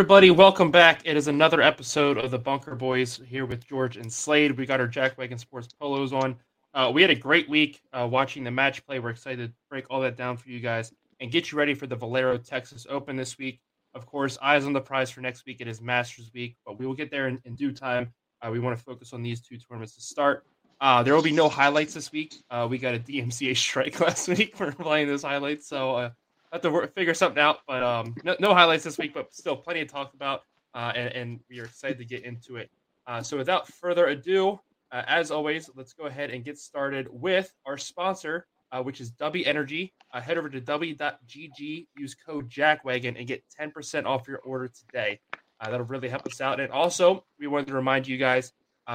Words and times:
Everybody. 0.00 0.30
Welcome 0.30 0.70
back. 0.70 1.02
It 1.04 1.14
is 1.18 1.28
another 1.28 1.60
episode 1.60 2.16
of 2.16 2.30
the 2.30 2.38
Bunker 2.38 2.74
Boys 2.74 3.20
here 3.28 3.44
with 3.44 3.66
George 3.66 3.98
and 3.98 4.10
Slade. 4.10 4.56
We 4.56 4.64
got 4.64 4.80
our 4.80 4.86
Jack 4.86 5.18
Wagon 5.18 5.36
Sports 5.36 5.68
polos 5.78 6.14
on. 6.14 6.36
Uh, 6.72 6.90
we 6.92 7.02
had 7.02 7.10
a 7.10 7.14
great 7.14 7.50
week 7.50 7.82
uh, 7.92 8.08
watching 8.10 8.42
the 8.42 8.50
match 8.50 8.84
play. 8.86 8.98
We're 8.98 9.10
excited 9.10 9.50
to 9.50 9.54
break 9.68 9.84
all 9.90 10.00
that 10.00 10.16
down 10.16 10.38
for 10.38 10.48
you 10.48 10.58
guys 10.58 10.90
and 11.20 11.30
get 11.30 11.52
you 11.52 11.58
ready 11.58 11.74
for 11.74 11.86
the 11.86 11.96
Valero 11.96 12.38
Texas 12.38 12.86
Open 12.88 13.14
this 13.14 13.36
week. 13.36 13.60
Of 13.92 14.06
course, 14.06 14.38
eyes 14.40 14.64
on 14.64 14.72
the 14.72 14.80
prize 14.80 15.10
for 15.10 15.20
next 15.20 15.44
week. 15.44 15.60
It 15.60 15.68
is 15.68 15.82
Masters 15.82 16.30
Week, 16.32 16.56
but 16.64 16.78
we 16.78 16.86
will 16.86 16.94
get 16.94 17.10
there 17.10 17.28
in, 17.28 17.38
in 17.44 17.54
due 17.54 17.70
time. 17.70 18.10
Uh, 18.40 18.48
we 18.50 18.58
want 18.58 18.78
to 18.78 18.82
focus 18.82 19.12
on 19.12 19.22
these 19.22 19.42
two 19.42 19.58
tournaments 19.58 19.96
to 19.96 20.00
start. 20.00 20.46
Uh, 20.80 21.02
there 21.02 21.14
will 21.14 21.22
be 21.22 21.30
no 21.30 21.46
highlights 21.46 21.92
this 21.92 22.10
week. 22.10 22.36
Uh, 22.50 22.66
we 22.70 22.78
got 22.78 22.94
a 22.94 22.98
DMCA 22.98 23.54
strike 23.54 24.00
last 24.00 24.28
week 24.28 24.56
for 24.56 24.72
playing 24.72 25.08
those 25.08 25.24
highlights, 25.24 25.68
so 25.68 25.94
uh, 25.94 26.10
have 26.52 26.62
to 26.62 26.70
work, 26.70 26.94
figure 26.94 27.14
something 27.14 27.40
out. 27.40 27.58
But 27.66 27.82
um, 27.82 28.14
no, 28.24 28.36
no, 28.40 28.54
highlights 28.54 28.84
this 28.84 28.98
week, 28.98 29.14
but 29.14 29.32
still 29.34 29.56
plenty 29.56 29.80
to 29.80 29.86
talk 29.86 30.14
about, 30.14 30.42
uh, 30.74 30.92
and, 30.94 31.12
and, 31.14 31.40
we 31.48 31.60
are 31.60 31.64
excited 31.64 31.98
to 31.98 32.04
get 32.04 32.24
into 32.24 32.56
it. 32.56 32.70
Uh, 33.06 33.22
so 33.22 33.36
without 33.36 33.68
further 33.68 34.06
ado, 34.06 34.58
uh, 34.92 35.02
as 35.06 35.30
always, 35.30 35.70
let's 35.76 35.92
go 35.92 36.04
ahead 36.04 36.30
and 36.30 36.44
get 36.44 36.58
started 36.58 37.06
with 37.10 37.52
our 37.66 37.78
sponsor, 37.78 38.46
uh, 38.72 38.82
which 38.82 39.00
is 39.00 39.10
W 39.12 39.44
Energy. 39.44 39.92
Uh, 40.12 40.20
head 40.20 40.38
over 40.38 40.48
to 40.48 40.60
w.gg, 40.60 41.86
use 41.96 42.14
code 42.14 42.50
JackWagon, 42.50 43.16
and 43.16 43.26
get 43.26 43.44
10% 43.58 44.06
off 44.06 44.26
your 44.26 44.38
order 44.38 44.68
today. 44.68 45.20
Uh, 45.60 45.70
that'll 45.70 45.86
really 45.86 46.08
help 46.08 46.26
us 46.26 46.40
out. 46.40 46.58
And 46.58 46.72
also, 46.72 47.24
we 47.38 47.46
wanted 47.46 47.68
to 47.68 47.74
remind 47.74 48.08
you 48.08 48.16
guys 48.16 48.52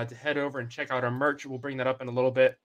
to 0.09 0.13
head 0.13 0.37
over 0.37 0.59
and 0.59 0.69
check 0.69 0.91
out 0.91 1.05
our 1.05 1.11
merch. 1.11 1.45
We'll 1.45 1.57
bring 1.57 1.77
that 1.77 1.87
up 1.87 2.01
in 2.01 2.09
a 2.09 2.11
little 2.11 2.31
bit. 2.31 2.57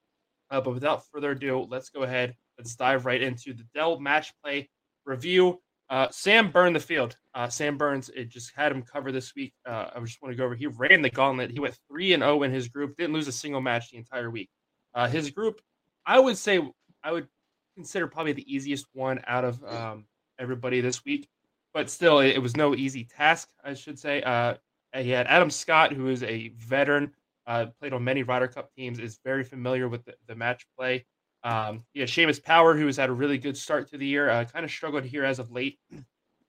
but 0.50 0.66
without 0.66 1.06
further 1.12 1.30
ado, 1.30 1.64
let's 1.70 1.88
go 1.88 2.02
ahead. 2.02 2.34
Let's 2.58 2.74
dive 2.74 3.06
right 3.06 3.22
into 3.22 3.54
the 3.54 3.62
Dell 3.72 4.00
Match 4.00 4.32
Play 4.42 4.68
review. 5.04 5.60
Uh, 5.90 6.06
Sam 6.10 6.52
burned 6.52 6.76
the 6.76 6.80
field. 6.80 7.16
Uh, 7.34 7.48
Sam 7.48 7.76
Burns, 7.76 8.10
it 8.10 8.28
just 8.28 8.52
had 8.54 8.70
him 8.70 8.82
cover 8.82 9.10
this 9.10 9.34
week. 9.34 9.52
Uh, 9.66 9.86
I 9.94 10.00
just 10.00 10.22
want 10.22 10.32
to 10.32 10.36
go 10.36 10.44
over. 10.44 10.54
He 10.54 10.68
ran 10.68 11.02
the 11.02 11.10
gauntlet. 11.10 11.50
He 11.50 11.58
went 11.58 11.76
three 11.88 12.12
and 12.12 12.22
zero 12.22 12.38
oh 12.38 12.42
in 12.44 12.52
his 12.52 12.68
group. 12.68 12.96
Didn't 12.96 13.12
lose 13.12 13.26
a 13.26 13.32
single 13.32 13.60
match 13.60 13.90
the 13.90 13.98
entire 13.98 14.30
week. 14.30 14.50
Uh, 14.94 15.08
his 15.08 15.30
group, 15.30 15.60
I 16.06 16.20
would 16.20 16.38
say, 16.38 16.60
I 17.02 17.10
would 17.10 17.26
consider 17.74 18.06
probably 18.06 18.32
the 18.32 18.52
easiest 18.52 18.86
one 18.92 19.20
out 19.26 19.44
of 19.44 19.62
um, 19.64 20.04
everybody 20.38 20.80
this 20.80 21.04
week. 21.04 21.28
But 21.74 21.90
still, 21.90 22.20
it, 22.20 22.36
it, 22.36 22.42
was 22.42 22.56
no 22.56 22.74
easy 22.74 23.04
task. 23.04 23.48
I 23.64 23.74
should 23.74 23.98
say. 23.98 24.22
Uh, 24.22 24.54
he 24.94 25.10
had 25.10 25.26
Adam 25.26 25.50
Scott, 25.50 25.92
who 25.92 26.08
is 26.08 26.22
a 26.22 26.48
veteran, 26.56 27.12
played 27.46 27.92
on 27.92 28.04
many 28.04 28.22
Ryder 28.22 28.48
Cup 28.48 28.72
teams, 28.74 29.00
is 29.00 29.18
very 29.24 29.44
familiar 29.44 29.88
with 29.88 30.04
the, 30.04 30.14
the 30.28 30.36
match 30.36 30.66
play. 30.76 31.04
Um, 31.42 31.84
yeah, 31.94 32.04
Seamus 32.04 32.42
Power, 32.42 32.76
who 32.76 32.86
has 32.86 32.96
had 32.96 33.08
a 33.08 33.12
really 33.12 33.38
good 33.38 33.56
start 33.56 33.90
to 33.90 33.98
the 33.98 34.06
year, 34.06 34.28
uh, 34.28 34.44
kind 34.44 34.64
of 34.64 34.70
struggled 34.70 35.04
here 35.04 35.24
as 35.24 35.38
of 35.38 35.50
late. 35.50 35.78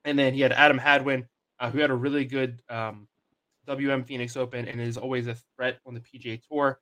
And 0.04 0.18
then 0.18 0.34
he 0.34 0.42
had 0.42 0.52
Adam 0.52 0.78
Hadwin, 0.78 1.28
uh, 1.60 1.70
who 1.70 1.80
had 1.80 1.92
a 1.92 1.96
really 1.96 2.26
good 2.26 2.60
um, 2.70 3.08
WM 3.68 4.04
Phoenix 4.04 4.36
Open 4.36 4.68
and 4.68 4.82
is 4.82 4.98
always 4.98 5.28
a 5.28 5.36
threat 5.56 5.80
on 5.86 5.94
the 5.94 6.02
PGA 6.02 6.42
Tour. 6.48 6.80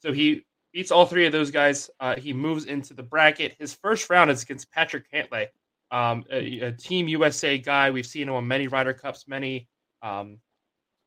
So 0.00 0.12
he 0.12 0.44
beats 0.72 0.90
all 0.90 1.06
three 1.06 1.26
of 1.26 1.32
those 1.32 1.50
guys. 1.50 1.90
Uh, 2.00 2.16
he 2.16 2.32
moves 2.32 2.64
into 2.64 2.94
the 2.94 3.02
bracket. 3.02 3.54
His 3.58 3.74
first 3.74 4.10
round 4.10 4.30
is 4.30 4.42
against 4.42 4.70
Patrick 4.72 5.10
Cantlay, 5.10 5.48
um, 5.90 6.24
a, 6.30 6.60
a, 6.60 6.72
Team 6.72 7.06
USA 7.08 7.58
guy. 7.58 7.90
We've 7.90 8.06
seen 8.06 8.28
him 8.28 8.34
on 8.34 8.48
many 8.48 8.66
Ryder 8.66 8.94
Cups, 8.94 9.26
many 9.28 9.68
um, 10.02 10.38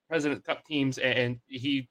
President 0.09 0.45
Cup 0.45 0.63
teams, 0.65 0.97
and, 0.97 1.19
and 1.19 1.39
he, 1.47 1.89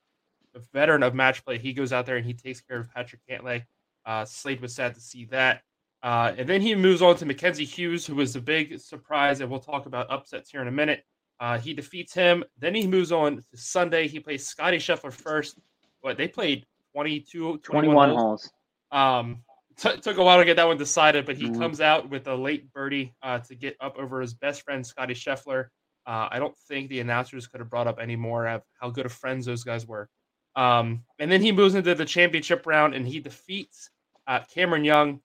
a 0.55 0.61
veteran 0.73 1.03
of 1.03 1.15
match 1.15 1.45
play, 1.45 1.59
he 1.59 1.75
goes 1.75 1.93
out 1.93 2.07
there 2.07 2.17
and 2.17 2.25
he 2.25 2.33
takes 2.33 2.61
care 2.63 2.81
of 2.81 2.93
Patrick 2.93 3.21
Cantlay. 3.29 3.65
Uh, 4.07 4.25
Slade 4.25 4.61
was 4.61 4.75
sad 4.75 4.95
to 4.95 5.01
see 5.01 5.25
that. 5.27 5.63
Uh, 6.03 6.33
and 6.39 6.49
then 6.49 6.61
he 6.61 6.75
moves 6.75 7.03
on 7.03 7.17
to 7.17 7.27
Mackenzie 7.27 7.65
Hughes, 7.65 8.07
who 8.07 8.15
was 8.15 8.37
a 8.37 8.41
big 8.41 8.79
surprise, 8.79 9.41
and 9.41 9.51
we'll 9.51 9.61
talk 9.61 9.87
about 9.87 10.11
upsets 10.11 10.51
here 10.51 10.63
in 10.63 10.69
a 10.69 10.73
minute. 10.73 11.05
Uh, 11.41 11.59
he 11.59 11.75
defeats 11.75 12.15
him. 12.15 12.45
Then 12.59 12.75
he 12.75 12.87
moves 12.87 13.13
on 13.13 13.37
to 13.37 13.57
Sunday. 13.57 14.09
He 14.09 14.21
plays 14.21 14.47
Scotty 14.47 14.79
Scheffler 14.79 15.13
first. 15.13 15.59
But 16.03 16.17
they 16.17 16.29
played 16.29 16.65
22, 16.95 17.59
21, 17.59 18.11
holes. 18.11 18.21
holes. 18.21 18.51
Um, 18.93 19.43
t- 19.77 19.97
took 19.99 20.19
a 20.19 20.23
while 20.23 20.39
to 20.39 20.45
get 20.45 20.57
that 20.57 20.67
one 20.67 20.79
decided, 20.79 21.27
but 21.27 21.37
he 21.37 21.47
mm-hmm. 21.47 21.61
comes 21.61 21.81
out 21.81 22.09
with 22.09 22.27
a 22.29 22.35
late 22.35 22.73
birdie 22.73 23.15
uh, 23.23 23.41
to 23.41 23.55
get 23.55 23.77
up 23.81 23.99
over 23.99 24.21
his 24.21 24.35
best 24.35 24.63
friend, 24.63 24.87
Scotty 24.87 25.15
Scheffler. 25.15 25.67
Uh, 26.07 26.29
I 26.31 26.39
don't 26.39 26.57
think 26.69 26.89
the 26.89 27.01
announcers 27.01 27.49
could 27.49 27.61
have 27.61 27.69
brought 27.69 27.89
up 27.89 27.99
any 28.01 28.17
more 28.17 28.47
of 28.47 28.63
how 28.81 28.91
good 28.91 29.07
of 29.07 29.13
friends 29.13 29.47
those 29.47 29.65
guys 29.65 29.87
were. 29.87 30.09
Um, 30.55 31.03
and 31.19 31.31
then 31.31 31.43
he 31.43 31.53
moves 31.53 31.75
into 31.75 31.95
the 31.95 32.05
championship 32.05 32.65
round 32.65 32.95
and 32.95 33.07
he 33.07 33.21
defeats 33.21 33.91
uh, 34.27 34.41
Cameron 34.53 34.85
Young. 34.85 35.21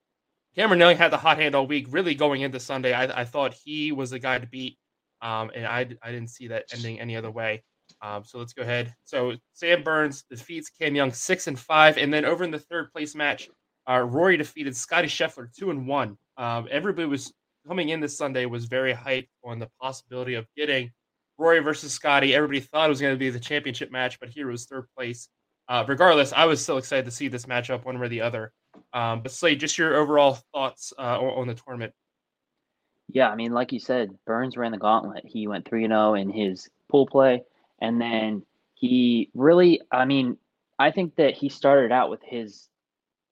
Cameron 0.56 0.80
Young 0.80 0.98
had 0.98 1.12
the 1.12 1.18
hot 1.18 1.38
hand 1.38 1.56
all 1.56 1.66
week, 1.66 1.88
really 1.90 2.14
going 2.14 2.42
into 2.42 2.60
Sunday. 2.60 2.94
I, 2.94 3.22
I 3.22 3.26
thought 3.26 3.54
he 3.54 3.92
was 3.92 4.10
the 4.10 4.20
guy 4.20 4.38
to 4.38 4.48
beat, 4.48 4.78
um, 5.22 5.52
and 5.56 5.66
I, 5.66 5.88
I 6.04 6.12
didn't 6.12 6.30
see 6.30 6.48
that 6.48 6.66
ending 6.74 7.00
any 7.00 7.16
other 7.16 7.32
way. 7.32 7.64
Um, 8.02 8.24
so 8.26 8.38
let's 8.38 8.54
go 8.54 8.64
ahead. 8.64 8.94
So 9.04 9.34
Sam 9.54 9.84
Burns 9.84 10.24
defeats 10.30 10.70
Cam 10.70 10.96
Young 10.96 11.14
six 11.14 11.48
and 11.48 11.60
five, 11.60 11.98
and 11.98 12.14
then 12.14 12.26
over 12.26 12.44
in 12.44 12.52
the 12.52 12.60
third 12.60 12.92
place 12.92 13.16
match, 13.16 13.50
uh, 13.90 14.00
Rory 14.00 14.38
defeated 14.38 14.76
Scotty 14.76 15.08
Scheffler 15.08 15.54
two 15.56 15.72
and 15.72 15.88
one. 15.88 16.18
Um, 16.38 16.68
everybody 16.72 17.08
was 17.08 17.34
coming 17.68 17.90
in 17.90 18.00
this 18.00 18.18
Sunday 18.18 18.46
was 18.46 18.66
very 18.66 18.94
hyped 18.94 19.30
on 19.44 19.60
the 19.60 19.70
possibility 19.80 20.36
of 20.36 20.48
getting 20.56 20.92
Rory 21.38 21.60
versus 21.60 21.94
Scotty. 21.94 22.34
Everybody 22.34 22.60
thought 22.60 22.86
it 22.86 22.90
was 22.90 23.02
going 23.02 23.14
to 23.14 23.20
be 23.20 23.30
the 23.30 23.40
championship 23.40 23.92
match, 23.92 24.20
but 24.20 24.30
here 24.30 24.48
was 24.48 24.66
third 24.66 24.86
place. 24.98 25.30
Uh, 25.68 25.86
regardless, 25.88 26.34
I 26.34 26.46
was 26.46 26.62
still 26.62 26.78
excited 26.78 27.06
to 27.06 27.12
see 27.12 27.28
this 27.28 27.46
matchup 27.46 27.86
one 27.86 28.00
way 28.00 28.06
or 28.06 28.10
the 28.10 28.22
other. 28.22 28.52
Um, 28.94 29.22
but 29.22 29.32
Slade, 29.32 29.60
just 29.60 29.78
your 29.78 29.96
overall 29.96 30.40
thoughts 30.54 30.94
uh, 30.98 31.20
on 31.20 31.48
the 31.48 31.56
tournament. 31.56 31.94
Yeah, 33.08 33.30
I 33.30 33.36
mean, 33.36 33.52
like 33.52 33.72
you 33.72 33.80
said, 33.80 34.18
Burns 34.26 34.58
ran 34.58 34.72
the 34.72 34.78
gauntlet. 34.78 35.26
He 35.26 35.48
went 35.48 35.68
3 35.68 35.88
0 35.88 36.14
in 36.14 36.30
his 36.30 36.70
pool 36.90 37.06
play. 37.06 37.44
And 37.80 38.00
then 38.00 38.44
he 38.76 39.30
really, 39.34 39.82
I 39.92 40.06
mean, 40.06 40.38
I 40.80 40.92
think 40.92 41.16
that 41.16 41.34
he 41.34 41.50
started 41.50 41.92
out 41.92 42.10
with 42.10 42.22
his 42.24 42.68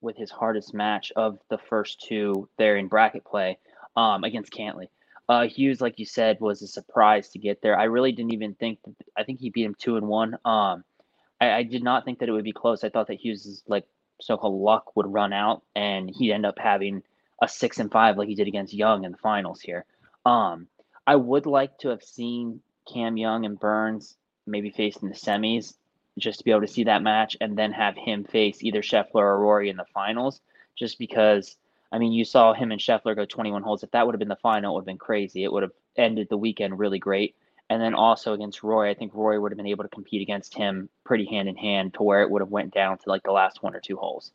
with 0.02 0.16
his 0.16 0.32
hardest 0.32 0.74
match 0.74 1.12
of 1.16 1.40
the 1.50 1.58
first 1.58 2.02
two 2.02 2.48
there 2.58 2.78
in 2.78 2.88
bracket 2.88 3.26
play 3.26 3.58
um, 3.98 4.24
against 4.24 4.54
Cantlay. 4.54 4.88
Uh, 5.28 5.48
Hughes, 5.48 5.82
like 5.82 6.00
you 6.00 6.06
said, 6.06 6.38
was 6.40 6.62
a 6.62 6.68
surprise 6.68 7.30
to 7.30 7.40
get 7.40 7.62
there. 7.62 7.78
I 7.78 7.84
really 7.84 8.12
didn't 8.12 8.34
even 8.34 8.56
think. 8.56 8.80
That, 8.86 8.96
I 9.18 9.24
think 9.24 9.40
he 9.40 9.50
beat 9.50 9.66
him 9.66 9.76
two 9.78 9.98
and 9.98 10.08
one. 10.08 10.36
Um, 10.46 10.84
I, 11.40 11.52
I, 11.52 11.64
did 11.64 11.84
not 11.84 12.06
think 12.06 12.20
that 12.20 12.30
it 12.30 12.32
would 12.32 12.44
be 12.44 12.54
close. 12.54 12.84
I 12.84 12.90
thought 12.90 13.08
that 13.08 13.20
Hughes' 13.20 13.46
is 13.46 13.64
like 13.68 13.86
so-called 14.22 14.62
luck 14.62 14.96
would 14.96 15.12
run 15.12 15.34
out 15.34 15.64
and 15.76 16.10
he'd 16.10 16.34
end 16.34 16.46
up 16.46 16.60
having 16.60 17.04
a 17.42 17.48
six 17.48 17.80
and 17.80 17.92
five 17.92 18.18
like 18.18 18.28
he 18.28 18.36
did 18.36 18.48
against 18.48 18.74
Young 18.74 19.04
in 19.04 19.12
the 19.12 19.18
finals 19.18 19.62
here. 19.62 19.86
Um, 20.26 20.68
I 21.08 21.16
would 21.16 21.46
like 21.46 21.78
to 21.80 21.90
have 21.90 22.04
seen 22.04 22.62
Cam 22.92 23.18
Young 23.18 23.46
and 23.46 23.60
Burns 23.60 24.16
maybe 24.46 24.70
face 24.70 24.98
in 24.98 25.10
the 25.10 25.16
semis 25.16 25.76
just 26.18 26.40
to 26.40 26.46
be 26.46 26.52
able 26.52 26.62
to 26.62 26.68
see 26.68 26.84
that 26.84 27.02
match 27.02 27.38
and 27.40 27.58
then 27.58 27.72
have 27.72 27.96
him 27.96 28.24
face 28.24 28.62
either 28.62 28.82
Scheffler 28.82 29.16
or 29.16 29.40
Rory 29.40 29.70
in 29.70 29.78
the 29.78 29.86
finals 29.94 30.42
just 30.76 31.00
because 31.00 31.56
I 31.92 31.98
mean 31.98 32.12
you 32.12 32.26
saw 32.26 32.54
him 32.54 32.72
and 32.72 32.82
Scheffler 32.82 33.16
go 33.16 33.26
21 33.26 33.64
holes. 33.64 33.84
If 33.84 33.92
that 33.92 34.06
would 34.06 34.16
have 34.16 34.20
been 34.20 34.28
the 34.28 34.36
final 34.36 34.72
it 34.72 34.76
would 34.76 34.82
have 34.82 34.86
been 34.88 34.98
crazy. 34.98 35.44
It 35.44 35.52
would 35.52 35.64
have 35.64 35.72
ended 35.96 36.28
the 36.30 36.38
weekend 36.38 36.78
really 36.78 37.00
great 37.00 37.36
and 37.70 37.82
then 37.82 37.94
also 37.94 38.34
against 38.34 38.64
Roy, 38.64 38.90
I 38.90 38.94
think 38.96 39.14
Roy 39.14 39.40
would 39.40 39.52
have 39.52 39.58
been 39.58 39.68
able 39.68 39.84
to 39.84 39.90
compete 39.90 40.22
against 40.22 40.56
him 40.56 40.90
pretty 41.06 41.26
hand 41.26 41.48
in 41.48 41.56
hand 41.56 41.94
to 41.96 42.04
where 42.04 42.22
it 42.24 42.30
would 42.30 42.42
have 42.42 42.50
went 42.50 42.74
down 42.74 42.98
to 42.98 43.10
like 43.10 43.24
the 43.24 43.32
last 43.32 43.62
one 43.62 43.76
or 43.76 43.80
two 43.80 43.96
holes. 43.96 44.32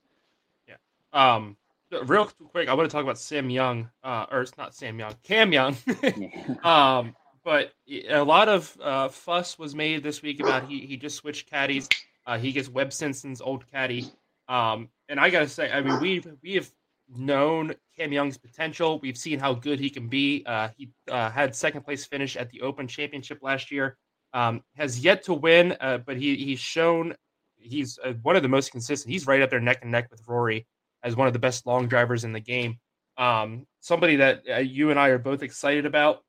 Yeah. 0.68 0.76
Um. 1.12 1.56
Real 2.04 2.26
quick, 2.50 2.68
I 2.68 2.74
want 2.74 2.90
to 2.90 2.92
talk 2.92 3.04
about 3.04 3.18
Sam 3.18 3.50
Young, 3.50 3.88
uh, 4.02 4.26
or 4.30 4.40
it's 4.40 4.56
not 4.56 4.74
Sam 4.74 4.98
Young, 4.98 5.14
Cam 5.22 5.52
Young. 5.52 5.76
um. 6.64 7.14
But 7.44 7.74
a 8.08 8.24
lot 8.24 8.48
of 8.48 8.74
uh, 8.82 9.08
fuss 9.10 9.58
was 9.58 9.74
made 9.74 10.02
this 10.02 10.22
week 10.22 10.40
about 10.40 10.66
he 10.66 10.80
he 10.80 10.96
just 10.96 11.16
switched 11.16 11.50
caddies. 11.50 11.88
Uh, 12.26 12.38
he 12.38 12.52
gets 12.52 12.70
Webb 12.70 12.92
Simpson's 12.92 13.40
old 13.40 13.70
caddy. 13.70 14.06
Um. 14.48 14.88
And 15.08 15.20
I 15.20 15.28
gotta 15.30 15.48
say, 15.48 15.70
I 15.70 15.82
mean, 15.82 16.00
we've 16.00 16.26
we 16.42 16.54
have 16.54 16.70
known 17.08 17.74
Cam 17.96 18.12
Young's 18.12 18.38
potential. 18.38 18.98
We've 19.00 19.16
seen 19.16 19.38
how 19.38 19.54
good 19.54 19.78
he 19.78 19.90
can 19.90 20.08
be. 20.08 20.42
Uh, 20.46 20.68
he 20.76 20.90
uh, 21.10 21.30
had 21.30 21.54
second 21.54 21.82
place 21.82 22.04
finish 22.04 22.36
at 22.36 22.50
the 22.50 22.62
Open 22.62 22.86
Championship 22.86 23.38
last 23.42 23.70
year. 23.70 23.96
Um, 24.32 24.62
has 24.76 24.98
yet 24.98 25.22
to 25.24 25.34
win, 25.34 25.76
uh, 25.80 25.98
but 25.98 26.16
he 26.16 26.34
he's 26.36 26.58
shown 26.58 27.14
he's 27.56 27.98
uh, 28.04 28.14
one 28.22 28.36
of 28.36 28.42
the 28.42 28.48
most 28.48 28.72
consistent. 28.72 29.12
He's 29.12 29.26
right 29.26 29.42
up 29.42 29.50
there 29.50 29.60
neck 29.60 29.78
and 29.82 29.92
neck 29.92 30.08
with 30.10 30.22
Rory 30.26 30.66
as 31.02 31.14
one 31.14 31.26
of 31.26 31.32
the 31.32 31.38
best 31.38 31.66
long 31.66 31.86
drivers 31.86 32.24
in 32.24 32.32
the 32.32 32.40
game. 32.40 32.78
Um, 33.16 33.66
somebody 33.80 34.16
that 34.16 34.42
uh, 34.50 34.56
you 34.56 34.90
and 34.90 34.98
I 34.98 35.08
are 35.08 35.18
both 35.18 35.42
excited 35.42 35.86
about. 35.86 36.24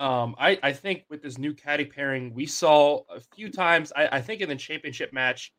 Um, 0.00 0.36
I, 0.38 0.58
I 0.62 0.72
think 0.72 1.04
with 1.10 1.22
this 1.22 1.38
new 1.38 1.54
caddy 1.54 1.84
pairing, 1.84 2.32
we 2.34 2.46
saw 2.46 3.02
a 3.08 3.20
few 3.34 3.50
times. 3.50 3.92
I, 3.96 4.08
I 4.18 4.20
think 4.20 4.40
in 4.40 4.48
the 4.48 4.56
championship 4.56 5.12
match, 5.12 5.52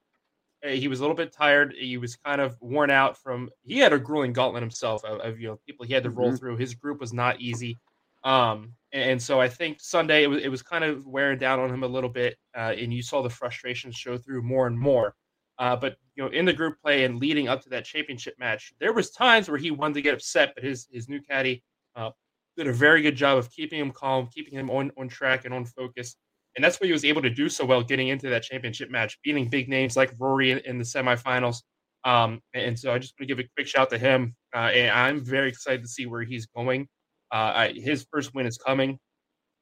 he 0.63 0.87
was 0.87 0.99
a 0.99 1.03
little 1.03 1.15
bit 1.15 1.31
tired. 1.31 1.73
He 1.77 1.97
was 1.97 2.15
kind 2.15 2.41
of 2.41 2.57
worn 2.61 2.91
out 2.91 3.17
from. 3.17 3.49
He 3.63 3.77
had 3.77 3.93
a 3.93 3.99
grueling 3.99 4.33
gauntlet 4.33 4.63
himself 4.63 5.03
of, 5.05 5.19
of 5.19 5.39
you 5.39 5.47
know 5.47 5.59
people 5.65 5.85
he 5.85 5.93
had 5.93 6.03
to 6.03 6.09
roll 6.09 6.29
mm-hmm. 6.29 6.37
through. 6.37 6.57
His 6.57 6.73
group 6.73 6.99
was 6.99 7.13
not 7.13 7.39
easy, 7.39 7.77
um, 8.23 8.73
and, 8.91 9.21
so 9.21 9.39
I 9.39 9.47
think 9.47 9.79
Sunday 9.79 10.23
it 10.23 10.27
was 10.27 10.43
it 10.43 10.49
was 10.49 10.61
kind 10.61 10.83
of 10.83 11.05
wearing 11.07 11.39
down 11.39 11.59
on 11.59 11.73
him 11.73 11.83
a 11.83 11.87
little 11.87 12.09
bit, 12.09 12.37
uh, 12.55 12.73
and 12.77 12.93
you 12.93 13.01
saw 13.01 13.21
the 13.21 13.29
frustration 13.29 13.91
show 13.91 14.17
through 14.17 14.41
more 14.41 14.67
and 14.67 14.77
more. 14.77 15.15
Uh, 15.57 15.75
but 15.75 15.97
you 16.15 16.23
know, 16.23 16.29
in 16.29 16.45
the 16.45 16.53
group 16.53 16.79
play 16.81 17.05
and 17.05 17.19
leading 17.19 17.47
up 17.47 17.61
to 17.61 17.69
that 17.69 17.85
championship 17.85 18.35
match, 18.39 18.73
there 18.79 18.93
was 18.93 19.11
times 19.11 19.49
where 19.49 19.57
he 19.57 19.71
wanted 19.71 19.93
to 19.93 20.01
get 20.01 20.13
upset, 20.13 20.53
but 20.55 20.63
his 20.63 20.87
his 20.91 21.07
new 21.07 21.21
caddy 21.21 21.63
uh, 21.95 22.11
did 22.57 22.67
a 22.67 22.73
very 22.73 23.01
good 23.01 23.15
job 23.15 23.37
of 23.37 23.49
keeping 23.51 23.79
him 23.79 23.91
calm, 23.91 24.27
keeping 24.33 24.53
him 24.53 24.69
on, 24.69 24.91
on 24.97 25.07
track 25.07 25.45
and 25.45 25.53
on 25.53 25.65
focus. 25.65 26.15
And 26.55 26.63
that's 26.63 26.79
what 26.79 26.87
he 26.87 26.91
was 26.91 27.05
able 27.05 27.21
to 27.21 27.29
do 27.29 27.47
so 27.47 27.65
well 27.65 27.83
getting 27.83 28.07
into 28.09 28.29
that 28.29 28.43
championship 28.43 28.89
match, 28.89 29.17
beating 29.23 29.49
big 29.49 29.69
names 29.69 29.95
like 29.95 30.13
Rory 30.19 30.51
in, 30.51 30.59
in 30.59 30.77
the 30.77 30.83
semifinals. 30.83 31.61
Um, 32.05 32.41
and 32.53 32.77
so 32.77 32.93
I 32.93 32.99
just 32.99 33.13
want 33.13 33.27
to 33.29 33.35
give 33.35 33.39
a 33.39 33.47
quick 33.55 33.67
shout 33.67 33.89
to 33.91 33.97
him. 33.97 34.35
Uh, 34.53 34.69
and 34.73 34.91
I'm 34.91 35.23
very 35.23 35.49
excited 35.49 35.81
to 35.83 35.87
see 35.87 36.05
where 36.05 36.23
he's 36.23 36.47
going. 36.47 36.87
Uh, 37.31 37.53
I, 37.55 37.73
his 37.75 38.05
first 38.11 38.33
win 38.33 38.47
is 38.47 38.57
coming. 38.57 38.97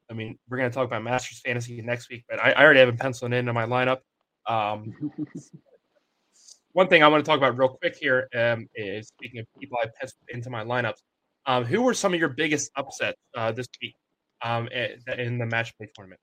I 0.10 0.14
mean, 0.14 0.38
we're 0.50 0.58
going 0.58 0.70
to 0.70 0.74
talk 0.74 0.88
about 0.88 1.04
Masters 1.04 1.42
Fantasy 1.44 1.82
next 1.82 2.10
week, 2.10 2.24
but 2.30 2.40
I, 2.40 2.52
I 2.52 2.64
already 2.64 2.80
have 2.80 2.90
him 2.90 2.98
penciled 2.98 3.34
into 3.34 3.52
my 3.52 3.66
lineup. 3.66 4.00
Um, 4.48 4.94
one 6.72 6.88
thing 6.88 7.04
I 7.04 7.08
want 7.08 7.26
to 7.26 7.30
talk 7.30 7.38
about 7.38 7.58
real 7.58 7.70
quick 7.70 7.98
here 8.00 8.30
um, 8.36 8.68
is 8.76 9.10
speaking 9.10 9.40
of 9.40 9.48
people 9.60 9.78
I 9.84 9.88
penciled 10.00 10.30
into 10.30 10.50
my 10.50 10.64
lineups. 10.64 11.02
Um, 11.46 11.66
who 11.66 11.82
were 11.82 11.94
some 11.94 12.14
of 12.14 12.20
your 12.20 12.30
biggest 12.30 12.72
upsets 12.76 13.18
uh, 13.36 13.52
this 13.52 13.68
week 13.82 13.96
um, 14.44 14.68
in 14.68 15.38
the 15.38 15.46
match 15.46 15.76
play 15.78 15.90
tournament? 15.96 16.20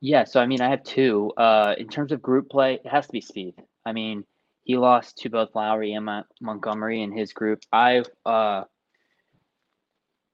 Yeah, 0.00 0.24
so 0.24 0.40
I 0.40 0.46
mean, 0.46 0.60
I 0.60 0.68
have 0.70 0.82
two. 0.82 1.32
Uh, 1.36 1.74
in 1.78 1.88
terms 1.88 2.12
of 2.12 2.20
group 2.20 2.50
play, 2.50 2.74
it 2.74 2.86
has 2.86 3.06
to 3.06 3.12
be 3.12 3.20
Spieth. 3.20 3.58
I 3.84 3.92
mean, 3.92 4.24
he 4.64 4.76
lost 4.76 5.18
to 5.18 5.30
both 5.30 5.54
Lowry 5.54 5.94
and 5.94 6.08
Montgomery 6.40 7.02
in 7.02 7.12
his 7.12 7.32
group. 7.32 7.60
I 7.72 8.02
uh, 8.24 8.64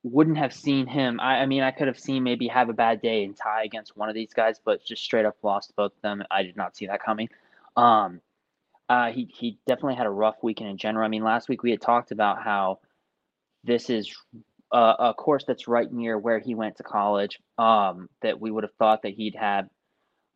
wouldn't 0.03 0.38
have 0.38 0.53
seen 0.53 0.87
him. 0.87 1.20
I, 1.20 1.41
I, 1.41 1.47
mean, 1.47 1.62
I 1.62 1.70
could 1.70 1.87
have 1.87 1.99
seen 1.99 2.25
maybe 2.25 2.49
have 2.49 2.69
a 2.69 2.75
bad 2.75 3.00
day 3.03 3.25
and 3.25 3.37
tie 3.37 3.64
against 3.64 3.97
one 3.97 4.09
of 4.09 4.14
these 4.14 4.32
guys, 4.32 4.61
but 4.64 4.85
just 4.85 5.05
straight 5.05 5.26
up 5.26 5.37
lost 5.43 5.75
both 5.76 5.93
of 5.94 6.03
them. 6.03 6.23
I 6.31 6.43
did 6.43 6.56
not 6.56 6.76
see 6.76 6.87
that 6.87 7.03
coming. 7.03 7.29
Um, 7.76 8.20
uh, 8.88 9.12
he 9.12 9.31
he 9.32 9.59
definitely 9.67 9.94
had 9.94 10.06
a 10.06 10.11
rough 10.11 10.37
weekend 10.43 10.70
in 10.70 10.76
general. 10.76 11.05
I 11.05 11.09
mean, 11.09 11.23
last 11.23 11.49
week 11.49 11.62
we 11.62 11.70
had 11.70 11.81
talked 11.81 12.11
about 12.11 12.43
how 12.43 12.81
this 13.64 13.88
is 13.88 14.14
a, 14.73 14.97
a 14.99 15.15
course 15.15 15.45
that's 15.47 15.69
right 15.69 15.91
near 15.93 16.19
where 16.19 16.39
he 16.39 16.55
went 16.55 16.77
to 16.77 16.83
college. 16.83 17.39
Um, 17.59 18.09
that 18.23 18.41
we 18.41 18.51
would 18.51 18.65
have 18.65 18.75
thought 18.75 19.03
that 19.03 19.15
he'd 19.15 19.37
have, 19.37 19.69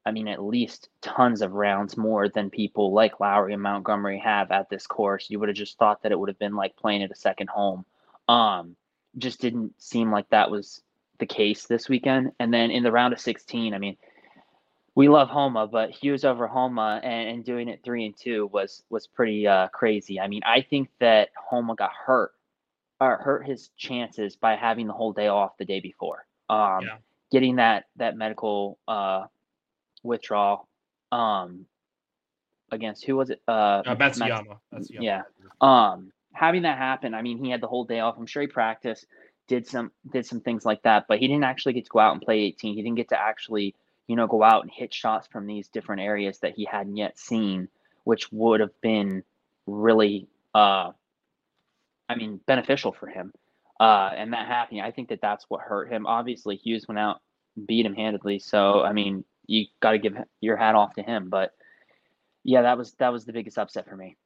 I 0.05 0.13
mean, 0.13 0.29
at 0.29 0.43
least 0.43 0.89
tons 1.01 1.43
of 1.43 1.53
rounds 1.53 1.97
more 1.97 2.29
than 2.29 2.51
people 2.51 2.93
like 2.93 3.19
Lowry 3.19 3.55
and 3.55 3.63
Montgomery 3.63 4.19
have 4.19 4.51
at 4.51 4.69
this 4.69 4.87
course. 4.87 5.27
You 5.31 5.41
would 5.41 5.49
have 5.49 5.57
just 5.57 5.79
thought 5.79 6.03
that 6.03 6.13
it 6.13 6.19
would 6.19 6.29
have 6.29 6.39
been 6.39 6.55
like 6.55 6.77
playing 6.77 7.03
at 7.03 7.11
a 7.11 7.17
second 7.17 7.49
home. 7.49 7.85
Um, 8.29 8.77
just 9.19 9.41
didn't 9.41 9.81
seem 9.81 10.13
like 10.13 10.29
that 10.31 10.51
was 10.51 10.83
the 11.19 11.27
case 11.27 11.67
this 11.67 11.89
weekend. 11.89 12.33
And 12.39 12.53
then 12.53 12.71
in 12.71 12.83
the 12.83 12.93
round 12.93 13.15
of 13.15 13.21
16, 13.21 13.73
I 13.73 13.79
mean, 13.79 13.97
we 14.95 15.09
love 15.09 15.29
Homa, 15.29 15.67
but 15.67 15.91
Hughes 15.91 16.25
over 16.25 16.47
Homa 16.47 17.01
and, 17.03 17.29
and 17.29 17.45
doing 17.45 17.69
it 17.69 17.81
three 17.85 18.07
and 18.07 18.17
two 18.17 18.47
was 18.47 18.83
was 18.89 19.07
pretty 19.07 19.47
uh, 19.47 19.69
crazy. 19.69 20.19
I 20.19 20.27
mean, 20.27 20.43
I 20.45 20.63
think 20.63 20.89
that 21.01 21.29
Homa 21.37 21.75
got 21.75 21.93
hurt 21.93 22.33
or 23.01 23.17
hurt 23.19 23.47
his 23.47 23.71
chances 23.77 24.37
by 24.37 24.57
having 24.57 24.87
the 24.87 24.93
whole 24.93 25.13
day 25.13 25.29
off 25.29 25.57
the 25.59 25.65
day 25.65 25.81
before. 25.81 26.27
Um, 26.49 26.81
yeah. 26.83 26.97
Getting 27.31 27.57
that 27.57 27.87
that 27.97 28.17
medical 28.17 28.79
uh, 28.87 29.27
withdrawal 30.03 30.69
um, 31.13 31.67
against 32.71 33.05
who 33.05 33.17
was 33.17 33.31
it? 33.31 33.43
Uh, 33.47 33.83
uh 33.85 33.97
Matsuyama. 33.97 34.59
Matsuyama. 34.73 35.01
Yeah. 35.01 35.23
Um, 35.61 36.13
having 36.33 36.63
that 36.63 36.79
happen, 36.79 37.15
I 37.15 37.23
mean, 37.23 37.43
he 37.43 37.51
had 37.51 37.61
the 37.61 37.67
whole 37.67 37.85
day 37.85 38.01
off. 38.01 38.17
I'm 38.19 38.27
sure 38.27 38.43
he 38.43 38.49
practiced, 38.49 39.07
did 39.49 39.67
some 39.67 39.91
did 40.13 40.27
some 40.27 40.41
things 40.41 40.65
like 40.65 40.83
that, 40.83 41.07
but 41.09 41.19
he 41.19 41.27
didn't 41.27 41.45
actually 41.45 41.73
get 41.73 41.85
to 41.85 41.91
go 41.91 41.99
out 41.99 42.13
and 42.13 42.23
play 42.23 42.41
18. 42.41 42.75
He 42.75 42.83
didn't 42.83 42.97
get 42.97 43.09
to 43.09 43.21
actually, 43.21 43.75
you 44.07 44.17
know, 44.17 44.27
go 44.27 44.43
out 44.43 44.63
and 44.63 44.71
hit 44.71 44.95
shots 44.95 45.27
from 45.27 45.47
these 45.47 45.69
different 45.69 46.03
areas 46.03 46.39
that 46.41 46.55
he 46.55 46.65
hadn't 46.65 46.97
yet 46.97 47.19
seen, 47.19 47.69
which 48.05 48.31
would 48.33 48.61
have 48.61 48.81
been 48.81 49.23
really 49.67 50.29
uh, 50.55 50.93
I 52.09 52.15
mean, 52.15 52.41
beneficial 52.47 52.93
for 52.93 53.07
him. 53.07 53.33
Uh, 53.79 54.11
and 54.17 54.33
that 54.33 54.47
happening, 54.47 54.81
I 54.81 54.91
think 54.91 55.09
that 55.11 55.21
that's 55.21 55.45
what 55.49 55.61
hurt 55.61 55.93
him. 55.93 56.07
Obviously, 56.07 56.57
Hughes 56.57 56.87
went 56.89 56.99
out, 56.99 57.21
beat 57.67 57.85
him 57.85 57.95
handedly. 57.95 58.39
So, 58.39 58.83
I 58.83 58.93
mean, 58.93 59.25
you 59.47 59.67
got 59.81 59.93
to 59.93 59.99
give 59.99 60.17
your 60.41 60.57
hat 60.57 60.75
off 60.75 60.95
to 60.95 61.03
him. 61.03 61.29
But 61.29 61.53
yeah, 62.45 62.63
that 62.63 62.79
was 62.79 62.93
that 62.95 63.13
was 63.13 63.25
the 63.25 63.33
biggest 63.33 63.59
upset 63.59 63.89
for 63.89 63.97
me. 63.97 64.17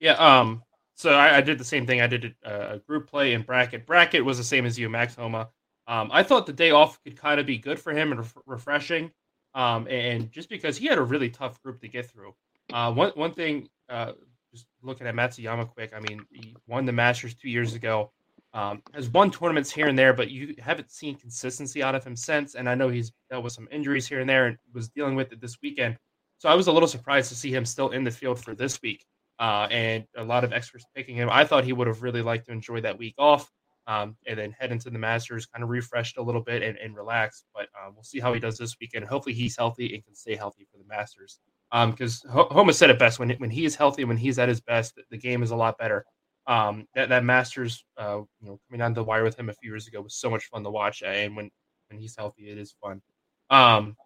Yeah. 0.00 0.14
Um. 0.14 0.62
So 0.94 1.10
I, 1.12 1.38
I 1.38 1.40
did 1.40 1.58
the 1.58 1.64
same 1.64 1.86
thing. 1.86 2.00
I 2.00 2.06
did 2.06 2.34
a, 2.44 2.74
a, 2.74 2.78
group 2.78 3.08
play 3.08 3.32
in 3.32 3.42
bracket. 3.42 3.86
Bracket 3.86 4.24
was 4.24 4.36
the 4.36 4.44
same 4.44 4.66
as 4.66 4.78
you, 4.78 4.90
Max 4.90 5.14
Homa. 5.14 5.48
Um, 5.86 6.10
I 6.12 6.22
thought 6.22 6.44
the 6.44 6.52
day 6.52 6.70
off 6.70 7.02
could 7.02 7.16
kind 7.16 7.40
of 7.40 7.46
be 7.46 7.56
good 7.56 7.80
for 7.80 7.92
him 7.92 8.12
and 8.12 8.20
re- 8.20 8.42
refreshing. 8.46 9.10
Um, 9.54 9.86
and 9.88 10.30
just 10.30 10.48
because 10.48 10.76
he 10.76 10.86
had 10.86 10.98
a 10.98 11.02
really 11.02 11.30
tough 11.30 11.62
group 11.62 11.80
to 11.80 11.88
get 11.88 12.10
through. 12.10 12.34
Uh, 12.72 12.92
one 12.92 13.12
one 13.14 13.32
thing 13.32 13.68
uh, 13.88 14.12
just 14.52 14.66
looking 14.82 15.06
at 15.06 15.14
Matsuyama 15.14 15.68
quick, 15.68 15.92
I 15.94 16.00
mean, 16.00 16.24
he 16.30 16.54
won 16.66 16.84
the 16.84 16.92
Masters 16.92 17.34
two 17.34 17.48
years 17.48 17.74
ago. 17.74 18.12
Um, 18.54 18.82
has 18.92 19.08
won 19.08 19.30
tournaments 19.30 19.70
here 19.70 19.88
and 19.88 19.98
there, 19.98 20.12
but 20.12 20.30
you 20.30 20.54
haven't 20.58 20.90
seen 20.90 21.16
consistency 21.16 21.82
out 21.82 21.94
of 21.94 22.04
him 22.04 22.14
since. 22.14 22.54
And 22.54 22.68
I 22.68 22.74
know 22.74 22.90
he's 22.90 23.12
dealt 23.30 23.44
with 23.44 23.54
some 23.54 23.66
injuries 23.72 24.06
here 24.06 24.20
and 24.20 24.28
there 24.28 24.46
and 24.46 24.58
was 24.74 24.90
dealing 24.90 25.14
with 25.14 25.32
it 25.32 25.40
this 25.40 25.56
weekend. 25.62 25.96
So 26.36 26.50
I 26.50 26.54
was 26.54 26.66
a 26.66 26.72
little 26.72 26.88
surprised 26.88 27.30
to 27.30 27.34
see 27.34 27.54
him 27.54 27.64
still 27.64 27.90
in 27.90 28.04
the 28.04 28.10
field 28.10 28.38
for 28.38 28.54
this 28.54 28.82
week. 28.82 29.06
Uh, 29.38 29.66
and 29.70 30.04
a 30.16 30.22
lot 30.22 30.44
of 30.44 30.52
experts 30.52 30.84
picking 30.94 31.16
him. 31.16 31.30
I 31.32 31.44
thought 31.44 31.64
he 31.64 31.72
would 31.72 31.86
have 31.86 32.02
really 32.02 32.20
liked 32.20 32.46
to 32.46 32.52
enjoy 32.52 32.82
that 32.82 32.98
week 32.98 33.14
off 33.16 33.50
um, 33.86 34.16
and 34.26 34.38
then 34.38 34.52
head 34.52 34.70
into 34.70 34.90
the 34.90 34.98
Masters, 34.98 35.46
kind 35.46 35.64
of 35.64 35.70
refreshed 35.70 36.16
a 36.18 36.22
little 36.22 36.42
bit 36.42 36.62
and, 36.62 36.76
and 36.78 36.94
relax. 36.94 37.44
But 37.54 37.64
uh, 37.74 37.90
we'll 37.92 38.04
see 38.04 38.20
how 38.20 38.32
he 38.32 38.40
does 38.40 38.58
this 38.58 38.76
weekend. 38.80 39.06
Hopefully, 39.06 39.34
he's 39.34 39.56
healthy 39.56 39.94
and 39.94 40.04
can 40.04 40.14
stay 40.14 40.36
healthy 40.36 40.66
for 40.70 40.78
the 40.78 40.84
Masters 40.84 41.40
because 41.72 42.24
um, 42.28 42.46
Homa 42.50 42.72
said 42.72 42.90
it 42.90 42.98
best 42.98 43.18
when 43.18 43.30
when 43.30 43.50
he 43.50 43.64
is 43.64 43.74
healthy, 43.74 44.04
when 44.04 44.18
he's 44.18 44.38
at 44.38 44.48
his 44.48 44.60
best, 44.60 44.98
the 45.10 45.18
game 45.18 45.42
is 45.42 45.50
a 45.50 45.56
lot 45.56 45.78
better. 45.78 46.04
Um, 46.46 46.86
that 46.94 47.08
that 47.08 47.24
Masters, 47.24 47.84
uh, 47.96 48.20
you 48.40 48.46
know, 48.46 48.60
coming 48.68 48.80
down 48.80 48.94
the 48.94 49.04
wire 49.04 49.24
with 49.24 49.38
him 49.38 49.48
a 49.48 49.54
few 49.54 49.70
years 49.70 49.86
ago 49.86 50.02
was 50.02 50.14
so 50.14 50.28
much 50.28 50.44
fun 50.46 50.64
to 50.64 50.70
watch, 50.70 51.02
and 51.02 51.34
when 51.36 51.50
when 51.88 51.98
he's 51.98 52.16
healthy, 52.16 52.50
it 52.50 52.58
is 52.58 52.74
fun. 52.82 53.00
Um, 53.48 53.96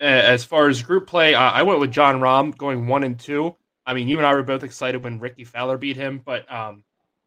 as 0.00 0.44
far 0.44 0.68
as 0.68 0.82
group 0.82 1.06
play, 1.06 1.34
uh, 1.34 1.50
I 1.50 1.62
went 1.62 1.80
with 1.80 1.92
Jon 1.92 2.20
Rahm 2.20 2.56
going 2.56 2.86
one 2.86 3.04
and 3.04 3.18
two. 3.18 3.54
I 3.86 3.94
mean, 3.94 4.08
you 4.08 4.16
and 4.18 4.26
I 4.26 4.34
were 4.34 4.42
both 4.42 4.64
excited 4.64 5.04
when 5.04 5.18
Rickie 5.18 5.44
Fowler 5.44 5.78
beat 5.78 5.96
him, 5.96 6.22
but 6.24 6.50
um, 6.52 6.84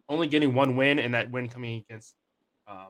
only 0.09 0.27
getting 0.27 0.53
one 0.53 0.75
win 0.75 0.99
and 0.99 1.13
that 1.13 1.31
win 1.31 1.47
coming 1.47 1.83
against 1.87 2.15
um, 2.67 2.89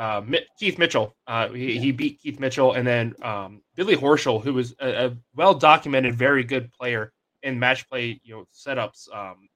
uh, 0.00 0.22
Keith 0.58 0.78
Mitchell. 0.78 1.14
Uh, 1.26 1.50
he, 1.50 1.78
he, 1.78 1.92
beat 1.92 2.18
Keith 2.22 2.40
Mitchell, 2.40 2.72
and 2.72 2.86
then 2.86 3.14
um, 3.22 3.60
Billy 3.76 3.94
Horschel, 3.94 4.42
who 4.42 4.54
was 4.54 4.74
a, 4.80 5.08
a, 5.08 5.16
well 5.34 5.52
documented, 5.52 6.14
very 6.14 6.42
good 6.42 6.72
player 6.72 7.12
in 7.42 7.58
match 7.58 7.86
play, 7.86 8.18
you 8.24 8.34
know, 8.34 8.44
setups. 8.50 9.14
Um, 9.14 9.50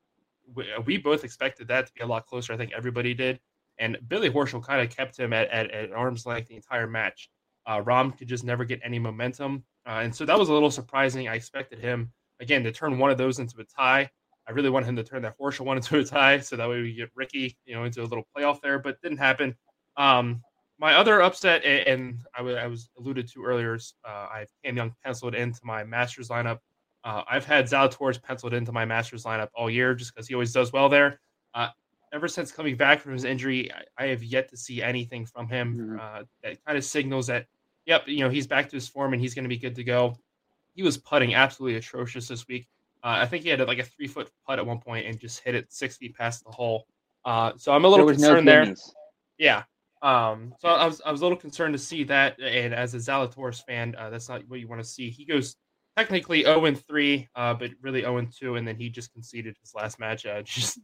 we, 0.55 0.67
we, 0.85 0.97
both 0.99 1.25
expected 1.25 1.67
that 1.69 1.87
to 1.87 1.93
be 1.95 2.03
a 2.03 2.07
lot 2.07 2.27
closer. 2.27 2.53
I 2.53 2.59
think 2.59 2.73
everybody 2.77 3.15
did, 3.15 3.41
and 3.79 3.97
Billy 4.07 4.29
Horschel 4.29 4.63
kind 4.63 4.83
of 4.83 4.95
kept 4.95 5.19
him 5.19 5.33
at, 5.33 5.49
at, 5.49 5.71
at, 5.71 5.93
arm's 5.93 6.27
length 6.27 6.49
the 6.49 6.57
entire 6.57 6.87
match. 6.87 7.31
Uh, 7.67 7.81
Rahm 7.81 8.17
could 8.17 8.29
just 8.29 8.45
never 8.45 8.67
get 8.67 8.81
any 8.85 8.99
momentum, 8.99 9.65
uh, 9.87 10.01
and 10.03 10.15
so 10.15 10.27
that 10.27 10.39
was 10.39 10.51
a 10.51 10.53
little 10.53 10.71
surprising. 10.71 11.27
I 11.27 11.37
expected 11.37 11.79
him 11.79 12.13
again 12.41 12.63
to 12.65 12.71
turn 12.71 12.99
one 12.99 13.11
of 13.11 13.17
those 13.17 13.39
into 13.39 13.63
a 13.63 13.65
tie. 13.65 14.11
I 14.47 14.53
really 14.53 14.69
wanted 14.69 14.91
him 14.91 14.97
to 14.97 15.05
turn 15.05 15.23
that 15.23 15.39
Horschel 15.39 15.65
one 15.65 15.77
into 15.79 16.01
a 16.01 16.05
tie, 16.05 16.41
so 16.41 16.55
that 16.57 16.69
way 16.69 16.83
we 16.83 16.93
get 16.93 17.09
Rickie, 17.15 17.57
you 17.65 17.75
know, 17.75 17.85
into 17.85 18.03
a 18.03 18.05
little 18.05 18.29
playoff 18.37 18.61
there, 18.61 18.79
but 18.79 19.01
didn't 19.01 19.17
happen. 19.17 19.57
Um, 19.97 20.43
my 20.79 20.95
other 20.95 21.23
upset, 21.23 21.65
and 21.65 22.19
I, 22.35 22.39
w- 22.39 22.57
I 22.57 22.67
was 22.67 22.91
alluded 22.99 23.29
to 23.33 23.45
earlier, 23.45 23.79
uh, 24.05 24.27
I 24.33 24.41
have 24.41 24.49
Cam 24.65 24.77
Young 24.77 24.95
penciled 25.05 25.35
into 25.35 25.61
my 25.63 25.85
Masters 25.85 26.29
lineup. 26.29 26.59
Uh, 27.05 27.23
I've 27.31 27.45
had 27.45 27.67
Zalatoris 27.67 28.21
penciled 28.23 28.55
into 28.55 28.73
my 28.73 28.85
Masters 28.85 29.25
lineup 29.25 29.49
all 29.55 29.71
year 29.71 29.95
just 29.95 30.15
because 30.15 30.27
he 30.27 30.35
always 30.35 30.53
does 30.53 30.73
well 30.73 30.89
there. 30.89 31.21
Uh, 31.55 31.69
ever 32.13 32.29
since 32.29 32.51
coming 32.51 32.77
back 32.77 33.01
from 33.01 33.13
his 33.13 33.25
injury, 33.25 33.71
I, 33.73 34.05
I 34.05 34.07
have 34.09 34.23
yet 34.23 34.49
to 34.51 34.57
see 34.57 34.83
anything 34.83 35.27
from 35.27 35.49
him 35.49 35.77
mm-hmm. 35.77 36.01
uh, 36.01 36.23
that 36.43 36.65
kind 36.65 36.79
of 36.79 36.85
signals 36.85 37.27
that, 37.29 37.47
yep, 37.87 38.03
you 38.07 38.21
know, 38.21 38.31
he's 38.31 38.47
back 38.47 38.69
to 38.71 38.77
his 38.77 38.89
form 38.89 39.13
and 39.13 39.23
he's 39.23 39.35
going 39.35 39.45
to 39.45 39.49
be 39.49 39.59
good 39.59 39.75
to 39.77 39.85
go. 39.85 40.17
He 40.75 40.83
was 40.83 40.97
putting 40.97 41.35
absolutely 41.35 41.77
atrocious 41.77 42.27
this 42.27 42.49
week. 42.49 42.69
Uh, 43.03 43.19
I 43.21 43.27
think 43.27 43.45
he 43.45 43.51
had 43.51 43.61
like 43.61 43.79
a 43.79 43.85
three 43.85 44.09
foot 44.09 44.31
putt 44.47 44.59
at 44.59 44.67
one 44.67 44.79
point 44.79 45.07
and 45.07 45.21
just 45.21 45.41
hit 45.41 45.55
it 45.55 45.73
six 45.73 45.97
feet 45.99 46.17
past 46.17 46.43
the 46.45 46.51
hole. 46.51 46.87
Uh, 47.25 47.53
so 47.57 47.73
I'm 47.73 47.85
a 47.85 47.89
little 47.89 48.07
concerned 48.07 48.47
no 48.47 48.65
there. 48.65 48.75
Yeah, 49.39 49.65
um, 50.04 50.54
so 50.61 50.68
I 50.68 50.87
was 50.87 51.00
I 51.04 51.11
was 51.11 51.23
a 51.23 51.25
little 51.25 51.38
concerned 51.38 51.73
to 51.73 51.78
see 51.78 52.04
that, 52.04 52.38
and 52.38 52.75
as 52.75 52.94
a 52.94 52.99
Zalatoris 52.99 53.64
fan, 53.64 53.94
uh, 53.99 54.11
that's 54.11 54.28
not 54.28 54.46
what 54.49 54.61
you 54.61 54.68
want 54.68 54.82
to 54.82 54.88
see. 54.88 55.08
He 55.08 55.25
goes 55.25 55.56
technically 55.96 56.42
0 56.42 56.66
and 56.66 56.87
3, 56.87 57.28
uh, 57.34 57.54
but 57.54 57.70
really 57.80 58.02
0 58.02 58.18
and 58.18 58.30
2, 58.30 58.56
and 58.56 58.68
then 58.68 58.76
he 58.76 58.90
just 58.90 59.14
conceded 59.14 59.56
his 59.62 59.75
last 59.75 59.99
match. 59.99 60.26
Uh, 60.26 60.42
just 60.44 60.78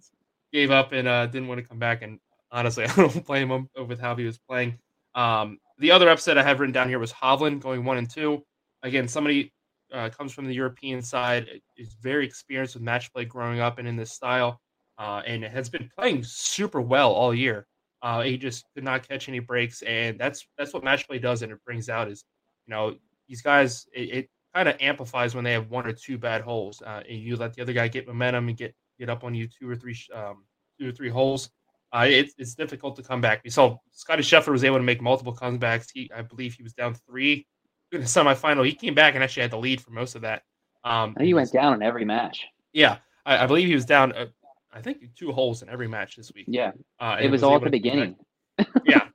gave 0.54 0.70
up 0.70 0.92
and 0.92 1.06
uh, 1.06 1.26
didn't 1.26 1.48
want 1.48 1.60
to 1.60 1.66
come 1.66 1.78
back. 1.78 2.00
And 2.00 2.18
honestly, 2.50 2.84
I 2.88 2.94
don't 2.94 3.26
blame 3.26 3.50
him 3.50 3.68
with 3.86 4.00
how 4.00 4.16
he 4.16 4.24
was 4.24 4.38
playing. 4.38 4.78
Um, 5.14 5.58
the 5.78 5.90
other 5.90 6.08
upset 6.08 6.38
I 6.38 6.42
have 6.42 6.58
written 6.58 6.72
down 6.72 6.88
here 6.88 6.98
was 6.98 7.12
Hovland 7.12 7.60
going 7.60 7.84
1 7.84 7.98
and 7.98 8.08
2. 8.08 8.42
Again, 8.82 9.06
somebody 9.06 9.52
uh, 9.92 10.08
comes 10.08 10.32
from 10.32 10.46
the 10.46 10.54
European 10.54 11.02
side, 11.02 11.46
is 11.76 11.94
very 12.00 12.24
experienced 12.24 12.74
with 12.74 12.82
match 12.82 13.12
play 13.12 13.26
growing 13.26 13.60
up 13.60 13.78
and 13.78 13.86
in 13.86 13.96
this 13.96 14.12
style, 14.12 14.62
uh, 14.96 15.20
and 15.26 15.44
has 15.44 15.68
been 15.68 15.90
playing 15.94 16.22
super 16.22 16.80
well 16.80 17.12
all 17.12 17.34
year. 17.34 17.66
Uh, 18.02 18.23
he 18.23 18.38
just 18.38 18.64
could 18.75 18.85
not 18.85 19.07
catch 19.07 19.28
any 19.28 19.40
breaks, 19.40 19.83
and 19.83 20.19
that's 20.19 20.47
that's 20.57 20.73
what 20.73 20.83
match 20.83 21.07
play 21.07 21.19
does, 21.19 21.42
and 21.42 21.52
it 21.52 21.59
brings 21.64 21.88
out 21.88 22.11
is, 22.11 22.25
you 22.66 22.75
know, 22.75 22.95
these 23.28 23.42
guys. 23.42 23.87
It, 23.95 24.11
it 24.11 24.30
kind 24.54 24.69
of 24.69 24.76
amplifies 24.80 25.35
when 25.35 25.45
they 25.45 25.52
have 25.52 25.71
one 25.71 25.87
or 25.87 25.92
two 25.92 26.19
bad 26.19 26.40
holes, 26.40 26.83
uh, 26.83 27.02
and 27.09 27.19
you 27.19 27.37
let 27.37 27.54
the 27.54 27.62
other 27.62 27.73
guy 27.73 27.88
get 27.88 28.07
momentum 28.07 28.49
and 28.49 28.57
get 28.57 28.75
get 28.99 29.11
up 29.11 29.23
on 29.23 29.35
you 29.35 29.47
two 29.47 29.69
or 29.69 29.76
three 29.76 29.97
um, 30.14 30.45
two 30.78 30.88
or 30.88 30.92
three 30.92 31.11
holes. 31.11 31.50
uh, 31.92 32.07
it's 32.09 32.35
it's 32.38 32.54
difficult 32.54 32.97
to 32.97 33.02
come 33.02 33.21
back. 33.21 33.40
We 33.45 33.50
saw 33.50 33.76
Scotty 33.90 34.23
Scheffler 34.23 34.52
was 34.52 34.64
able 34.64 34.76
to 34.78 34.83
make 34.83 35.00
multiple 35.00 35.35
comebacks. 35.35 35.87
He, 35.92 36.11
I 36.14 36.23
believe, 36.23 36.54
he 36.54 36.62
was 36.62 36.73
down 36.73 36.95
three 36.95 37.47
in 37.92 38.00
the 38.00 38.07
semifinal. 38.07 38.64
He 38.64 38.73
came 38.73 38.95
back 38.95 39.14
and 39.14 39.25
actually 39.25 39.42
had 39.42 39.50
the 39.50 39.59
lead 39.59 39.80
for 39.80 39.90
most 39.90 40.14
of 40.14 40.23
that. 40.23 40.42
Um, 40.85 41.16
he 41.21 41.35
went 41.35 41.52
down 41.52 41.75
in 41.75 41.83
every 41.83 42.04
match. 42.04 42.47
Yeah, 42.73 42.99
I, 43.26 43.45
I 43.45 43.47
believe 43.47 43.66
he 43.66 43.75
was 43.75 43.85
down. 43.85 44.12
Uh, 44.12 44.26
I 44.72 44.80
think 44.80 44.98
two 45.16 45.32
holes 45.32 45.62
in 45.62 45.68
every 45.68 45.88
match 45.88 46.16
this 46.16 46.32
week. 46.34 46.46
Yeah, 46.48 46.72
uh, 46.98 47.16
it 47.20 47.30
was, 47.30 47.40
was 47.40 47.42
all 47.42 47.56
at 47.56 47.64
the 47.64 47.70
beginning. 47.70 48.16
yeah, 48.84 49.08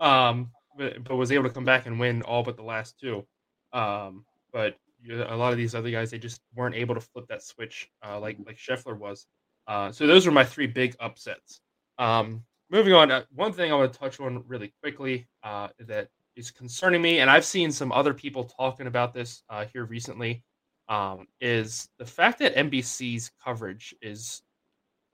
um, 0.00 0.50
but, 0.76 1.04
but 1.04 1.16
was 1.16 1.32
able 1.32 1.44
to 1.44 1.50
come 1.50 1.64
back 1.64 1.86
and 1.86 1.98
win 1.98 2.22
all 2.22 2.42
but 2.42 2.56
the 2.56 2.62
last 2.62 2.98
two. 2.98 3.26
Um, 3.72 4.24
but 4.52 4.76
a 5.10 5.36
lot 5.36 5.52
of 5.52 5.58
these 5.58 5.74
other 5.74 5.90
guys, 5.90 6.10
they 6.10 6.18
just 6.18 6.40
weren't 6.54 6.74
able 6.74 6.94
to 6.94 7.00
flip 7.00 7.26
that 7.28 7.42
switch 7.42 7.90
uh, 8.06 8.18
like 8.18 8.38
like 8.46 8.56
Scheffler 8.56 8.98
was. 8.98 9.26
Uh, 9.66 9.92
so 9.92 10.06
those 10.06 10.24
were 10.26 10.32
my 10.32 10.44
three 10.44 10.66
big 10.66 10.96
upsets. 11.00 11.60
Um, 11.98 12.44
moving 12.70 12.94
on, 12.94 13.10
uh, 13.10 13.22
one 13.34 13.52
thing 13.52 13.70
I 13.70 13.74
want 13.74 13.92
to 13.92 13.98
touch 13.98 14.18
on 14.20 14.42
really 14.46 14.72
quickly 14.82 15.28
uh, 15.42 15.68
that 15.80 16.08
is 16.36 16.50
concerning 16.50 17.02
me, 17.02 17.18
and 17.18 17.30
I've 17.30 17.44
seen 17.44 17.70
some 17.70 17.92
other 17.92 18.14
people 18.14 18.44
talking 18.44 18.86
about 18.86 19.12
this 19.12 19.42
uh, 19.50 19.66
here 19.72 19.84
recently, 19.84 20.42
um, 20.88 21.26
is 21.40 21.88
the 21.98 22.06
fact 22.06 22.38
that 22.38 22.54
NBC's 22.54 23.30
coverage 23.44 23.94
is, 24.00 24.42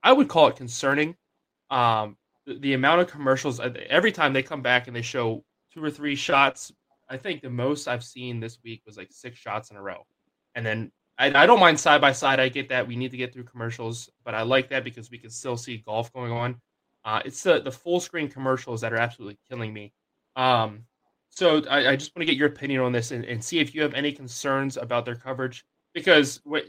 I 0.05 0.13
would 0.13 0.29
call 0.29 0.47
it 0.47 0.55
concerning. 0.55 1.15
Um, 1.71 2.15
the, 2.45 2.59
the 2.59 2.73
amount 2.73 3.01
of 3.01 3.07
commercials 3.07 3.59
every 3.89 4.11
time 4.11 4.31
they 4.31 4.43
come 4.43 4.61
back 4.61 4.87
and 4.87 4.95
they 4.95 5.01
show 5.01 5.43
two 5.73 5.83
or 5.83 5.89
three 5.89 6.15
shots. 6.15 6.71
I 7.09 7.17
think 7.17 7.41
the 7.41 7.49
most 7.49 7.87
I've 7.87 8.03
seen 8.03 8.39
this 8.39 8.59
week 8.63 8.83
was 8.85 8.97
like 8.97 9.09
six 9.11 9.37
shots 9.37 9.71
in 9.71 9.77
a 9.77 9.81
row, 9.81 10.05
and 10.53 10.65
then 10.65 10.91
I, 11.17 11.43
I 11.43 11.45
don't 11.45 11.59
mind 11.59 11.79
side 11.79 12.01
by 12.01 12.11
side. 12.11 12.39
I 12.39 12.49
get 12.49 12.69
that 12.69 12.87
we 12.87 12.95
need 12.95 13.11
to 13.11 13.17
get 13.17 13.33
through 13.33 13.43
commercials, 13.43 14.09
but 14.23 14.35
I 14.35 14.43
like 14.43 14.69
that 14.69 14.83
because 14.83 15.11
we 15.11 15.17
can 15.17 15.29
still 15.29 15.57
see 15.57 15.77
golf 15.77 16.13
going 16.13 16.31
on. 16.31 16.61
Uh, 17.03 17.21
it's 17.25 17.43
the 17.43 17.61
the 17.61 17.71
full 17.71 17.99
screen 17.99 18.29
commercials 18.29 18.81
that 18.81 18.93
are 18.93 18.97
absolutely 18.97 19.37
killing 19.49 19.73
me. 19.73 19.91
Um, 20.35 20.85
so 21.29 21.63
I, 21.69 21.89
I 21.89 21.95
just 21.95 22.15
want 22.15 22.21
to 22.21 22.31
get 22.31 22.37
your 22.37 22.47
opinion 22.47 22.81
on 22.81 22.91
this 22.91 23.11
and, 23.11 23.25
and, 23.25 23.43
see 23.43 23.59
if 23.59 23.73
you 23.75 23.81
have 23.81 23.93
any 23.93 24.11
concerns 24.11 24.77
about 24.77 25.05
their 25.05 25.15
coverage 25.15 25.65
because 25.93 26.41
what 26.43 26.65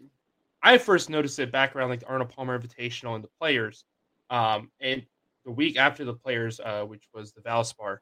I 0.63 0.79
first 0.79 1.11
noticed 1.11 1.39
it 1.39 1.53
back 1.53 1.77
around 1.77 1.91
like 1.91 2.01
the 2.01 2.07
Arnold 2.07 2.31
Palmer 2.31 2.59
Invitational 2.59 3.15
and 3.15 3.23
the 3.23 3.31
Players, 3.41 3.85
um, 4.31 4.71
and 4.81 5.05
the 5.45 5.53
week 5.53 5.77
after 5.77 6.05
the 6.05 6.15
Players, 6.15 6.61
uh, 6.61 6.83
which 6.83 7.09
was 7.15 7.33
the 7.33 7.41
Valspar, 7.41 7.99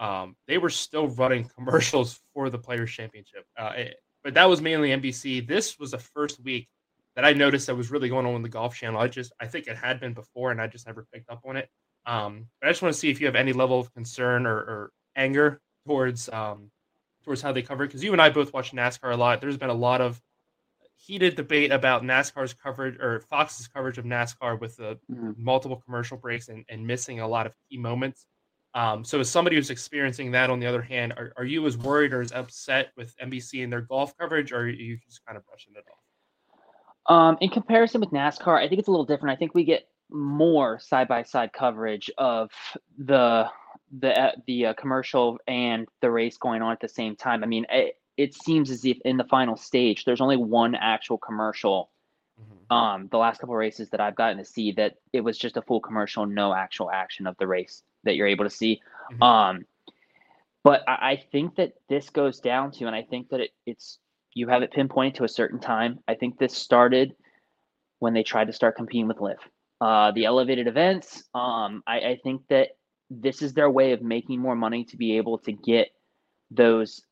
um, 0.00 0.36
they 0.46 0.58
were 0.58 0.70
still 0.70 1.08
running 1.08 1.48
commercials 1.56 2.20
for 2.34 2.50
the 2.50 2.58
Players 2.58 2.90
Championship. 2.90 3.44
Uh, 3.56 3.72
it, 3.76 3.96
but 4.24 4.34
that 4.34 4.48
was 4.48 4.60
mainly 4.60 4.90
NBC. 4.90 5.46
This 5.46 5.78
was 5.78 5.92
the 5.92 5.98
first 5.98 6.42
week 6.42 6.68
that 7.14 7.24
I 7.24 7.32
noticed 7.32 7.66
that 7.66 7.76
was 7.76 7.90
really 7.90 8.08
going 8.08 8.26
on 8.26 8.34
in 8.34 8.42
the 8.42 8.48
Golf 8.48 8.74
Channel. 8.74 9.00
I 9.00 9.08
just 9.08 9.32
I 9.40 9.46
think 9.46 9.66
it 9.66 9.76
had 9.76 10.00
been 10.00 10.14
before, 10.14 10.50
and 10.50 10.60
I 10.60 10.66
just 10.66 10.86
never 10.86 11.06
picked 11.12 11.30
up 11.30 11.40
on 11.46 11.56
it. 11.56 11.68
Um, 12.06 12.46
but 12.60 12.68
I 12.68 12.70
just 12.70 12.82
want 12.82 12.94
to 12.94 12.98
see 12.98 13.10
if 13.10 13.20
you 13.20 13.26
have 13.26 13.36
any 13.36 13.52
level 13.52 13.78
of 13.78 13.92
concern 13.92 14.46
or, 14.46 14.56
or 14.56 14.90
anger 15.16 15.60
towards 15.86 16.28
um, 16.30 16.70
towards 17.24 17.42
how 17.42 17.52
they 17.52 17.62
cover 17.62 17.84
it 17.84 17.88
because 17.88 18.02
you 18.02 18.12
and 18.12 18.22
I 18.22 18.30
both 18.30 18.52
watch 18.52 18.72
NASCAR 18.72 19.12
a 19.12 19.16
lot. 19.16 19.40
There's 19.40 19.56
been 19.56 19.70
a 19.70 19.74
lot 19.74 20.00
of 20.00 20.20
heated 20.98 21.36
debate 21.36 21.72
about 21.72 22.02
NASCAR's 22.02 22.52
coverage 22.52 22.98
or 22.98 23.20
Fox's 23.30 23.68
coverage 23.68 23.98
of 23.98 24.04
NASCAR 24.04 24.60
with 24.60 24.76
the 24.76 24.98
mm-hmm. 25.10 25.32
multiple 25.36 25.80
commercial 25.84 26.16
breaks 26.16 26.48
and, 26.48 26.64
and 26.68 26.86
missing 26.86 27.20
a 27.20 27.28
lot 27.28 27.46
of 27.46 27.52
key 27.68 27.78
moments. 27.78 28.26
Um, 28.74 29.04
so, 29.04 29.20
as 29.20 29.30
somebody 29.30 29.56
who's 29.56 29.70
experiencing 29.70 30.30
that, 30.32 30.50
on 30.50 30.60
the 30.60 30.66
other 30.66 30.82
hand, 30.82 31.12
are, 31.16 31.32
are 31.36 31.44
you 31.44 31.66
as 31.66 31.78
worried 31.78 32.12
or 32.12 32.20
as 32.20 32.32
upset 32.32 32.90
with 32.96 33.16
NBC 33.18 33.64
and 33.64 33.72
their 33.72 33.80
golf 33.80 34.16
coverage, 34.18 34.52
or 34.52 34.60
are 34.60 34.68
you 34.68 34.98
just 35.04 35.24
kind 35.24 35.38
of 35.38 35.46
brushing 35.46 35.72
it 35.74 35.84
off? 35.90 37.14
Um, 37.14 37.38
in 37.40 37.48
comparison 37.48 38.00
with 38.00 38.10
NASCAR, 38.10 38.62
I 38.62 38.68
think 38.68 38.78
it's 38.78 38.88
a 38.88 38.90
little 38.90 39.06
different. 39.06 39.34
I 39.34 39.38
think 39.38 39.54
we 39.54 39.64
get 39.64 39.88
more 40.10 40.78
side 40.78 41.08
by 41.08 41.22
side 41.22 41.52
coverage 41.52 42.10
of 42.18 42.50
the 42.98 43.46
the 44.00 44.20
uh, 44.20 44.32
the 44.46 44.66
uh, 44.66 44.74
commercial 44.74 45.38
and 45.46 45.88
the 46.02 46.10
race 46.10 46.36
going 46.36 46.60
on 46.60 46.72
at 46.72 46.80
the 46.80 46.88
same 46.88 47.16
time. 47.16 47.42
I 47.42 47.46
mean, 47.46 47.66
it, 47.70 47.94
it 48.18 48.34
seems 48.34 48.68
as 48.70 48.84
if 48.84 48.98
in 49.04 49.16
the 49.16 49.24
final 49.24 49.56
stage, 49.56 50.04
there's 50.04 50.20
only 50.20 50.36
one 50.36 50.74
actual 50.74 51.16
commercial. 51.16 51.88
Mm-hmm. 52.38 52.74
Um, 52.76 53.08
the 53.10 53.16
last 53.16 53.40
couple 53.40 53.54
races 53.54 53.88
that 53.90 54.00
I've 54.00 54.16
gotten 54.16 54.38
to 54.38 54.44
see 54.44 54.72
that 54.72 54.96
it 55.12 55.20
was 55.20 55.38
just 55.38 55.56
a 55.56 55.62
full 55.62 55.80
commercial, 55.80 56.26
no 56.26 56.52
actual 56.52 56.90
action 56.90 57.28
of 57.28 57.36
the 57.38 57.46
race 57.46 57.82
that 58.02 58.16
you're 58.16 58.26
able 58.26 58.44
to 58.44 58.50
see. 58.50 58.80
Mm-hmm. 59.12 59.22
Um, 59.22 59.66
but 60.64 60.82
I, 60.88 60.92
I, 60.92 61.24
think 61.30 61.54
that 61.56 61.74
this 61.88 62.10
goes 62.10 62.40
down 62.40 62.72
to, 62.72 62.86
and 62.86 62.94
I 62.94 63.02
think 63.02 63.28
that 63.30 63.40
it, 63.40 63.50
it's 63.64 63.98
you 64.34 64.48
have 64.48 64.62
it 64.62 64.72
pinpointed 64.72 65.14
to 65.16 65.24
a 65.24 65.28
certain 65.28 65.60
time. 65.60 66.00
I 66.08 66.14
think 66.14 66.38
this 66.38 66.54
started 66.54 67.14
when 68.00 68.14
they 68.14 68.24
tried 68.24 68.48
to 68.48 68.52
start 68.52 68.76
competing 68.76 69.06
with 69.06 69.20
LIV. 69.20 69.38
Uh, 69.80 70.10
the 70.10 70.24
elevated 70.24 70.66
events. 70.66 71.22
Um, 71.34 71.84
I, 71.86 72.00
I 72.00 72.20
think 72.24 72.42
that 72.48 72.70
this 73.10 73.42
is 73.42 73.54
their 73.54 73.70
way 73.70 73.92
of 73.92 74.02
making 74.02 74.40
more 74.40 74.56
money 74.56 74.84
to 74.86 74.96
be 74.96 75.16
able 75.16 75.38
to 75.38 75.52
get 75.52 75.90
those 76.50 77.02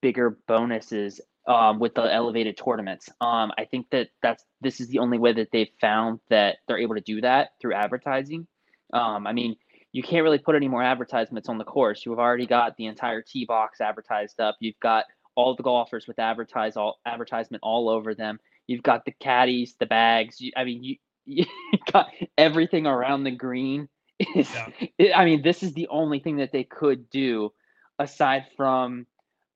bigger 0.00 0.38
bonuses 0.46 1.20
um, 1.46 1.78
with 1.78 1.94
the 1.94 2.02
elevated 2.02 2.56
tournaments. 2.56 3.08
Um, 3.20 3.52
I 3.58 3.64
think 3.64 3.86
that 3.90 4.08
that's 4.22 4.44
this 4.60 4.80
is 4.80 4.88
the 4.88 4.98
only 4.98 5.18
way 5.18 5.32
that 5.32 5.48
they've 5.52 5.70
found 5.80 6.20
that 6.28 6.58
they're 6.66 6.78
able 6.78 6.94
to 6.94 7.00
do 7.00 7.20
that 7.22 7.50
through 7.60 7.74
advertising. 7.74 8.46
Um, 8.92 9.26
I 9.26 9.32
mean, 9.32 9.56
you 9.92 10.02
can't 10.02 10.22
really 10.22 10.38
put 10.38 10.54
any 10.54 10.68
more 10.68 10.82
advertisements 10.82 11.48
on 11.48 11.58
the 11.58 11.64
course. 11.64 12.04
You 12.04 12.12
have 12.12 12.18
already 12.18 12.46
got 12.46 12.76
the 12.76 12.86
entire 12.86 13.22
tee 13.22 13.44
box 13.44 13.80
advertised 13.80 14.40
up. 14.40 14.56
You've 14.60 14.78
got 14.80 15.04
all 15.34 15.54
the 15.54 15.62
golfers 15.62 16.06
with 16.06 16.18
advertise 16.18 16.76
all 16.76 16.98
advertisement 17.06 17.62
all 17.62 17.88
over 17.88 18.14
them. 18.14 18.38
You've 18.66 18.82
got 18.82 19.04
the 19.04 19.12
caddies, 19.12 19.74
the 19.78 19.86
bags. 19.86 20.40
You, 20.40 20.52
I 20.56 20.64
mean, 20.64 20.84
you, 20.84 20.96
you 21.26 21.44
got 21.92 22.08
everything 22.36 22.86
around 22.86 23.24
the 23.24 23.30
green. 23.30 23.88
Is, 24.34 24.50
yeah. 24.98 25.16
I 25.16 25.24
mean, 25.24 25.42
this 25.42 25.62
is 25.62 25.72
the 25.74 25.88
only 25.88 26.18
thing 26.18 26.38
that 26.38 26.52
they 26.52 26.64
could 26.64 27.08
do 27.08 27.52
aside 27.98 28.46
from, 28.56 29.06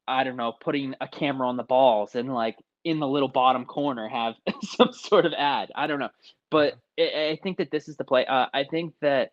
I 0.07 0.25
don't 0.25 0.37
know, 0.37 0.53
putting 0.53 0.95
a 1.01 1.09
camera 1.09 1.49
on 1.49 1.57
the 1.57 1.63
balls 1.63 2.15
and 2.15 2.33
like 2.33 2.57
in 2.85 2.99
the 2.99 3.07
little 3.07 3.29
bottom 3.29 3.65
corner 3.65 4.09
have 4.09 4.35
some 4.63 4.93
sort 4.93 5.27
of 5.27 5.33
ad. 5.37 5.71
I 5.75 5.87
don't 5.87 6.01
know, 6.01 6.11
but 6.51 6.75
I, 6.99 7.31
I 7.33 7.39
think 7.43 7.59
that 7.59 7.71
this 7.71 7.89
is 7.89 7.97
the 7.97 8.05
play. 8.05 8.27
Uh, 8.27 8.47
I 8.53 8.65
think 8.65 8.95
that 9.01 9.33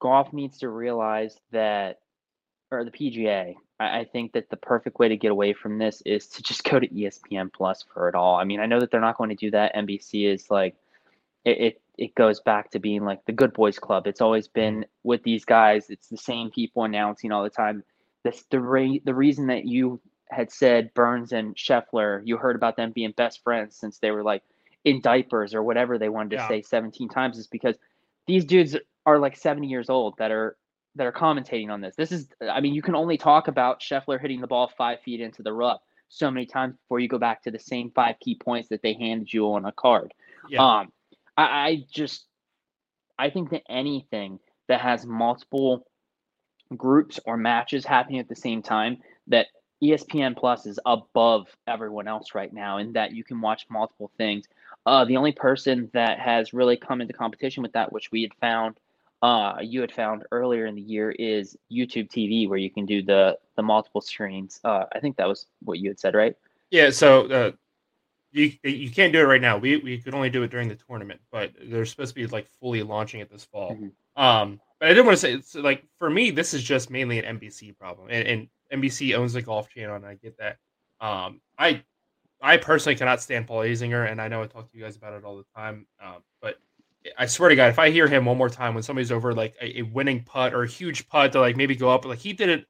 golf 0.00 0.32
needs 0.32 0.58
to 0.58 0.68
realize 0.68 1.36
that, 1.52 1.98
or 2.70 2.84
the 2.84 2.90
PGA, 2.90 3.54
I, 3.80 4.00
I 4.00 4.04
think 4.04 4.32
that 4.32 4.50
the 4.50 4.56
perfect 4.56 4.98
way 4.98 5.08
to 5.08 5.16
get 5.16 5.30
away 5.30 5.52
from 5.52 5.78
this 5.78 6.02
is 6.06 6.28
to 6.28 6.42
just 6.42 6.64
go 6.64 6.78
to 6.78 6.88
ESPN 6.88 7.52
Plus 7.52 7.84
for 7.92 8.08
it 8.08 8.14
all. 8.14 8.36
I 8.36 8.44
mean, 8.44 8.60
I 8.60 8.66
know 8.66 8.80
that 8.80 8.90
they're 8.90 9.00
not 9.00 9.18
going 9.18 9.30
to 9.30 9.36
do 9.36 9.50
that. 9.50 9.74
NBC 9.74 10.32
is 10.32 10.50
like, 10.50 10.76
it, 11.44 11.58
it 11.58 11.80
it 11.98 12.14
goes 12.14 12.40
back 12.40 12.70
to 12.70 12.78
being 12.78 13.04
like 13.04 13.24
the 13.26 13.32
good 13.32 13.52
boys 13.52 13.78
club. 13.78 14.06
It's 14.06 14.20
always 14.20 14.46
been 14.46 14.86
with 15.02 15.24
these 15.24 15.44
guys. 15.44 15.90
It's 15.90 16.08
the 16.08 16.16
same 16.16 16.50
people 16.50 16.84
announcing 16.84 17.32
all 17.32 17.42
the 17.42 17.50
time. 17.50 17.82
That's 18.24 18.44
the 18.50 18.60
re- 18.60 19.02
the 19.04 19.14
reason 19.14 19.46
that 19.48 19.64
you 19.64 20.00
had 20.30 20.50
said 20.52 20.92
Burns 20.94 21.32
and 21.32 21.56
Scheffler. 21.56 22.20
You 22.24 22.36
heard 22.36 22.56
about 22.56 22.76
them 22.76 22.92
being 22.92 23.12
best 23.12 23.42
friends 23.42 23.76
since 23.76 23.98
they 23.98 24.10
were 24.10 24.22
like 24.22 24.42
in 24.84 25.00
diapers 25.00 25.54
or 25.54 25.62
whatever 25.62 25.98
they 25.98 26.08
wanted 26.08 26.30
to 26.30 26.36
yeah. 26.36 26.48
say 26.48 26.62
17 26.62 27.08
times 27.08 27.38
is 27.38 27.46
because 27.46 27.76
these 28.26 28.44
dudes 28.44 28.76
are 29.06 29.18
like 29.18 29.36
70 29.36 29.66
years 29.66 29.90
old 29.90 30.14
that 30.18 30.30
are 30.30 30.56
that 30.98 31.06
are 31.06 31.12
commentating 31.12 31.70
on 31.70 31.80
this. 31.80 31.96
This 31.96 32.12
is, 32.12 32.28
I 32.42 32.60
mean, 32.60 32.74
you 32.74 32.82
can 32.82 32.94
only 32.94 33.16
talk 33.16 33.48
about 33.48 33.80
Scheffler 33.80 34.20
hitting 34.20 34.40
the 34.40 34.46
ball 34.46 34.70
five 34.76 35.00
feet 35.00 35.20
into 35.20 35.42
the 35.42 35.52
rough 35.52 35.80
so 36.08 36.30
many 36.30 36.46
times 36.46 36.76
before 36.76 37.00
you 37.00 37.08
go 37.08 37.18
back 37.18 37.42
to 37.42 37.50
the 37.50 37.58
same 37.58 37.90
five 37.94 38.16
key 38.20 38.34
points 38.34 38.68
that 38.70 38.82
they 38.82 38.94
handed 38.94 39.32
you 39.32 39.52
on 39.52 39.64
a 39.64 39.72
card. 39.72 40.12
Yeah. 40.48 40.62
Um, 40.62 40.92
I, 41.36 41.42
I 41.42 41.84
just, 41.92 42.26
I 43.18 43.30
think 43.30 43.50
that 43.50 43.62
anything 43.68 44.40
that 44.68 44.80
has 44.80 45.06
multiple 45.06 45.86
groups 46.76 47.18
or 47.24 47.36
matches 47.36 47.84
happening 47.84 48.20
at 48.20 48.28
the 48.28 48.36
same 48.36 48.62
time, 48.62 48.98
that 49.26 49.46
ESPN 49.82 50.36
Plus 50.36 50.66
is 50.66 50.78
above 50.84 51.46
everyone 51.66 52.08
else 52.08 52.34
right 52.34 52.52
now, 52.52 52.78
in 52.78 52.92
that 52.94 53.12
you 53.12 53.24
can 53.24 53.40
watch 53.40 53.66
multiple 53.70 54.10
things. 54.18 54.46
Uh, 54.86 55.04
the 55.04 55.16
only 55.16 55.32
person 55.32 55.90
that 55.92 56.18
has 56.18 56.52
really 56.52 56.76
come 56.76 57.00
into 57.00 57.12
competition 57.12 57.62
with 57.62 57.72
that, 57.72 57.92
which 57.92 58.10
we 58.10 58.22
had 58.22 58.34
found 58.40 58.76
uh, 59.22 59.56
you 59.60 59.80
had 59.80 59.92
found 59.92 60.24
earlier 60.30 60.66
in 60.66 60.76
the 60.76 60.82
year 60.82 61.10
is 61.10 61.56
YouTube 61.72 62.08
TV, 62.08 62.48
where 62.48 62.58
you 62.58 62.70
can 62.70 62.86
do 62.86 63.02
the 63.02 63.36
the 63.56 63.62
multiple 63.62 64.00
screens. 64.00 64.60
Uh, 64.64 64.84
I 64.94 65.00
think 65.00 65.16
that 65.16 65.26
was 65.26 65.46
what 65.62 65.78
you 65.78 65.90
had 65.90 65.98
said, 65.98 66.14
right? 66.14 66.36
Yeah. 66.70 66.90
So 66.90 67.26
uh, 67.26 67.52
you 68.30 68.52
you 68.62 68.90
can't 68.90 69.12
do 69.12 69.20
it 69.20 69.24
right 69.24 69.40
now. 69.40 69.58
We 69.58 69.76
we 69.78 69.98
could 69.98 70.14
only 70.14 70.30
do 70.30 70.42
it 70.44 70.50
during 70.50 70.68
the 70.68 70.76
tournament, 70.76 71.20
but 71.32 71.52
they're 71.60 71.84
supposed 71.84 72.10
to 72.10 72.14
be 72.14 72.26
like 72.26 72.46
fully 72.60 72.82
launching 72.82 73.20
it 73.20 73.30
this 73.30 73.44
fall. 73.44 73.72
Mm-hmm. 73.72 74.22
Um, 74.22 74.60
but 74.80 74.88
I 74.88 74.88
didn't 74.90 75.06
want 75.06 75.16
to 75.16 75.20
say 75.20 75.32
it's 75.32 75.54
like 75.54 75.84
for 75.98 76.08
me, 76.08 76.30
this 76.30 76.54
is 76.54 76.62
just 76.62 76.90
mainly 76.90 77.18
an 77.22 77.38
NBC 77.38 77.76
problem, 77.76 78.08
and, 78.10 78.26
and 78.26 78.82
NBC 78.82 79.16
owns 79.16 79.32
the 79.32 79.42
Golf 79.42 79.68
Channel, 79.70 79.96
and 79.96 80.06
I 80.06 80.14
get 80.14 80.36
that. 80.38 80.58
Um, 81.00 81.40
I 81.58 81.82
I 82.40 82.56
personally 82.56 82.96
cannot 82.96 83.20
stand 83.20 83.46
Paul 83.46 83.60
Azinger, 83.60 84.10
and 84.10 84.20
I 84.20 84.28
know 84.28 84.42
I 84.42 84.46
talk 84.46 84.70
to 84.70 84.76
you 84.76 84.84
guys 84.84 84.96
about 84.96 85.14
it 85.14 85.24
all 85.24 85.36
the 85.36 85.46
time. 85.56 85.86
Um, 86.02 86.22
but 86.40 86.56
I 87.16 87.26
swear 87.26 87.48
to 87.48 87.56
God, 87.56 87.70
if 87.70 87.78
I 87.78 87.90
hear 87.90 88.06
him 88.06 88.24
one 88.24 88.38
more 88.38 88.48
time 88.48 88.74
when 88.74 88.82
somebody's 88.82 89.12
over 89.12 89.34
like 89.34 89.54
a, 89.60 89.80
a, 89.80 89.82
winning 89.82 90.22
putt 90.22 90.54
or 90.54 90.62
a 90.62 90.68
huge 90.68 91.08
putt 91.08 91.32
to 91.32 91.40
like 91.40 91.56
maybe 91.56 91.74
go 91.74 91.90
up, 91.90 92.04
like 92.04 92.18
he 92.18 92.32
did 92.32 92.48
it 92.48 92.66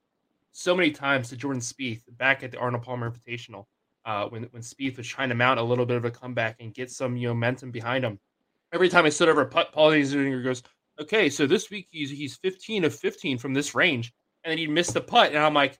so 0.52 0.74
many 0.74 0.90
times 0.90 1.28
to 1.28 1.36
Jordan 1.36 1.60
Spieth 1.60 2.02
back 2.16 2.42
at 2.42 2.50
the 2.50 2.58
Arnold 2.58 2.84
Palmer 2.84 3.10
Invitational, 3.10 3.66
uh, 4.06 4.26
when 4.28 4.44
when 4.44 4.62
Spieth 4.62 4.96
was 4.96 5.06
trying 5.06 5.28
to 5.28 5.34
mount 5.34 5.60
a 5.60 5.62
little 5.62 5.84
bit 5.84 5.96
of 5.96 6.04
a 6.04 6.10
comeback 6.10 6.56
and 6.60 6.72
get 6.72 6.90
some 6.90 7.16
you 7.16 7.28
know, 7.28 7.34
momentum 7.34 7.70
behind 7.70 8.04
him. 8.04 8.18
Every 8.72 8.88
time 8.88 9.04
I 9.04 9.10
stood 9.10 9.28
over 9.28 9.42
a 9.42 9.46
putt, 9.46 9.72
Paul 9.72 9.90
Azinger 9.90 10.42
goes, 10.42 10.62
okay, 11.00 11.28
so 11.28 11.46
this 11.46 11.70
week 11.70 11.88
he's 11.90 12.10
he's 12.10 12.36
15 12.36 12.84
of 12.84 12.94
15 12.94 13.38
from 13.38 13.54
this 13.54 13.74
range, 13.74 14.12
and 14.44 14.50
then 14.50 14.58
he 14.58 14.66
missed 14.66 14.94
the 14.94 15.00
putt, 15.00 15.30
and 15.30 15.38
I'm 15.38 15.54
like, 15.54 15.78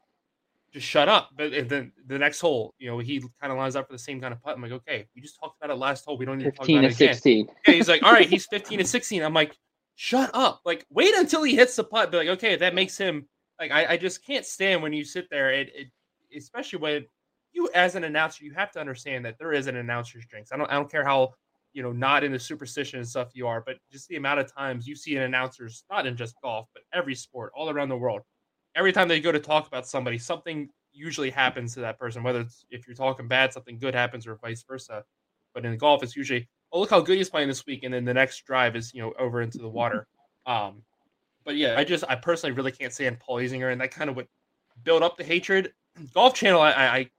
just 0.73 0.87
shut 0.87 1.09
up. 1.09 1.31
But 1.37 1.69
then 1.69 1.93
the 2.07 2.19
next 2.19 2.41
hole, 2.41 2.75
you 2.79 2.89
know, 2.89 2.99
he 2.99 3.21
kind 3.41 3.53
of 3.53 3.59
lines 3.59 3.77
up 3.77 3.87
for 3.87 3.93
the 3.93 3.99
same 3.99 4.21
kind 4.21 4.33
of 4.33 4.43
putt. 4.43 4.57
I'm 4.57 4.63
like, 4.63 4.73
okay, 4.73 5.07
we 5.15 5.23
just 5.23 5.39
talked 5.41 5.57
about 5.63 5.75
it 5.75 5.79
last 5.79 6.05
hole. 6.05 6.19
We 6.19 6.25
don't 6.25 6.39
need 6.39 6.45
to 6.45 6.53
talk 6.53 6.69
about 6.69 6.85
it 6.85 6.95
again. 6.95 7.15
16. 7.15 7.49
Yeah, 7.67 7.75
he's 7.75 7.89
like, 7.89 8.03
all 8.03 8.13
right, 8.13 8.29
he's 8.29 8.47
15 8.51 8.79
to 8.79 8.85
16. 8.85 9.23
I'm 9.23 9.35
like, 9.35 9.57
shut 9.95 10.31
up. 10.35 10.61
Like, 10.65 10.87
wait 10.91 11.15
until 11.15 11.43
he 11.43 11.55
hits 11.55 11.77
the 11.77 11.85
putt. 11.85 12.11
Be 12.11 12.19
like, 12.19 12.29
okay, 12.29 12.57
that 12.57 12.75
makes 12.75 12.97
him 12.97 13.27
like 13.59 13.71
I, 13.71 13.93
I 13.93 13.97
just 13.97 14.25
can't 14.25 14.45
stand 14.45 14.83
when 14.83 14.93
you 14.93 15.05
sit 15.05 15.29
there. 15.31 15.53
It, 15.53 15.73
it 15.75 15.89
especially 16.37 16.79
when 16.79 17.07
you 17.53 17.69
as 17.75 17.95
an 17.95 18.05
announcer, 18.05 18.45
you 18.45 18.53
have 18.55 18.71
to 18.73 18.81
understand 18.81 19.25
that 19.25 19.37
there 19.39 19.53
is 19.53 19.67
an 19.67 19.77
announcer's 19.77 20.27
jinx. 20.27 20.53
I 20.53 20.57
don't 20.57 20.71
I 20.71 20.75
don't 20.75 20.91
care 20.91 21.05
how 21.05 21.35
you 21.73 21.83
know 21.83 21.93
not 21.93 22.25
into 22.25 22.39
superstition 22.39 22.99
and 22.99 23.09
stuff 23.09 23.31
you 23.35 23.47
are, 23.47 23.63
but 23.65 23.77
just 23.91 24.09
the 24.09 24.17
amount 24.17 24.41
of 24.41 24.53
times 24.53 24.87
you 24.87 24.97
see 24.97 25.17
an 25.17 25.23
announcers 25.23 25.85
not 25.91 26.07
in 26.07 26.17
just 26.17 26.35
golf, 26.43 26.69
but 26.75 26.83
every 26.93 27.15
sport 27.15 27.53
all 27.55 27.71
around 27.71 27.89
the 27.89 27.97
world. 27.97 28.23
Every 28.75 28.93
time 28.93 29.09
they 29.09 29.21
go 29.21 29.33
to 29.33 29.41
talk 29.41 29.67
about 29.67 29.87
somebody, 29.87 30.19
something 30.19 30.69
usually 30.93 31.31
happens 31.31 31.75
to 31.75 31.81
that 31.81 31.99
person. 31.99 32.23
Whether 32.23 32.41
it's 32.41 32.65
if 32.71 32.87
you're 32.87 32.97
talking 32.97 33.29
bad, 33.29 33.53
something 33.53 33.79
good 33.79 33.95
happens, 33.95 34.27
or 34.27 34.37
vice 34.37 34.65
versa. 34.67 35.05
But 35.55 35.65
in 35.65 35.77
golf, 35.79 36.03
it's 36.03 36.17
usually 36.17 36.49
oh 36.73 36.81
look 36.81 36.91
how 36.91 37.01
good 37.01 37.17
he's 37.17 37.31
playing 37.31 37.49
this 37.49 37.67
week, 37.67 37.85
and 37.85 37.93
then 37.93 38.05
the 38.05 38.15
next 38.15 38.45
drive 38.45 38.77
is 38.77 38.93
you 38.95 39.03
know 39.03 39.13
over 39.19 39.43
into 39.43 39.59
the 39.59 39.69
water. 39.69 40.07
Um, 40.47 40.83
but 41.45 41.57
yeah, 41.57 41.75
I 41.79 41.85
just 41.85 42.05
I 42.09 42.15
personally 42.15 42.57
really 42.57 42.73
can't 42.73 42.91
stand 42.91 43.21
Paul 43.21 43.37
Azinger, 43.37 43.71
and 43.71 43.79
that 43.83 43.91
kind 43.91 44.09
of 44.09 44.17
would 44.17 44.29
build 44.83 45.03
up 45.03 45.19
the 45.19 45.25
hatred. 45.25 45.73
Golf 46.15 46.33
Channel, 46.33 46.59
I, 46.59 46.71
I 46.71 47.11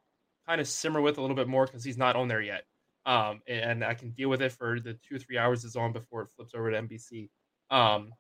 kind 0.48 0.60
of 0.60 0.68
simmer 0.68 1.00
with 1.00 1.20
a 1.20 1.22
little 1.22 1.36
bit 1.36 1.48
more 1.48 1.68
because 1.68 1.84
he's 1.84 1.98
not 1.98 2.16
on 2.16 2.28
there 2.28 2.42
yet. 2.42 2.64
Um, 3.06 3.42
and 3.48 3.84
I 3.84 3.94
can 3.94 4.12
deal 4.12 4.30
with 4.30 4.42
it 4.42 4.52
for 4.52 4.80
the 4.80 4.94
two 5.08 5.16
or 5.16 5.20
three 5.20 5.38
hours 5.38 5.66
it's 5.66 5.76
on 5.76 5.94
before 5.94 6.22
it 6.22 6.30
flips 6.30 6.54
over 6.54 6.70
to 6.72 6.82
NBC. 6.82 7.30
Um, 7.72 8.14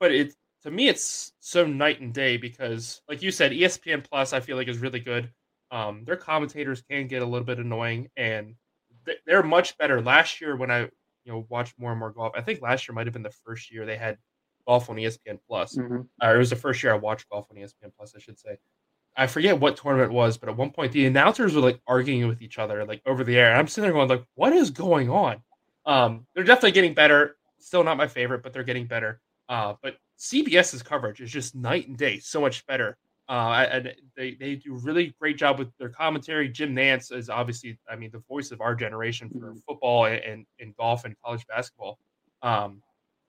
but 0.00 0.12
it 0.12 0.34
to 0.62 0.70
me 0.70 0.88
it's 0.88 1.32
so 1.40 1.66
night 1.66 2.00
and 2.00 2.12
day 2.12 2.36
because, 2.36 3.00
like 3.08 3.22
you 3.22 3.30
said, 3.30 3.52
ESPN 3.52 4.04
Plus 4.04 4.32
I 4.32 4.40
feel 4.40 4.56
like 4.56 4.68
is 4.68 4.78
really 4.78 5.00
good. 5.00 5.30
Um, 5.70 6.04
their 6.04 6.16
commentators 6.16 6.82
can 6.82 7.06
get 7.06 7.22
a 7.22 7.26
little 7.26 7.46
bit 7.46 7.58
annoying, 7.58 8.08
and 8.16 8.54
they're 9.26 9.42
much 9.42 9.76
better. 9.78 10.00
Last 10.00 10.40
year 10.40 10.56
when 10.56 10.70
I 10.70 10.80
you 10.80 11.32
know 11.32 11.46
watched 11.48 11.78
more 11.78 11.92
and 11.92 12.00
more 12.00 12.12
golf, 12.12 12.32
I 12.36 12.42
think 12.42 12.60
last 12.60 12.88
year 12.88 12.94
might 12.94 13.06
have 13.06 13.14
been 13.14 13.22
the 13.22 13.30
first 13.44 13.72
year 13.72 13.86
they 13.86 13.96
had 13.96 14.18
golf 14.66 14.90
on 14.90 14.96
ESPN 14.96 15.38
Plus. 15.48 15.76
Mm-hmm. 15.76 16.02
Uh, 16.22 16.34
it 16.34 16.38
was 16.38 16.50
the 16.50 16.56
first 16.56 16.82
year 16.82 16.92
I 16.92 16.96
watched 16.96 17.28
golf 17.28 17.46
on 17.50 17.56
ESPN 17.56 17.92
Plus, 17.96 18.14
I 18.16 18.20
should 18.20 18.38
say. 18.38 18.58
I 19.16 19.26
forget 19.26 19.58
what 19.58 19.76
tournament 19.76 20.12
it 20.12 20.14
was, 20.14 20.36
but 20.36 20.48
at 20.48 20.56
one 20.56 20.70
point 20.70 20.92
the 20.92 21.06
announcers 21.06 21.54
were 21.54 21.62
like 21.62 21.80
arguing 21.86 22.28
with 22.28 22.42
each 22.42 22.58
other, 22.58 22.84
like 22.84 23.02
over 23.06 23.24
the 23.24 23.38
air. 23.38 23.50
And 23.50 23.58
I'm 23.58 23.66
sitting 23.66 23.84
there 23.84 23.92
going, 23.92 24.08
like, 24.08 24.24
what 24.34 24.52
is 24.52 24.70
going 24.70 25.08
on? 25.08 25.42
Um, 25.86 26.26
they're 26.34 26.44
definitely 26.44 26.72
getting 26.72 26.94
better. 26.94 27.36
Still 27.58 27.84
not 27.84 27.96
my 27.96 28.06
favorite, 28.06 28.42
but 28.42 28.52
they're 28.52 28.64
getting 28.64 28.86
better. 28.86 29.20
Uh, 29.48 29.74
but 29.82 29.96
CBS's 30.18 30.82
coverage 30.82 31.20
is 31.20 31.30
just 31.30 31.54
night 31.54 31.88
and 31.88 31.96
day, 31.96 32.18
so 32.18 32.40
much 32.40 32.66
better. 32.66 32.98
Uh, 33.28 33.66
and 33.70 33.94
they, 34.16 34.34
they 34.34 34.54
do 34.56 34.74
really 34.74 35.14
great 35.18 35.36
job 35.36 35.58
with 35.58 35.68
their 35.78 35.88
commentary. 35.88 36.48
Jim 36.48 36.74
Nantz 36.74 37.12
is 37.12 37.28
obviously, 37.28 37.78
I 37.90 37.96
mean, 37.96 38.10
the 38.12 38.22
voice 38.28 38.50
of 38.50 38.60
our 38.60 38.74
generation 38.74 39.30
for 39.30 39.50
mm-hmm. 39.50 39.58
football 39.66 40.04
and, 40.04 40.22
and, 40.22 40.46
and 40.60 40.76
golf 40.76 41.04
and 41.04 41.16
college 41.24 41.44
basketball. 41.46 41.98
Um, 42.42 42.82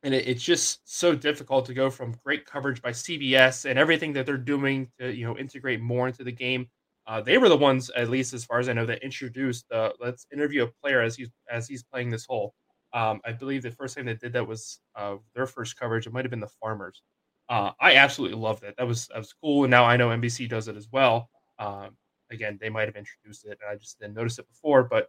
and 0.03 0.13
it, 0.13 0.27
it's 0.27 0.43
just 0.43 0.79
so 0.86 1.15
difficult 1.15 1.65
to 1.65 1.73
go 1.73 1.89
from 1.89 2.15
great 2.23 2.45
coverage 2.45 2.81
by 2.81 2.91
CBS 2.91 3.65
and 3.65 3.77
everything 3.79 4.13
that 4.13 4.25
they're 4.25 4.38
doing 4.38 4.89
to 4.99 5.13
you 5.13 5.25
know 5.25 5.38
integrate 5.38 5.81
more 5.81 6.07
into 6.07 6.23
the 6.23 6.31
game. 6.31 6.67
Uh, 7.07 7.21
they 7.21 7.38
were 7.38 7.47
the 7.49 7.55
ones, 7.57 7.89
at 7.95 8.10
least 8.10 8.33
as 8.33 8.43
far 8.43 8.60
as 8.60 8.67
I 8.67 8.73
know, 8.73 8.86
that 8.86 9.03
introduced 9.03 9.65
the 9.69 9.93
let's 9.99 10.27
interview 10.31 10.63
a 10.63 10.71
player 10.81 11.01
as 11.01 11.15
he's 11.15 11.29
as 11.49 11.67
he's 11.67 11.83
playing 11.83 12.10
this 12.10 12.25
hole. 12.25 12.53
Um, 12.93 13.21
I 13.25 13.31
believe 13.31 13.63
the 13.63 13.71
first 13.71 13.95
time 13.95 14.05
they 14.05 14.13
did 14.15 14.33
that 14.33 14.47
was 14.47 14.79
uh, 14.95 15.15
their 15.36 15.45
first 15.45 15.77
coverage. 15.79 16.07
It 16.07 16.13
might 16.13 16.25
have 16.25 16.31
been 16.31 16.39
the 16.39 16.51
Farmers. 16.62 17.01
Uh, 17.49 17.71
I 17.79 17.95
absolutely 17.95 18.38
loved 18.38 18.63
it. 18.63 18.75
That 18.77 18.88
was 18.88 19.07
that 19.07 19.17
was 19.17 19.33
cool, 19.41 19.63
and 19.63 19.71
now 19.71 19.86
I 19.86 19.97
know 19.97 20.10
NBC 20.10 20.49
does 20.49 20.67
it 20.67 20.75
as 20.75 20.89
well. 20.91 21.29
Um, 21.60 21.97
again, 22.31 22.57
they 22.60 22.69
might 22.69 22.88
have 22.88 22.95
introduced 22.95 23.45
it, 23.45 23.57
and 23.62 23.71
I 23.71 23.75
just 23.75 23.99
didn't 23.99 24.15
notice 24.15 24.38
it 24.39 24.47
before, 24.47 24.83
but 24.83 25.07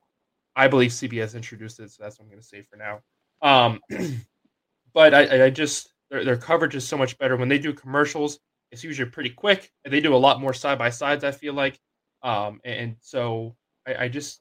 I 0.54 0.68
believe 0.68 0.90
CBS 0.90 1.34
introduced 1.34 1.80
it, 1.80 1.90
so 1.90 2.02
that's 2.02 2.18
what 2.18 2.24
I'm 2.24 2.30
going 2.30 2.40
to 2.40 2.46
say 2.46 2.62
for 2.62 2.76
now. 2.76 3.00
Um, 3.42 3.80
but 4.98 5.14
I, 5.14 5.44
I 5.44 5.50
just 5.50 5.92
their, 6.10 6.24
their 6.24 6.36
coverage 6.36 6.74
is 6.74 6.86
so 6.86 6.98
much 6.98 7.16
better 7.18 7.36
when 7.36 7.48
they 7.48 7.60
do 7.60 7.72
commercials. 7.72 8.40
It's 8.72 8.82
usually 8.82 9.08
pretty 9.08 9.30
quick, 9.30 9.70
and 9.84 9.94
they 9.94 10.00
do 10.00 10.12
a 10.12 10.16
lot 10.16 10.40
more 10.40 10.52
side 10.52 10.76
by 10.76 10.90
sides. 10.90 11.22
I 11.22 11.30
feel 11.30 11.54
like, 11.54 11.78
um, 12.24 12.60
and 12.64 12.96
so 13.00 13.54
I, 13.86 14.06
I 14.06 14.08
just 14.08 14.40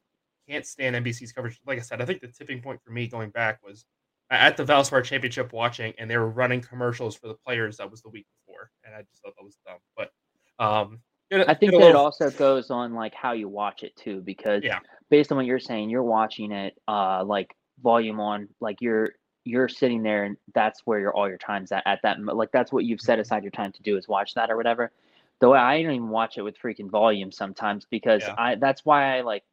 can't 0.50 0.66
stand 0.66 0.96
NBC's 0.96 1.32
coverage. 1.32 1.60
Like 1.68 1.78
I 1.78 1.82
said, 1.82 2.02
I 2.02 2.06
think 2.06 2.22
the 2.22 2.28
tipping 2.28 2.60
point 2.60 2.82
for 2.84 2.90
me 2.90 3.08
going 3.08 3.30
back 3.30 3.60
was 3.64 3.86
at 4.32 4.58
the 4.58 4.64
Valspar 4.64 5.04
Championship 5.04 5.54
watching, 5.54 5.94
and 6.00 6.10
they 6.10 6.18
were 6.18 6.32
running 6.32 6.62
commercials 6.62 7.16
for 7.16 7.28
the 7.28 7.36
players. 7.36 7.78
That 7.78 7.92
was 7.92 8.02
the 8.02 8.10
week 8.10 8.26
before, 8.44 8.72
and 8.84 8.96
I 8.96 9.04
just 9.04 9.22
thought 9.22 9.34
that 9.38 9.46
was 9.46 9.60
dumb. 9.64 9.78
But 9.96 10.10
um, 10.58 11.02
I 11.48 11.54
think 11.54 11.74
that 11.74 11.90
it 11.90 11.96
also 11.96 12.32
goes 12.32 12.72
on 12.72 12.96
like 12.96 13.14
how 13.14 13.34
you 13.34 13.48
watch 13.48 13.84
it 13.84 13.96
too, 13.96 14.22
because 14.26 14.64
yeah. 14.64 14.80
based 15.12 15.32
on 15.32 15.38
what 15.38 15.46
you're 15.46 15.60
saying, 15.60 15.92
you're 15.92 16.02
watching 16.02 16.52
it 16.52 16.74
uh 16.88 17.24
like 17.24 17.56
volume 17.80 18.20
on, 18.20 18.48
like 18.60 18.82
you're 18.82 19.12
you're 19.48 19.68
sitting 19.68 20.04
there 20.04 20.24
and 20.24 20.38
that's 20.54 20.82
where 20.86 21.00
your 21.00 21.16
all 21.16 21.28
your 21.28 21.38
time's 21.38 21.72
at 21.72 21.84
at 21.86 22.00
that 22.04 22.20
like 22.24 22.52
that's 22.52 22.72
what 22.72 22.86
you've 22.86 23.02
set 23.02 23.14
mm-hmm. 23.14 23.22
aside 23.22 23.44
your 23.44 23.52
time 23.52 23.72
to 23.72 23.82
do 23.82 23.98
is 23.98 24.08
watch 24.08 24.34
that 24.34 24.52
or 24.52 24.58
whatever 24.58 24.92
though 25.40 25.54
i 25.54 25.82
don't 25.82 25.94
even 25.94 26.10
watch 26.10 26.38
it 26.38 26.42
with 26.42 26.58
freaking 26.60 26.90
volume 26.90 27.32
sometimes 27.32 27.86
because 27.90 28.22
yeah. 28.24 28.36
i 28.38 28.56
that's 28.56 28.86
why 28.86 29.18
i 29.18 29.22
like 29.22 29.44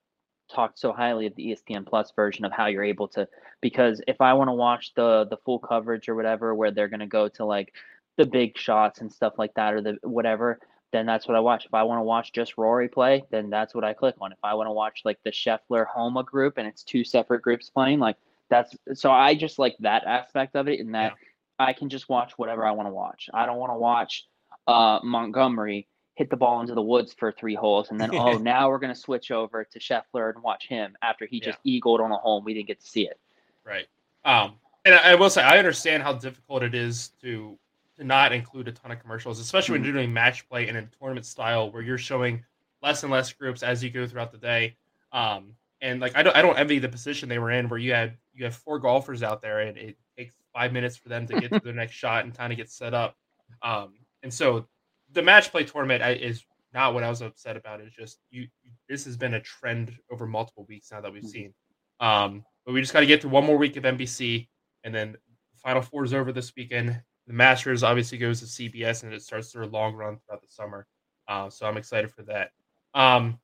talked 0.52 0.78
so 0.78 0.92
highly 0.92 1.26
of 1.26 1.34
the 1.36 1.56
espn 1.56 1.86
plus 1.86 2.12
version 2.14 2.44
of 2.44 2.52
how 2.52 2.66
you're 2.66 2.84
able 2.84 3.08
to 3.08 3.26
because 3.60 4.00
if 4.06 4.20
i 4.20 4.32
want 4.32 4.48
to 4.48 4.52
watch 4.52 4.92
the 4.94 5.26
the 5.30 5.36
full 5.38 5.58
coverage 5.58 6.08
or 6.08 6.14
whatever 6.14 6.54
where 6.54 6.70
they're 6.70 6.88
going 6.88 7.00
to 7.00 7.06
go 7.06 7.28
to 7.28 7.44
like 7.44 7.72
the 8.16 8.26
big 8.26 8.56
shots 8.56 9.00
and 9.00 9.10
stuff 9.12 9.34
like 9.38 9.54
that 9.54 9.72
or 9.72 9.80
the 9.80 9.96
whatever 10.02 10.58
then 10.92 11.06
that's 11.06 11.26
what 11.26 11.36
i 11.36 11.40
watch 11.40 11.64
if 11.64 11.72
i 11.74 11.82
want 11.82 11.98
to 11.98 12.04
watch 12.04 12.32
just 12.32 12.58
rory 12.58 12.88
play 12.88 13.24
then 13.30 13.48
that's 13.48 13.74
what 13.74 13.84
i 13.84 13.94
click 13.94 14.14
on 14.20 14.32
if 14.32 14.38
i 14.42 14.52
want 14.54 14.66
to 14.66 14.72
watch 14.72 15.00
like 15.04 15.18
the 15.24 15.30
scheffler 15.30 15.86
homa 15.86 16.22
group 16.22 16.58
and 16.58 16.68
it's 16.68 16.84
two 16.84 17.04
separate 17.04 17.40
groups 17.40 17.70
playing 17.70 17.98
like 17.98 18.16
that's 18.50 18.76
so 18.94 19.10
I 19.10 19.34
just 19.34 19.58
like 19.58 19.76
that 19.80 20.04
aspect 20.04 20.56
of 20.56 20.68
it 20.68 20.80
in 20.80 20.92
that 20.92 21.12
yeah. 21.12 21.66
I 21.66 21.72
can 21.72 21.88
just 21.88 22.08
watch 22.08 22.32
whatever 22.36 22.66
I 22.66 22.72
want 22.72 22.88
to 22.88 22.92
watch. 22.92 23.28
I 23.32 23.46
don't 23.46 23.58
want 23.58 23.72
to 23.72 23.78
watch 23.78 24.26
uh, 24.66 25.00
Montgomery 25.02 25.86
hit 26.14 26.30
the 26.30 26.36
ball 26.36 26.60
into 26.60 26.74
the 26.74 26.82
woods 26.82 27.12
for 27.12 27.32
three 27.32 27.54
holes 27.54 27.90
and 27.90 28.00
then 28.00 28.10
oh 28.14 28.38
now 28.38 28.68
we're 28.68 28.78
gonna 28.78 28.94
switch 28.94 29.30
over 29.30 29.64
to 29.64 29.78
Scheffler 29.78 30.32
and 30.32 30.42
watch 30.42 30.68
him 30.68 30.96
after 31.02 31.26
he 31.26 31.40
just 31.40 31.58
eagled 31.64 32.00
on 32.00 32.12
a 32.12 32.16
hole 32.16 32.36
and 32.36 32.46
we 32.46 32.54
didn't 32.54 32.68
get 32.68 32.80
to 32.80 32.86
see 32.86 33.06
it. 33.06 33.18
Right. 33.64 33.86
Um 34.24 34.54
and 34.84 34.94
I, 34.94 35.12
I 35.12 35.14
will 35.16 35.30
say 35.30 35.42
I 35.42 35.58
understand 35.58 36.02
how 36.02 36.12
difficult 36.12 36.62
it 36.62 36.74
is 36.74 37.08
to 37.22 37.58
to 37.96 38.04
not 38.04 38.32
include 38.32 38.68
a 38.68 38.72
ton 38.72 38.90
of 38.90 39.00
commercials, 39.00 39.38
especially 39.38 39.74
mm-hmm. 39.74 39.82
when 39.82 39.84
you're 39.84 40.02
doing 40.02 40.12
match 40.12 40.48
play 40.48 40.68
and 40.68 40.76
in 40.76 40.88
tournament 40.98 41.26
style 41.26 41.70
where 41.70 41.82
you're 41.82 41.98
showing 41.98 42.44
less 42.82 43.02
and 43.02 43.12
less 43.12 43.32
groups 43.32 43.62
as 43.62 43.82
you 43.82 43.90
go 43.90 44.06
throughout 44.06 44.32
the 44.32 44.38
day. 44.38 44.76
Um, 45.12 45.54
and 45.84 46.00
like 46.00 46.16
I 46.16 46.22
don't 46.22 46.34
I 46.34 46.42
don't 46.42 46.58
envy 46.58 46.78
the 46.78 46.88
position 46.88 47.28
they 47.28 47.38
were 47.38 47.50
in 47.50 47.68
where 47.68 47.78
you 47.78 47.92
had 47.92 48.16
you 48.32 48.44
have 48.46 48.56
four 48.56 48.78
golfers 48.78 49.22
out 49.22 49.42
there 49.42 49.60
and 49.60 49.76
it 49.76 49.96
takes 50.16 50.34
five 50.52 50.72
minutes 50.72 50.96
for 50.96 51.10
them 51.10 51.26
to 51.26 51.38
get 51.38 51.52
to 51.52 51.60
their 51.64 51.74
next 51.74 51.94
shot 51.94 52.24
and 52.24 52.36
kind 52.36 52.52
of 52.52 52.56
get 52.56 52.70
set 52.70 52.94
up. 52.94 53.16
Um, 53.62 53.92
and 54.22 54.32
so 54.32 54.66
the 55.12 55.22
match 55.22 55.50
play 55.50 55.62
tournament 55.62 56.02
is 56.20 56.42
not 56.72 56.94
what 56.94 57.04
I 57.04 57.10
was 57.10 57.20
upset 57.20 57.56
about. 57.56 57.82
It's 57.82 57.94
just 57.94 58.18
you. 58.30 58.48
This 58.88 59.04
has 59.04 59.16
been 59.16 59.34
a 59.34 59.40
trend 59.40 59.96
over 60.10 60.26
multiple 60.26 60.64
weeks 60.68 60.90
now 60.90 61.02
that 61.02 61.12
we've 61.12 61.22
mm-hmm. 61.22 61.30
seen. 61.30 61.54
Um, 62.00 62.44
but 62.64 62.72
we 62.72 62.80
just 62.80 62.94
got 62.94 63.00
to 63.00 63.06
get 63.06 63.20
through 63.20 63.30
one 63.30 63.44
more 63.44 63.58
week 63.58 63.76
of 63.76 63.84
NBC, 63.84 64.48
and 64.84 64.94
then 64.94 65.12
the 65.12 65.58
Final 65.62 65.82
Four 65.82 66.04
is 66.04 66.14
over 66.14 66.32
this 66.32 66.52
weekend. 66.56 67.00
The 67.26 67.32
Masters 67.32 67.82
obviously 67.82 68.18
goes 68.18 68.40
to 68.40 68.46
CBS, 68.46 69.02
and 69.02 69.12
it 69.12 69.22
starts 69.22 69.52
their 69.52 69.66
long 69.66 69.94
run 69.94 70.18
throughout 70.18 70.40
the 70.40 70.48
summer. 70.48 70.86
Uh, 71.28 71.50
so 71.50 71.66
I'm 71.66 71.76
excited 71.76 72.10
for 72.10 72.22
that. 72.22 72.50
Um, 72.94 73.38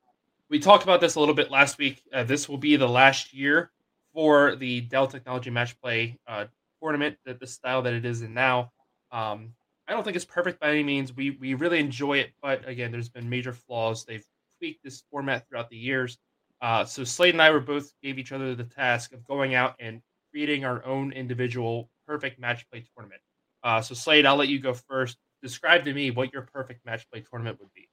we 0.50 0.58
talked 0.58 0.82
about 0.82 1.00
this 1.00 1.14
a 1.14 1.20
little 1.20 1.34
bit 1.34 1.50
last 1.50 1.78
week. 1.78 2.02
Uh, 2.12 2.24
this 2.24 2.48
will 2.48 2.58
be 2.58 2.76
the 2.76 2.88
last 2.88 3.32
year 3.32 3.70
for 4.12 4.56
the 4.56 4.80
Dell 4.82 5.06
Technology 5.06 5.48
Match 5.48 5.80
Play 5.80 6.18
uh, 6.26 6.46
tournament, 6.82 7.16
that 7.24 7.38
the 7.38 7.46
style 7.46 7.82
that 7.82 7.94
it 7.94 8.04
is 8.04 8.22
in 8.22 8.34
now. 8.34 8.72
Um, 9.12 9.54
I 9.86 9.92
don't 9.92 10.02
think 10.02 10.16
it's 10.16 10.24
perfect 10.24 10.60
by 10.60 10.70
any 10.70 10.82
means. 10.82 11.14
We 11.14 11.30
we 11.30 11.54
really 11.54 11.78
enjoy 11.78 12.18
it, 12.18 12.32
but 12.42 12.68
again, 12.68 12.90
there's 12.90 13.08
been 13.08 13.28
major 13.28 13.52
flaws. 13.52 14.04
They've 14.04 14.24
tweaked 14.58 14.82
this 14.84 15.02
format 15.10 15.48
throughout 15.48 15.70
the 15.70 15.76
years. 15.76 16.18
Uh, 16.60 16.84
so 16.84 17.04
Slade 17.04 17.34
and 17.34 17.42
I 17.42 17.50
were 17.50 17.60
both 17.60 17.92
gave 18.02 18.18
each 18.18 18.32
other 18.32 18.54
the 18.54 18.64
task 18.64 19.12
of 19.12 19.26
going 19.26 19.54
out 19.54 19.74
and 19.78 20.02
creating 20.30 20.64
our 20.64 20.84
own 20.84 21.12
individual 21.12 21.90
perfect 22.06 22.38
match 22.38 22.68
play 22.70 22.84
tournament. 22.94 23.20
Uh, 23.62 23.80
so 23.80 23.94
Slade, 23.94 24.26
I'll 24.26 24.36
let 24.36 24.48
you 24.48 24.58
go 24.58 24.74
first. 24.74 25.16
Describe 25.42 25.84
to 25.84 25.94
me 25.94 26.10
what 26.10 26.32
your 26.32 26.42
perfect 26.42 26.84
match 26.84 27.08
play 27.10 27.22
tournament 27.22 27.58
would 27.60 27.72
be. 27.74 27.89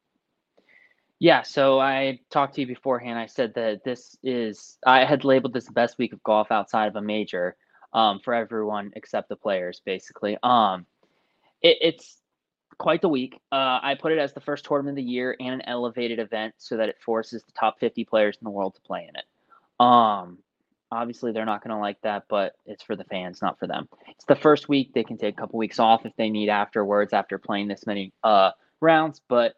Yeah, 1.19 1.41
so 1.41 1.79
I 1.79 2.19
talked 2.29 2.55
to 2.55 2.61
you 2.61 2.67
beforehand. 2.67 3.17
I 3.17 3.25
said 3.25 3.53
that 3.55 3.83
this 3.83 4.17
is 4.23 4.77
I 4.85 5.03
had 5.03 5.23
labeled 5.23 5.53
this 5.53 5.65
the 5.65 5.71
best 5.71 5.97
week 5.97 6.13
of 6.13 6.21
golf 6.23 6.51
outside 6.51 6.87
of 6.87 6.95
a 6.95 7.01
major 7.01 7.55
um, 7.93 8.19
for 8.19 8.33
everyone 8.33 8.91
except 8.95 9.29
the 9.29 9.35
players, 9.35 9.81
basically. 9.83 10.37
Um, 10.43 10.85
it, 11.61 11.77
it's 11.81 12.17
quite 12.77 13.01
the 13.01 13.09
week. 13.09 13.39
Uh, 13.51 13.79
I 13.81 13.95
put 13.99 14.11
it 14.11 14.19
as 14.19 14.33
the 14.33 14.41
first 14.41 14.65
tournament 14.65 14.99
of 14.99 15.03
the 15.03 15.11
year 15.11 15.35
and 15.39 15.55
an 15.55 15.61
elevated 15.61 16.19
event 16.19 16.53
so 16.57 16.77
that 16.77 16.89
it 16.89 16.97
forces 17.03 17.43
the 17.43 17.51
top 17.53 17.79
50 17.79 18.05
players 18.05 18.37
in 18.39 18.45
the 18.45 18.51
world 18.51 18.75
to 18.75 18.81
play 18.81 19.09
in 19.09 19.15
it. 19.15 19.25
Um, 19.79 20.37
Obviously, 20.89 21.33
they're 21.33 21.45
not 21.45 21.61
going 21.61 21.75
to 21.75 21.81
like 21.81 21.99
that, 22.01 22.23
but 22.29 22.55
it's 22.65 22.81
for 22.81 22.95
the 22.95 23.03
fans, 23.03 23.41
not 23.41 23.59
for 23.59 23.67
them. 23.67 23.89
It's 24.07 24.23
the 24.25 24.37
first 24.37 24.69
week. 24.69 24.93
They 24.93 25.03
can 25.03 25.17
take 25.17 25.37
a 25.37 25.41
couple 25.41 25.59
weeks 25.59 25.79
off 25.79 26.05
if 26.05 26.15
they 26.15 26.29
need 26.29 26.47
afterwards 26.47 27.11
after 27.11 27.37
playing 27.37 27.67
this 27.67 27.85
many 27.85 28.13
uh, 28.23 28.51
rounds. 28.79 29.19
But 29.27 29.55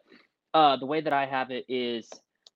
uh, 0.54 0.76
the 0.76 0.86
way 0.86 1.00
that 1.00 1.12
I 1.12 1.26
have 1.26 1.50
it 1.50 1.64
is 1.68 2.08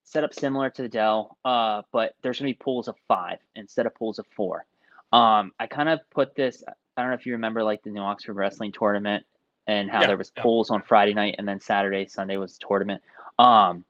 set 0.02 0.24
up 0.24 0.34
similar 0.34 0.70
to 0.70 0.82
the 0.82 0.88
Dell, 0.88 1.36
uh, 1.44 1.82
but 1.92 2.14
there's 2.22 2.38
going 2.38 2.52
to 2.52 2.58
be 2.58 2.62
pools 2.62 2.88
of 2.88 2.96
five 3.08 3.38
instead 3.56 3.86
of 3.86 3.94
pools 3.94 4.18
of 4.18 4.26
four. 4.36 4.66
Um, 5.12 5.52
I 5.58 5.66
kind 5.66 5.88
of 5.88 6.00
put 6.10 6.34
this. 6.34 6.62
I 6.96 7.02
don't 7.02 7.10
know 7.10 7.16
if 7.16 7.26
you 7.26 7.32
remember 7.32 7.62
like 7.62 7.82
the 7.82 7.90
New 7.90 8.00
Oxford 8.00 8.34
Wrestling 8.34 8.72
Tournament 8.72 9.24
and 9.66 9.90
how 9.90 10.00
Yeah, 10.02 10.08
there 10.08 10.16
was 10.16 10.30
yeah. 10.36 10.42
pools 10.42 10.70
on 10.70 10.82
Friday 10.82 11.14
night 11.14 11.36
and 11.38 11.48
then 11.48 11.60
Saturday, 11.60 12.06
Sunday 12.06 12.36
was 12.36 12.58
the 12.58 12.66
tournament. 12.66 13.02
Um, 13.38 13.84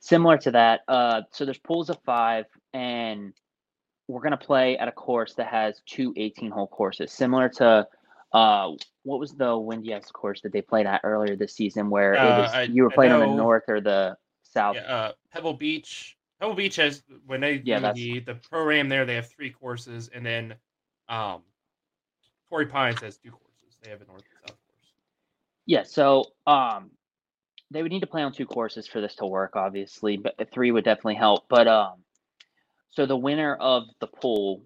similar 0.00 0.38
to 0.38 0.50
that. 0.52 0.80
Uh, 0.88 1.22
so 1.30 1.44
there's 1.44 1.58
pools 1.58 1.90
of 1.90 1.98
five, 2.04 2.46
and 2.72 3.32
we're 4.06 4.22
gonna 4.22 4.36
play 4.36 4.78
at 4.78 4.88
a 4.88 4.92
course 4.92 5.34
that 5.34 5.48
has 5.48 5.82
two 5.86 6.14
18 6.16 6.50
hole 6.50 6.66
courses, 6.66 7.12
similar 7.12 7.48
to 7.50 7.86
uh, 8.32 8.72
what 9.04 9.18
was 9.20 9.32
the 9.32 9.56
Windy 9.56 9.92
X 9.92 10.10
course 10.10 10.40
that 10.42 10.52
they 10.52 10.62
played 10.62 10.86
at 10.86 11.00
earlier 11.04 11.36
this 11.36 11.54
season, 11.54 11.90
where 11.90 12.14
it 12.14 12.18
Uh, 12.18 12.42
was 12.42 12.54
I- 12.54 12.62
you 12.64 12.82
were 12.82 12.90
playing 12.90 13.12
on 13.12 13.20
the 13.20 13.26
north 13.26 13.64
or 13.68 13.80
the 13.80 14.16
south. 14.42 14.76
Yeah, 14.76 14.82
uh, 14.82 15.12
Pebble 15.32 15.54
Beach. 15.54 16.16
Pebble 16.40 16.54
Beach 16.54 16.76
has 16.76 17.02
when 17.26 17.40
they 17.40 17.56
Yeah, 17.64 17.80
do 17.92 17.94
the 17.94 18.20
the 18.20 18.34
program 18.36 18.88
there, 18.88 19.04
they 19.04 19.14
have 19.16 19.28
three 19.28 19.50
courses, 19.50 20.08
and 20.08 20.24
then 20.24 20.54
um, 21.08 21.42
Torrey 22.48 22.66
Pines 22.66 23.00
has 23.00 23.16
two 23.16 23.30
courses. 23.30 23.76
They 23.82 23.90
have 23.90 24.00
a 24.02 24.04
north 24.06 24.22
and 24.22 24.50
south 24.50 24.58
course. 24.66 24.92
Yeah, 25.66 25.82
so 25.84 26.24
um 26.46 26.90
they 27.70 27.82
would 27.82 27.92
need 27.92 28.00
to 28.00 28.06
play 28.06 28.22
on 28.22 28.32
two 28.32 28.46
courses 28.46 28.86
for 28.86 29.00
this 29.02 29.14
to 29.16 29.26
work, 29.26 29.54
obviously, 29.54 30.16
but 30.16 30.34
three 30.52 30.70
would 30.70 30.84
definitely 30.84 31.16
help. 31.16 31.48
But 31.48 31.66
um 31.68 32.04
so 32.90 33.04
the 33.06 33.16
winner 33.16 33.54
of 33.56 33.84
the 34.00 34.06
pool 34.06 34.62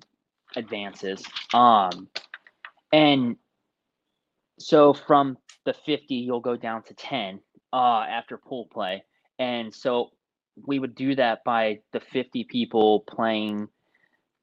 advances. 0.57 1.25
Um 1.55 2.09
and 2.93 3.37
so 4.63 4.95
from 4.95 5.37
the 5.65 5.75
50 5.87 6.15
you'll 6.15 6.41
go 6.41 6.57
down 6.57 6.83
to 6.85 6.95
10 6.95 7.41
uh 7.73 8.05
after 8.09 8.37
pool 8.37 8.69
play. 8.73 9.05
And 9.39 9.75
so 9.75 10.11
we 10.67 10.79
would 10.79 10.95
do 10.95 11.15
that 11.17 11.45
by 11.45 11.81
the 11.93 12.01
50 12.01 12.45
people 12.45 13.01
playing 13.01 13.69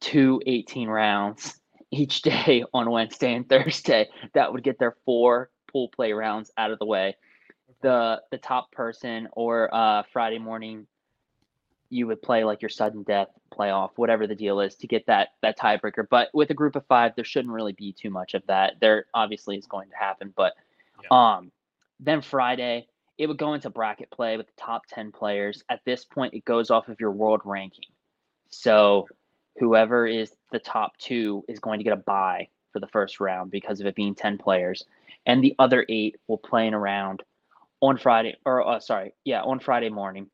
two 0.01 0.41
18 0.45 0.89
rounds 0.89 1.59
each 1.91 2.21
day 2.23 2.63
on 2.73 2.89
Wednesday 2.89 3.33
and 3.33 3.47
Thursday. 3.47 4.09
That 4.33 4.51
would 4.51 4.63
get 4.63 4.79
their 4.79 4.95
four 5.05 5.49
pool 5.71 5.89
play 5.89 6.13
rounds 6.13 6.51
out 6.57 6.71
of 6.71 6.79
the 6.79 6.85
way. 6.85 7.15
The 7.81 8.21
the 8.31 8.37
top 8.37 8.71
person 8.71 9.29
or 9.33 9.73
uh, 9.73 10.03
Friday 10.11 10.39
morning, 10.39 10.87
you 11.89 12.07
would 12.07 12.21
play 12.21 12.43
like 12.43 12.61
your 12.61 12.69
sudden 12.69 13.03
death 13.03 13.29
playoff, 13.51 13.91
whatever 13.95 14.27
the 14.27 14.35
deal 14.35 14.59
is, 14.59 14.75
to 14.75 14.87
get 14.87 15.05
that 15.07 15.29
that 15.41 15.57
tiebreaker. 15.57 16.05
But 16.09 16.29
with 16.33 16.49
a 16.49 16.53
group 16.53 16.75
of 16.75 16.85
five, 16.87 17.13
there 17.15 17.25
shouldn't 17.25 17.53
really 17.53 17.73
be 17.73 17.93
too 17.93 18.09
much 18.09 18.33
of 18.33 18.43
that. 18.47 18.75
There 18.79 19.05
obviously 19.13 19.57
is 19.57 19.67
going 19.67 19.89
to 19.89 19.95
happen, 19.95 20.33
but 20.35 20.53
um, 21.11 21.51
then 21.99 22.21
Friday 22.21 22.87
it 23.17 23.27
would 23.27 23.37
go 23.37 23.53
into 23.53 23.69
bracket 23.69 24.09
play 24.11 24.37
with 24.37 24.47
the 24.47 24.61
top 24.61 24.83
ten 24.87 25.11
players. 25.11 25.63
At 25.69 25.81
this 25.85 26.05
point, 26.05 26.33
it 26.33 26.45
goes 26.45 26.71
off 26.71 26.87
of 26.87 26.99
your 26.99 27.11
world 27.11 27.41
ranking. 27.43 27.85
So 28.49 29.07
whoever 29.59 30.07
is 30.07 30.31
the 30.51 30.59
top 30.59 30.97
two 30.97 31.43
is 31.47 31.59
going 31.59 31.79
to 31.79 31.83
get 31.83 31.93
a 31.93 31.97
bye 31.97 32.47
for 32.71 32.79
the 32.79 32.87
first 32.87 33.19
round 33.19 33.51
because 33.51 33.79
of 33.79 33.87
it 33.87 33.95
being 33.95 34.15
10 34.15 34.37
players 34.37 34.85
and 35.25 35.43
the 35.43 35.55
other 35.59 35.85
eight 35.89 36.15
will 36.27 36.37
play 36.37 36.67
in 36.67 36.73
a 36.73 36.79
round 36.79 37.23
on 37.81 37.97
friday 37.97 38.35
or 38.45 38.65
uh, 38.67 38.79
sorry 38.79 39.13
yeah 39.23 39.41
on 39.41 39.59
friday 39.59 39.89
morning 39.89 40.29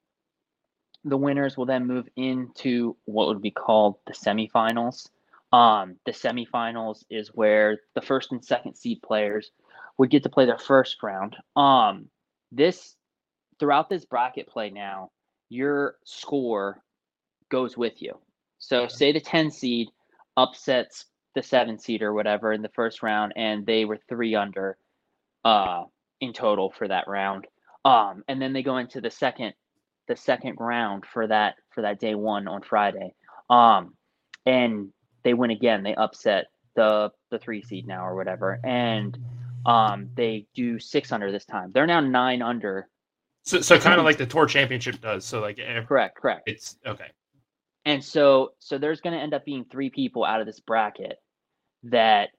the 1.05 1.17
winners 1.17 1.57
will 1.57 1.65
then 1.67 1.87
move 1.87 2.07
into 2.17 2.97
what 3.05 3.27
would 3.29 3.41
be 3.41 3.51
called 3.51 3.95
the 4.07 4.13
semifinals 4.13 5.09
um, 5.53 5.95
the 6.05 6.11
semifinals 6.11 7.05
is 7.09 7.29
where 7.29 7.79
the 7.95 8.01
first 8.01 8.31
and 8.33 8.43
second 8.43 8.75
seed 8.75 9.01
players 9.01 9.51
would 9.97 10.09
get 10.11 10.23
to 10.23 10.29
play 10.29 10.45
their 10.45 10.57
first 10.59 11.01
round 11.03 11.37
um, 11.55 12.07
this 12.51 12.95
throughout 13.59 13.89
this 13.89 14.05
bracket 14.05 14.47
play 14.47 14.69
now 14.71 15.11
your 15.49 15.97
score 16.05 16.81
goes 17.49 17.77
with 17.77 18.01
you 18.01 18.13
so 18.59 18.83
Yeah. 18.83 18.87
say 18.87 19.11
the 19.13 19.21
10 19.21 19.51
seed 19.51 19.89
upsets 20.37 21.05
the 21.35 21.43
7 21.43 21.77
seed 21.79 22.01
or 22.01 22.13
whatever 22.13 22.53
in 22.53 22.61
the 22.63 22.69
first 22.69 23.03
round 23.03 23.33
and 23.35 23.65
they 23.65 23.85
were 23.85 23.99
3 24.09 24.35
under 24.35 24.77
uh 25.45 25.83
in 26.21 26.33
total 26.33 26.71
for 26.71 26.87
that 26.87 27.07
round. 27.07 27.45
Um 27.85 28.23
and 28.27 28.41
then 28.41 28.53
they 28.53 28.63
go 28.63 28.77
into 28.77 29.01
the 29.01 29.11
second 29.11 29.53
the 30.07 30.15
second 30.15 30.57
round 30.59 31.05
for 31.05 31.27
that 31.27 31.55
for 31.71 31.81
that 31.81 31.99
day 31.99 32.15
1 32.15 32.47
on 32.47 32.61
Friday. 32.61 33.13
Um 33.49 33.93
and 34.45 34.89
they 35.23 35.33
win 35.33 35.51
again. 35.51 35.83
They 35.83 35.95
upset 35.95 36.45
the 36.75 37.11
the 37.31 37.39
3 37.39 37.61
seed 37.63 37.87
now 37.87 38.05
or 38.05 38.15
whatever 38.15 38.59
and 38.63 39.17
um 39.65 40.09
they 40.15 40.45
do 40.53 40.79
6 40.79 41.11
under 41.11 41.31
this 41.31 41.45
time. 41.45 41.71
They're 41.73 41.87
now 41.87 41.99
9 42.01 42.41
under. 42.41 42.87
So, 43.43 43.61
so 43.61 43.77
kind 43.79 43.99
of 43.99 44.05
like 44.05 44.17
the 44.17 44.25
tour 44.25 44.47
championship 44.47 45.01
does. 45.01 45.23
So 45.25 45.39
like 45.39 45.59
ev- 45.59 45.87
Correct, 45.87 46.17
correct. 46.17 46.43
it's 46.47 46.77
okay. 46.85 47.11
And 47.85 48.03
so 48.03 48.53
so 48.59 48.77
there's 48.77 49.01
going 49.01 49.15
to 49.15 49.21
end 49.21 49.33
up 49.33 49.45
being 49.45 49.65
three 49.65 49.89
people 49.89 50.25
out 50.25 50.39
of 50.39 50.47
this 50.47 50.59
bracket 50.59 51.17
that 51.83 52.29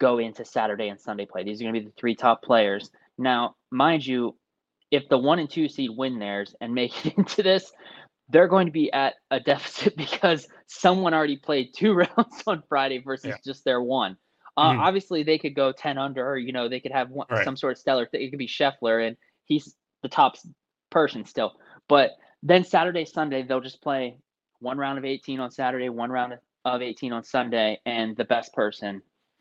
go 0.00 0.18
into 0.18 0.44
Saturday 0.44 0.88
and 0.88 1.00
Sunday 1.00 1.26
play. 1.26 1.44
These 1.44 1.60
are 1.60 1.64
going 1.64 1.74
to 1.74 1.80
be 1.80 1.86
the 1.86 1.92
three 1.98 2.14
top 2.14 2.42
players. 2.42 2.90
Now, 3.16 3.56
mind 3.70 4.06
you, 4.06 4.36
if 4.90 5.08
the 5.08 5.18
1 5.18 5.38
and 5.38 5.50
2 5.50 5.68
seed 5.68 5.90
win 5.96 6.18
theirs 6.18 6.54
and 6.60 6.74
make 6.74 7.06
it 7.06 7.14
into 7.18 7.42
this, 7.42 7.72
they're 8.30 8.48
going 8.48 8.66
to 8.66 8.72
be 8.72 8.92
at 8.92 9.14
a 9.30 9.40
deficit 9.40 9.96
because 9.98 10.48
someone 10.66 11.14
already 11.14 11.36
played 11.36 11.72
two 11.76 11.94
rounds 11.94 12.42
on 12.46 12.62
Friday 12.68 12.98
versus 12.98 13.26
Yeah. 13.30 13.36
just 13.44 13.64
their 13.64 13.80
one. 13.82 14.16
Uh, 14.56 14.72
Mhm. 14.74 14.78
Obviously, 14.80 15.22
they 15.22 15.38
could 15.38 15.54
go 15.54 15.72
10 15.72 15.98
under, 15.98 16.26
or, 16.28 16.36
you 16.36 16.52
know, 16.52 16.68
they 16.68 16.80
could 16.80 16.92
have 16.92 17.10
one, 17.10 17.26
Right. 17.30 17.44
some 17.44 17.56
sort 17.56 17.72
of 17.72 17.78
stellar 17.78 18.06
thing. 18.06 18.22
It 18.22 18.30
could 18.30 18.38
be 18.38 18.48
Scheffler, 18.48 19.06
and 19.06 19.16
he's 19.44 19.76
the 20.02 20.08
top 20.08 20.34
person 20.90 21.24
still. 21.24 21.54
But 21.88 22.12
then 22.42 22.64
Saturday, 22.64 23.04
Sunday, 23.04 23.42
they'll 23.42 23.60
just 23.60 23.80
play 23.82 24.18
one 24.60 24.78
round 24.78 24.98
of 24.98 25.04
18 25.04 25.40
on 25.40 25.50
Saturday, 25.50 25.88
one 25.88 26.10
round 26.10 26.34
of 26.64 26.82
18 26.82 27.12
on 27.12 27.22
Sunday, 27.22 27.80
and 27.86 28.16
the 28.16 28.24
best 28.24 28.52
person 28.52 29.00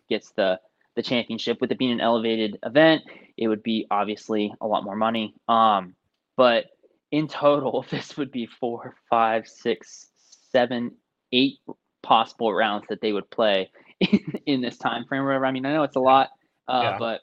gets 0.10 0.32
the 0.32 0.60
the 0.98 1.04
championship. 1.04 1.62
With 1.62 1.72
it 1.72 1.80
being 1.80 1.92
an 1.94 2.02
elevated 2.02 2.60
event, 2.64 3.04
it 3.38 3.48
would 3.48 3.64
be 3.64 3.88
obviously 3.90 4.54
a 4.60 4.68
lot 4.68 4.84
more 4.84 4.96
money. 4.98 5.34
Um, 5.48 5.96
but 6.36 6.66
in 7.12 7.28
total, 7.30 7.86
this 7.92 8.18
would 8.18 8.32
be 8.32 8.46
four, 8.46 8.96
five, 9.10 9.48
six, 9.48 10.10
seven, 10.52 10.92
eight 11.32 11.60
possible 12.04 12.54
rounds 12.54 12.86
that 12.90 13.00
they 13.02 13.14
would 13.14 13.30
play 13.30 13.70
in, 14.02 14.20
in 14.46 14.62
this 14.62 14.78
time 14.78 15.06
frame. 15.06 15.24
Whatever. 15.24 15.46
I 15.46 15.52
mean, 15.52 15.66
I 15.66 15.74
know 15.74 15.84
it's 15.84 15.96
a 15.96 16.02
lot, 16.02 16.30
uh, 16.68 16.82
Yeah. 16.84 16.98
but 17.00 17.22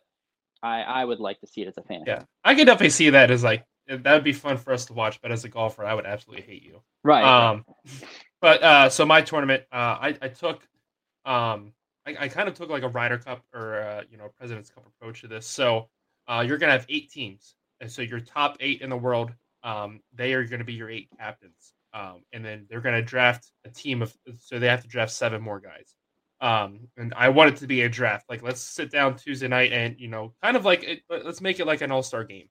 I 0.62 0.80
I 0.82 1.04
would 1.04 1.20
like 1.20 1.40
to 1.40 1.46
see 1.46 1.60
it 1.62 1.68
as 1.68 1.76
a 1.76 1.82
fan. 1.82 2.04
Yeah, 2.06 2.22
I 2.42 2.54
could 2.54 2.66
definitely 2.66 2.90
see 2.90 3.10
that 3.10 3.30
as 3.30 3.44
like 3.44 3.64
that 3.86 4.14
would 4.14 4.24
be 4.24 4.32
fun 4.32 4.56
for 4.56 4.72
us 4.72 4.86
to 4.86 4.94
watch. 4.94 5.20
But 5.20 5.30
as 5.30 5.44
a 5.44 5.48
golfer, 5.48 5.84
I 5.84 5.92
would 5.94 6.06
absolutely 6.06 6.46
hate 6.46 6.62
you. 6.62 6.80
Right. 7.02 7.24
Um, 7.24 7.66
but 8.40 8.62
uh, 8.62 8.88
so 8.88 9.04
my 9.04 9.20
tournament, 9.20 9.64
uh, 9.70 9.76
I 10.00 10.16
I 10.22 10.28
took, 10.28 10.66
um, 11.26 11.72
I, 12.06 12.16
I 12.20 12.28
kind 12.28 12.48
of 12.48 12.54
took 12.54 12.70
like 12.70 12.82
a 12.82 12.88
Ryder 12.88 13.18
Cup 13.18 13.42
or 13.54 13.80
uh, 13.80 14.02
you 14.10 14.16
know 14.18 14.28
President's 14.38 14.70
Cup 14.70 14.86
approach 14.86 15.22
to 15.22 15.28
this. 15.28 15.46
So 15.46 15.88
uh, 16.28 16.44
you're 16.46 16.58
gonna 16.58 16.72
have 16.72 16.86
eight 16.88 17.10
teams, 17.10 17.54
and 17.80 17.90
so 17.90 18.02
your 18.02 18.20
top 18.20 18.56
eight 18.60 18.82
in 18.82 18.90
the 18.90 18.96
world, 18.96 19.32
um, 19.62 20.00
they 20.14 20.34
are 20.34 20.44
gonna 20.44 20.64
be 20.64 20.74
your 20.74 20.90
eight 20.90 21.08
captains, 21.18 21.72
um, 21.92 22.22
and 22.32 22.44
then 22.44 22.66
they're 22.68 22.80
gonna 22.80 23.02
draft 23.02 23.50
a 23.64 23.70
team 23.70 24.02
of, 24.02 24.14
so 24.38 24.58
they 24.58 24.68
have 24.68 24.82
to 24.82 24.88
draft 24.88 25.12
seven 25.12 25.40
more 25.42 25.60
guys. 25.60 25.94
Um, 26.40 26.88
and 26.96 27.14
I 27.16 27.30
want 27.30 27.50
it 27.50 27.56
to 27.58 27.66
be 27.66 27.82
a 27.82 27.88
draft. 27.88 28.28
Like, 28.28 28.42
let's 28.42 28.60
sit 28.60 28.90
down 28.90 29.16
Tuesday 29.16 29.48
night 29.48 29.72
and 29.72 29.98
you 29.98 30.08
know, 30.08 30.34
kind 30.42 30.56
of 30.56 30.64
like 30.64 30.82
it, 30.84 31.02
let- 31.08 31.24
let's 31.24 31.40
make 31.40 31.60
it 31.60 31.66
like 31.66 31.80
an 31.80 31.90
All 31.90 32.02
Star 32.02 32.24
game. 32.24 32.48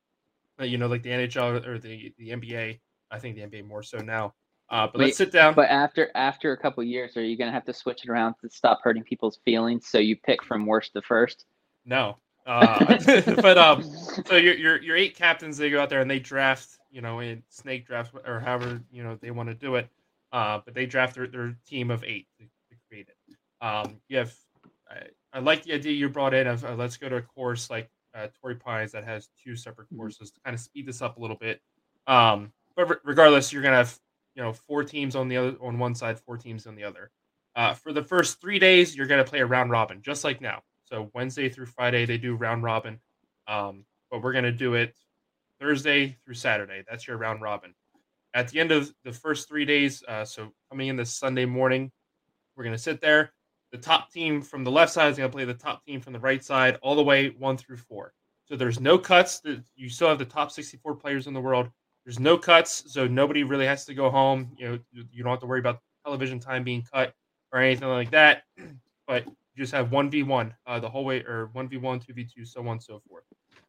You 0.59 0.77
know, 0.77 0.87
like 0.87 1.03
the 1.03 1.09
NHL 1.09 1.65
or 1.65 1.79
the 1.79 2.13
the 2.17 2.29
NBA. 2.29 2.79
I 3.11 3.19
think 3.19 3.35
the 3.35 3.41
NBA 3.43 3.65
more 3.65 3.83
so 3.83 3.99
now. 3.99 4.33
Uh, 4.73 4.87
but 4.87 4.97
Wait, 4.97 5.05
let's 5.05 5.17
sit 5.17 5.31
down. 5.31 5.53
But 5.53 5.69
after 5.69 6.09
after 6.15 6.51
a 6.51 6.57
couple 6.57 6.83
years, 6.83 7.15
are 7.15 7.23
you 7.23 7.37
gonna 7.37 7.51
have 7.51 7.65
to 7.65 7.73
switch 7.73 8.03
it 8.03 8.09
around 8.09 8.33
to 8.41 8.49
stop 8.49 8.79
hurting 8.83 9.03
people's 9.03 9.37
feelings? 9.45 9.87
So 9.87 9.99
you 9.99 10.15
pick 10.15 10.43
from 10.43 10.65
worst 10.65 10.93
to 10.93 11.01
first. 11.03 11.45
No. 11.85 12.17
Uh, 12.45 12.97
but 13.41 13.57
um, 13.57 13.81
so 14.27 14.35
your 14.35 14.53
your 14.55 14.81
your 14.81 14.97
eight 14.97 15.15
captains 15.15 15.55
they 15.55 15.69
go 15.69 15.81
out 15.81 15.89
there 15.89 16.01
and 16.01 16.11
they 16.11 16.19
draft, 16.19 16.77
you 16.91 16.99
know, 16.99 17.21
in 17.21 17.41
snake 17.47 17.87
drafts 17.87 18.13
or 18.27 18.41
however 18.41 18.81
you 18.91 19.01
know 19.01 19.17
they 19.21 19.31
want 19.31 19.47
to 19.47 19.55
do 19.55 19.75
it. 19.75 19.87
Uh, 20.33 20.59
but 20.65 20.73
they 20.73 20.85
draft 20.85 21.15
their, 21.15 21.25
their 21.25 21.55
team 21.65 21.89
of 21.89 22.03
eight 22.03 22.27
to, 22.37 22.43
to 22.43 22.75
create 22.89 23.07
it. 23.07 23.35
Um, 23.65 23.95
you 24.09 24.17
have, 24.17 24.33
I, 24.89 25.03
I 25.31 25.39
like 25.39 25.63
the 25.63 25.71
idea 25.71 25.93
you 25.93 26.09
brought 26.09 26.33
in 26.33 26.47
of 26.47 26.65
uh, 26.65 26.75
let's 26.75 26.97
go 26.97 27.07
to 27.07 27.15
a 27.15 27.21
course 27.21 27.69
like 27.69 27.89
uh, 28.13 28.27
Torrey 28.41 28.55
Pines 28.55 28.91
that 28.91 29.05
has 29.05 29.29
two 29.41 29.55
separate 29.55 29.87
Mhm. 29.93 29.99
courses 29.99 30.29
to 30.31 30.41
kind 30.41 30.53
of 30.53 30.59
speed 30.59 30.85
this 30.85 31.01
up 31.01 31.15
a 31.15 31.21
little 31.21 31.37
bit. 31.37 31.61
Um, 32.07 32.51
but 32.75 32.89
re- 32.89 32.97
regardless, 33.05 33.53
you're 33.53 33.63
gonna 33.63 33.77
have 33.77 33.97
you 34.35 34.43
know 34.43 34.53
four 34.53 34.83
teams 34.83 35.15
on 35.15 35.27
the 35.29 35.37
other 35.37 35.57
on 35.61 35.79
one 35.79 35.95
side, 35.95 36.19
four 36.19 36.37
teams 36.37 36.67
on 36.67 36.75
the 36.75 36.83
other. 36.83 37.11
Uh, 37.55 37.73
for 37.73 37.93
the 37.93 38.03
first 38.03 38.41
three 38.41 38.59
days, 38.59 38.95
you're 38.95 39.07
gonna 39.07 39.23
play 39.23 39.39
a 39.39 39.45
round 39.45 39.71
robin, 39.71 40.01
just 40.01 40.23
like 40.23 40.41
now. 40.41 40.61
So 40.85 41.11
Wednesday 41.13 41.49
through 41.49 41.67
Friday, 41.67 42.05
they 42.05 42.17
do 42.17 42.35
round 42.35 42.63
robin. 42.63 42.99
Um, 43.47 43.85
but 44.11 44.21
we're 44.23 44.33
gonna 44.33 44.51
do 44.51 44.75
it 44.75 44.95
Thursday 45.59 46.17
through 46.25 46.35
Saturday. 46.35 46.83
That's 46.89 47.07
your 47.07 47.17
round 47.17 47.41
robin. 47.41 47.73
At 48.33 48.49
the 48.49 48.59
end 48.59 48.71
of 48.71 48.93
the 49.03 49.13
first 49.13 49.47
three 49.47 49.65
days, 49.65 50.03
uh, 50.07 50.25
so 50.25 50.51
coming 50.69 50.87
in 50.89 50.95
this 50.97 51.15
Sunday 51.15 51.45
morning, 51.45 51.91
We're 52.55 52.63
going 52.63 52.75
to 52.75 52.81
sit 52.81 53.01
there. 53.01 53.33
The 53.71 53.77
top 53.77 54.11
team 54.11 54.41
from 54.41 54.63
the 54.63 54.71
left 54.71 54.91
side 54.93 55.11
is 55.11 55.17
going 55.17 55.29
to 55.29 55.35
play 55.35 55.45
the 55.45 55.53
top 55.53 55.83
team 55.85 56.01
from 56.01 56.13
the 56.13 56.19
right 56.19 56.43
side, 56.43 56.77
all 56.81 56.95
the 56.95 57.03
way 57.03 57.29
one 57.29 57.57
through 57.57 57.77
four. 57.77 58.13
So 58.45 58.55
there's 58.55 58.79
no 58.79 58.97
cuts. 58.97 59.41
You 59.75 59.89
still 59.89 60.09
have 60.09 60.19
the 60.19 60.25
top 60.25 60.51
64 60.51 60.95
players 60.95 61.27
in 61.27 61.33
the 61.33 61.41
world. 61.41 61.69
There's 62.05 62.19
no 62.19 62.37
cuts, 62.37 62.83
so 62.87 63.07
nobody 63.07 63.43
really 63.43 63.65
has 63.65 63.85
to 63.85 63.93
go 63.93 64.09
home. 64.09 64.51
You 64.57 64.69
know, 64.69 64.79
you 64.91 65.23
don't 65.23 65.31
have 65.31 65.39
to 65.39 65.45
worry 65.45 65.59
about 65.59 65.79
television 66.03 66.39
time 66.39 66.63
being 66.63 66.83
cut 66.93 67.13
or 67.51 67.59
anything 67.59 67.87
like 67.87 68.11
that. 68.11 68.43
But 69.05 69.25
you 69.25 69.33
just 69.57 69.73
have 69.73 69.91
one 69.91 70.09
v 70.09 70.23
one 70.23 70.55
uh, 70.65 70.79
the 70.79 70.89
whole 70.89 71.03
way, 71.03 71.23
or 71.23 71.49
one 71.51 71.67
v 71.67 71.75
one, 71.75 71.99
two 71.99 72.13
v 72.13 72.23
two, 72.23 72.45
so 72.45 72.61
on 72.61 72.67
and 72.67 72.81
so 72.81 73.01
forth. 73.09 73.25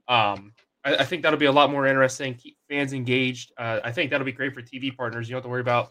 Um, 0.06 0.52
I, 0.84 0.96
I, 0.96 1.04
think 1.04 1.22
that'll 1.22 1.40
be 1.40 1.46
a 1.46 1.52
lot 1.52 1.70
more 1.70 1.86
interesting. 1.86 2.34
Keep 2.34 2.56
fans 2.70 2.92
engaged. 2.92 3.52
Uh, 3.58 3.80
I 3.82 3.90
think 3.90 4.10
that'll 4.10 4.24
be 4.24 4.30
great 4.30 4.54
for 4.54 4.62
TV 4.62 4.96
partners. 4.96 5.28
You 5.28 5.32
don't 5.32 5.38
have 5.38 5.44
to 5.44 5.50
worry 5.50 5.60
about, 5.60 5.90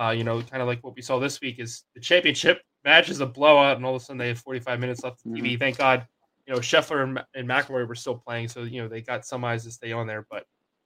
uh, 0.00 0.14
you 0.16 0.22
know, 0.22 0.40
kind 0.42 0.62
of 0.62 0.68
like 0.68 0.84
what 0.84 0.94
we 0.94 1.02
saw 1.02 1.18
this 1.18 1.40
week 1.40 1.58
is 1.58 1.82
the 1.94 2.00
championship 2.00 2.62
match 2.84 3.08
is 3.08 3.20
a 3.20 3.26
blowout, 3.26 3.76
and 3.76 3.84
all 3.84 3.96
of 3.96 4.02
a 4.02 4.04
sudden 4.04 4.18
they 4.18 4.28
have 4.28 4.38
45 4.38 4.78
minutes 4.78 5.02
left 5.02 5.20
on 5.26 5.32
TV. 5.32 5.42
Mm-hmm. 5.42 5.58
Thank 5.58 5.78
God, 5.78 6.06
you 6.46 6.54
know, 6.54 6.60
Scheffler 6.60 7.02
and, 7.02 7.20
and 7.34 7.48
McIlroy 7.48 7.88
were 7.88 7.96
still 7.96 8.16
playing, 8.16 8.46
so 8.46 8.62
you 8.62 8.80
know 8.80 8.88
they 8.88 9.00
got 9.00 9.26
some 9.26 9.44
eyes 9.44 9.64
to 9.64 9.72
stay 9.72 9.90
on 9.90 10.06
there. 10.06 10.24
But 10.30 10.44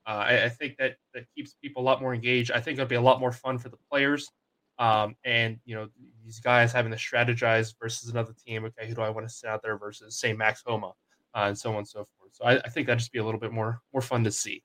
uh, 0.09 0.25
I, 0.27 0.45
I, 0.45 0.49
think 0.49 0.79
that 0.79 0.97
that 1.13 1.25
keeps 1.35 1.55
people 1.63 1.83
a 1.83 1.85
lot 1.85 2.01
more 2.01 2.15
engaged. 2.15 2.51
I 2.51 2.61
think 2.61 2.79
it'll 2.79 2.89
be 2.89 2.95
a 2.95 3.01
lot 3.01 3.21
more 3.21 3.31
fun 3.31 3.59
for 3.59 3.69
the 3.69 3.77
players. 3.91 4.31
Um, 4.79 5.17
and 5.25 5.59
you 5.67 5.75
know 5.75 5.89
these 6.25 6.41
guys 6.41 6.73
having 6.73 6.93
to 6.93 6.97
strategize 6.97 7.75
versus 7.81 8.09
another 8.09 8.33
team. 8.47 8.65
Okay, 8.65 8.89
who 8.89 8.95
do 8.95 9.03
I 9.03 9.11
want 9.11 9.29
to 9.29 9.33
sit 9.33 9.51
out 9.51 9.61
there 9.63 9.77
versus 9.77 10.19
say 10.19 10.33
Max 10.33 10.63
Homa, 10.65 10.89
uh, 11.35 11.45
and 11.49 11.59
so 11.59 11.71
on 11.73 11.79
and 11.79 11.89
so 11.89 12.07
forth. 12.19 12.31
So 12.33 12.45
I, 12.45 12.59
I 12.59 12.69
think 12.71 12.87
that 12.87 12.97
just 12.97 13.13
be 13.13 13.19
a 13.19 13.25
little 13.25 13.41
bit 13.41 13.53
more 13.53 13.81
more 13.93 14.01
fun 14.01 14.25
to 14.25 14.31
see. 14.31 14.63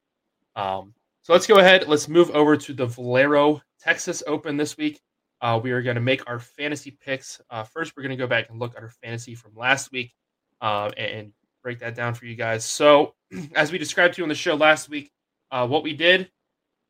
Um, 0.56 0.94
so 1.24 1.34
let's 1.34 1.48
go 1.48 1.58
ahead. 1.58 1.88
Let's 1.88 2.08
move 2.08 2.30
over 2.32 2.56
to 2.56 2.74
the 2.74 2.86
Valero 2.86 3.62
Texas 3.82 4.24
Open 4.28 4.56
this 4.56 4.78
week. 4.78 5.02
Uh, 5.42 5.60
we 5.62 5.72
are 5.72 5.82
going 5.82 5.96
to 5.96 6.02
make 6.02 6.30
our 6.30 6.40
fantasy 6.40 6.92
picks. 6.92 7.42
Uh, 7.50 7.64
first, 7.64 7.94
we're 7.98 8.04
going 8.04 8.18
to 8.18 8.22
go 8.22 8.28
back 8.28 8.50
and 8.50 8.60
look 8.60 8.76
at 8.78 8.82
our 8.82 8.92
fantasy 9.02 9.36
from 9.36 9.52
last 9.56 9.92
week 9.92 10.14
uh, 10.62 10.90
and 10.96 11.34
break 11.64 11.80
that 11.80 11.96
down 11.96 12.14
for 12.14 12.26
you 12.28 12.36
guys. 12.36 12.64
So, 12.64 13.16
as 13.56 13.72
we 13.72 13.78
described 13.78 14.14
to 14.14 14.20
you 14.20 14.24
on 14.24 14.30
the 14.30 14.36
show 14.36 14.56
last 14.56 14.90
week, 14.90 15.12
uh, 15.54 15.68
what 15.68 15.84
we 15.84 15.94
did 15.94 16.32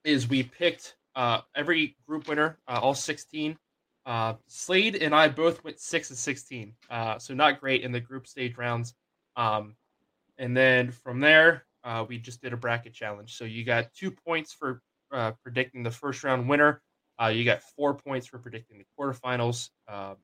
is 0.06 0.30
we 0.30 0.42
picked 0.42 0.96
uh, 1.16 1.42
every 1.54 1.98
group 2.08 2.30
winner, 2.30 2.58
uh, 2.66 2.80
all 2.82 2.94
16. 2.94 3.58
Uh, 4.06 4.36
Slade 4.48 4.96
and 4.96 5.14
I 5.14 5.28
both 5.28 5.64
went 5.66 5.80
6 5.80 6.10
and 6.10 6.18
16. 6.18 6.74
Uh, 6.90 7.20
so 7.20 7.34
not 7.34 7.60
great 7.60 7.84
in 7.84 7.92
the 7.92 8.00
group 8.00 8.26
stage 8.26 8.58
rounds. 8.58 8.94
Um, 9.36 9.76
and 10.38 10.56
then 10.56 10.92
from 10.92 11.20
there, 11.20 11.66
uh, 11.84 12.06
we 12.08 12.18
just 12.18 12.42
did 12.42 12.54
a 12.54 12.58
bracket 12.58 12.94
challenge. 12.94 13.36
So 13.36 13.44
you 13.44 13.66
got 13.66 13.94
two 13.94 14.12
points 14.12 14.54
for 14.54 14.82
predicting 15.44 15.84
the 15.84 15.92
first 15.92 16.24
round 16.24 16.48
winner. 16.48 16.82
You 17.32 17.44
got 17.44 17.62
four 17.76 17.94
points 17.94 18.28
for 18.28 18.40
predicting 18.40 18.78
the 18.78 18.86
quarterfinals. 18.98 19.70
Uh, 19.88 20.16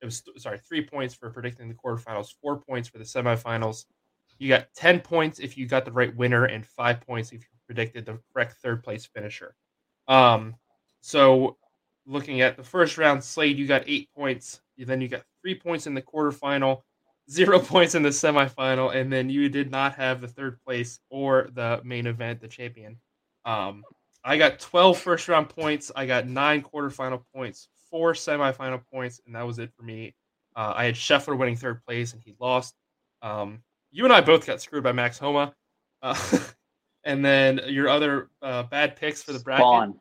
it 0.00 0.06
was 0.06 0.22
sorry, 0.38 0.58
three 0.58 0.84
points 0.84 1.14
for 1.14 1.30
predicting 1.30 1.68
the 1.68 1.74
quarterfinals, 1.74 2.34
four 2.40 2.58
points 2.58 2.88
for 2.88 2.98
the 2.98 3.04
semifinals. 3.04 3.84
You 4.40 4.48
got 4.48 4.72
10 4.74 5.00
points 5.00 5.38
if 5.38 5.58
you 5.58 5.66
got 5.66 5.84
the 5.84 5.92
right 5.92 6.16
winner, 6.16 6.46
and 6.46 6.66
five 6.66 7.02
points 7.02 7.30
if 7.30 7.42
you 7.42 7.48
predicted 7.66 8.06
the 8.06 8.18
correct 8.32 8.54
third 8.62 8.82
place 8.82 9.04
finisher. 9.04 9.54
Um, 10.08 10.56
so 11.02 11.58
looking 12.06 12.40
at 12.40 12.56
the 12.56 12.64
first 12.64 12.96
round, 12.96 13.22
Slade, 13.22 13.58
you 13.58 13.66
got 13.66 13.84
eight 13.86 14.08
points. 14.16 14.62
Then 14.78 15.02
you 15.02 15.08
got 15.08 15.24
three 15.42 15.54
points 15.54 15.86
in 15.86 15.92
the 15.92 16.00
quarterfinal, 16.00 16.80
zero 17.30 17.58
points 17.60 17.94
in 17.94 18.02
the 18.02 18.08
semifinal, 18.08 18.94
and 18.94 19.12
then 19.12 19.28
you 19.28 19.50
did 19.50 19.70
not 19.70 19.94
have 19.96 20.22
the 20.22 20.28
third 20.28 20.58
place 20.64 21.00
or 21.10 21.50
the 21.52 21.82
main 21.84 22.06
event, 22.06 22.40
the 22.40 22.48
champion. 22.48 22.98
Um, 23.44 23.84
I 24.24 24.38
got 24.38 24.58
12 24.58 24.98
first 24.98 25.28
round 25.28 25.50
points. 25.50 25.92
I 25.94 26.06
got 26.06 26.26
nine 26.26 26.62
quarterfinal 26.62 27.22
points, 27.34 27.68
four 27.90 28.14
semifinal 28.14 28.80
points, 28.90 29.20
and 29.26 29.34
that 29.34 29.46
was 29.46 29.58
it 29.58 29.70
for 29.76 29.82
me. 29.82 30.14
Uh, 30.56 30.72
I 30.74 30.86
had 30.86 30.94
Scheffler 30.94 31.36
winning 31.36 31.56
third 31.56 31.84
place, 31.84 32.14
and 32.14 32.22
he 32.22 32.34
lost. 32.40 32.74
Um, 33.20 33.62
you 33.90 34.04
and 34.04 34.12
I 34.12 34.20
both 34.20 34.46
got 34.46 34.60
screwed 34.60 34.84
by 34.84 34.92
Max 34.92 35.18
Homa. 35.18 35.54
Uh, 36.02 36.16
And 37.04 37.24
then 37.24 37.60
your 37.66 37.88
other 37.88 38.28
uh, 38.42 38.64
bad 38.64 38.96
picks 38.96 39.22
for 39.22 39.32
the 39.32 39.38
bracket. 39.38 39.64
Spaun. 39.64 39.94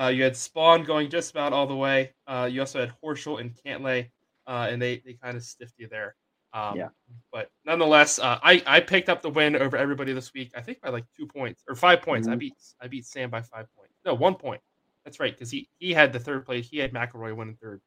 Uh, 0.00 0.08
you 0.08 0.22
had 0.22 0.32
Spaun 0.32 0.86
going 0.86 1.10
just 1.10 1.30
about 1.30 1.52
all 1.52 1.66
the 1.66 1.76
way. 1.76 2.12
Uh, 2.26 2.48
you 2.50 2.60
also 2.60 2.80
had 2.80 2.92
Horschel 3.02 3.40
and 3.40 3.54
Cantlay, 3.54 4.08
uh, 4.46 4.68
and 4.70 4.80
they, 4.80 5.02
they 5.04 5.14
kind 5.14 5.36
of 5.36 5.42
stiffed 5.42 5.74
you 5.78 5.88
there. 5.88 6.16
Um, 6.52 6.76
yeah. 6.76 6.88
But 7.32 7.50
nonetheless, 7.64 8.18
uh, 8.18 8.38
I, 8.42 8.62
I 8.66 8.80
picked 8.80 9.08
up 9.08 9.22
the 9.22 9.30
win 9.30 9.54
over 9.54 9.76
everybody 9.76 10.12
this 10.12 10.32
week. 10.32 10.50
I 10.56 10.60
think 10.60 10.80
by 10.80 10.88
like 10.88 11.04
two 11.16 11.26
points 11.26 11.62
or 11.68 11.76
five 11.76 12.02
points. 12.02 12.26
Mm-hmm. 12.26 12.34
I 12.34 12.36
beat 12.36 12.54
I 12.80 12.86
beat 12.88 13.06
Sam 13.06 13.30
by 13.30 13.42
five 13.42 13.66
points. 13.76 13.94
No, 14.04 14.14
one 14.14 14.34
point. 14.34 14.60
That's 15.04 15.20
right, 15.20 15.32
because 15.32 15.50
he 15.50 15.68
he 15.78 15.92
had 15.92 16.12
the 16.12 16.18
third 16.18 16.44
place. 16.44 16.68
He 16.68 16.78
had 16.78 16.92
McIlroy 16.92 17.36
winning 17.36 17.56
third. 17.60 17.80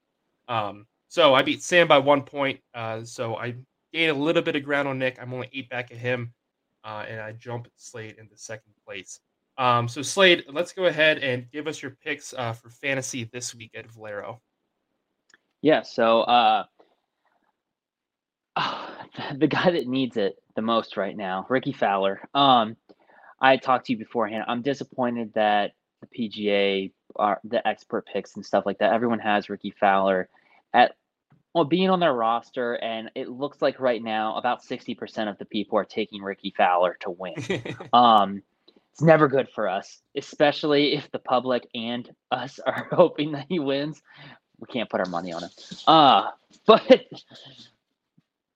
Um, 0.47 0.87
so 1.09 1.33
I 1.33 1.41
beat 1.41 1.61
Sam 1.61 1.87
by 1.87 1.97
one 1.97 2.21
point. 2.21 2.61
Uh, 2.73 3.03
so 3.03 3.35
I 3.35 3.55
gained 3.93 4.11
a 4.11 4.15
little 4.15 4.41
bit 4.41 4.55
of 4.55 4.63
ground 4.63 4.87
on 4.87 4.99
Nick. 4.99 5.17
I'm 5.21 5.33
only 5.33 5.49
eight 5.53 5.69
back 5.69 5.91
of 5.91 5.97
him 5.97 6.33
uh, 6.83 7.05
and 7.07 7.19
I 7.19 7.31
jump 7.33 7.67
Slade 7.77 8.15
into 8.19 8.37
second 8.37 8.73
place. 8.85 9.19
Um, 9.57 9.87
so 9.87 10.01
Slade, 10.01 10.45
let's 10.51 10.73
go 10.73 10.85
ahead 10.85 11.19
and 11.19 11.49
give 11.51 11.67
us 11.67 11.81
your 11.81 11.91
picks 12.03 12.33
uh, 12.33 12.53
for 12.53 12.69
fantasy 12.69 13.29
this 13.31 13.53
week 13.53 13.71
at 13.75 13.89
Valero. 13.91 14.41
Yeah, 15.61 15.83
so 15.83 16.21
uh, 16.21 16.65
the 19.35 19.47
guy 19.47 19.71
that 19.71 19.87
needs 19.87 20.17
it 20.17 20.35
the 20.55 20.61
most 20.61 20.97
right 20.97 21.15
now, 21.15 21.45
Rickie 21.49 21.73
Fowler. 21.73 22.21
Um, 22.33 22.75
I 23.39 23.57
talked 23.57 23.85
to 23.87 23.93
you 23.93 23.97
beforehand. 23.97 24.45
I'm 24.47 24.61
disappointed 24.61 25.33
that 25.35 25.73
the 26.01 26.07
PGA, 26.07 26.91
are, 27.15 27.39
the 27.43 27.65
expert 27.67 28.07
picks 28.11 28.35
and 28.35 28.45
stuff 28.45 28.65
like 28.65 28.79
that, 28.79 28.93
everyone 28.93 29.19
has 29.19 29.49
Rickie 29.49 29.75
Fowler 29.79 30.29
at 30.73 30.95
well, 31.53 31.65
being 31.65 31.89
on 31.89 31.99
their 31.99 32.13
roster, 32.13 32.73
and 32.75 33.11
it 33.15 33.29
looks 33.29 33.61
like 33.61 33.79
right 33.79 34.01
now 34.01 34.37
about 34.37 34.63
60% 34.63 35.29
of 35.29 35.37
the 35.37 35.45
people 35.45 35.77
are 35.77 35.85
taking 35.85 36.21
Rickie 36.21 36.53
Fowler 36.57 36.97
to 37.01 37.11
win. 37.11 37.35
um, 37.93 38.41
it's 38.91 39.01
never 39.01 39.27
good 39.27 39.49
for 39.49 39.67
us, 39.67 40.01
especially 40.15 40.93
if 40.93 41.09
the 41.11 41.19
public 41.19 41.67
and 41.73 42.09
us 42.31 42.59
are 42.59 42.87
hoping 42.91 43.31
that 43.31 43.45
he 43.49 43.59
wins. 43.59 44.01
We 44.59 44.67
can't 44.67 44.89
put 44.89 44.99
our 44.99 45.09
money 45.09 45.33
on 45.33 45.43
him. 45.43 45.49
Uh, 45.87 46.29
but 46.67 47.05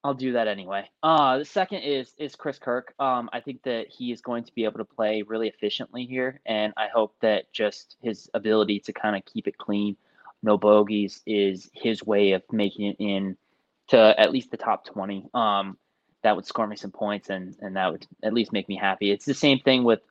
I'll 0.04 0.14
do 0.14 0.34
that 0.34 0.48
anyway. 0.48 0.90
Uh, 1.04 1.40
the 1.40 1.46
second 1.46 1.82
is 1.82 2.14
is 2.18 2.36
Chris 2.36 2.60
Kirk. 2.60 2.94
Um, 3.00 3.30
I 3.34 3.42
think 3.42 3.64
that 3.64 3.88
he 3.90 4.12
is 4.12 4.22
going 4.22 4.44
to 4.46 4.54
be 4.54 4.64
able 4.64 4.78
to 4.78 4.86
play 4.86 5.24
really 5.24 5.48
efficiently 5.48 6.06
here, 6.06 6.40
and 6.46 6.72
I 6.78 6.88
hope 6.94 7.16
that 7.22 7.52
just 7.52 7.98
his 8.02 8.30
ability 8.34 8.80
to 8.82 8.94
kind 8.94 9.16
of 9.16 9.26
keep 9.26 9.48
it 9.48 9.58
clean 9.58 9.98
no 10.44 10.58
bogeys 10.58 11.22
is 11.26 11.70
his 11.74 12.04
way 12.04 12.32
of 12.32 12.44
making 12.52 12.88
it 12.88 12.96
in 13.00 13.38
to 13.90 14.20
at 14.20 14.32
least 14.32 14.52
the 14.52 14.58
top 14.58 14.86
20. 14.86 15.30
Um, 15.34 15.78
that 16.24 16.36
would 16.36 16.46
score 16.46 16.68
me 16.68 16.76
some 16.76 16.92
points 16.92 17.30
and, 17.30 17.56
and 17.62 17.76
that 17.76 17.92
would 17.92 18.06
at 18.24 18.34
least 18.34 18.52
make 18.52 18.68
me 18.68 18.76
happy. 18.76 19.12
It's 19.12 19.26
the 19.26 19.34
same 19.34 19.60
thing 19.60 19.84
with 19.84 20.02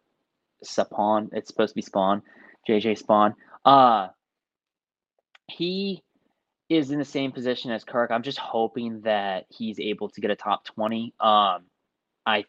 Sapon. 0.64 1.28
It's 1.32 1.48
supposed 1.48 1.72
to 1.72 1.74
be 1.74 1.82
Spaun, 1.82 2.22
JJ 2.68 3.02
Spaun. 3.02 3.34
Uh, 3.64 4.08
he 5.48 6.02
is 6.68 6.90
in 6.90 6.98
the 6.98 7.04
same 7.04 7.32
position 7.32 7.70
as 7.70 7.84
Kirk. 7.84 8.10
I'm 8.10 8.22
just 8.22 8.38
hoping 8.38 9.02
that 9.02 9.46
he's 9.48 9.78
able 9.78 10.08
to 10.10 10.20
get 10.20 10.30
a 10.30 10.36
top 10.36 10.64
20. 10.64 11.14
Um, 11.20 11.64
I 12.24 12.44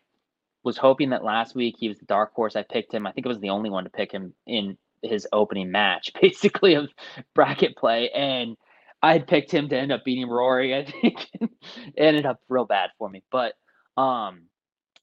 was 0.63 0.78
hoping 0.78 1.12
that 1.12 1.24
last 1.24 1.56
week 1.56 1.76
he 1.78 1.88
was 1.88 2.00
the 2.00 2.06
dark 2.06 2.34
horse. 2.34 2.56
I 2.56 2.63
picked 2.63 2.94
him. 2.94 3.06
I 3.06 3.12
think 3.12 3.26
it 3.26 3.30
was 3.30 3.40
the 3.40 3.50
only 3.50 3.70
one 3.70 3.84
to 3.84 3.90
pick 3.90 4.12
him 4.12 4.34
in 4.46 4.78
his 5.02 5.28
opening 5.32 5.72
match, 5.72 6.12
basically 6.22 6.76
of 6.76 6.90
bracket 7.34 7.76
play, 7.76 8.10
and 8.10 8.58
I 9.02 9.14
had 9.14 9.28
picked 9.28 9.52
him 9.52 9.70
to 9.70 9.78
end 9.78 9.92
up 9.92 10.04
beating 10.04 10.28
Rory. 10.28 10.76
I 10.76 10.86
think 10.86 11.28
it 11.42 11.50
ended 11.98 12.26
up 12.26 12.42
real 12.50 12.66
bad 12.66 12.90
for 12.98 13.10
me, 13.10 13.24
but 13.32 13.54
um, 13.96 14.44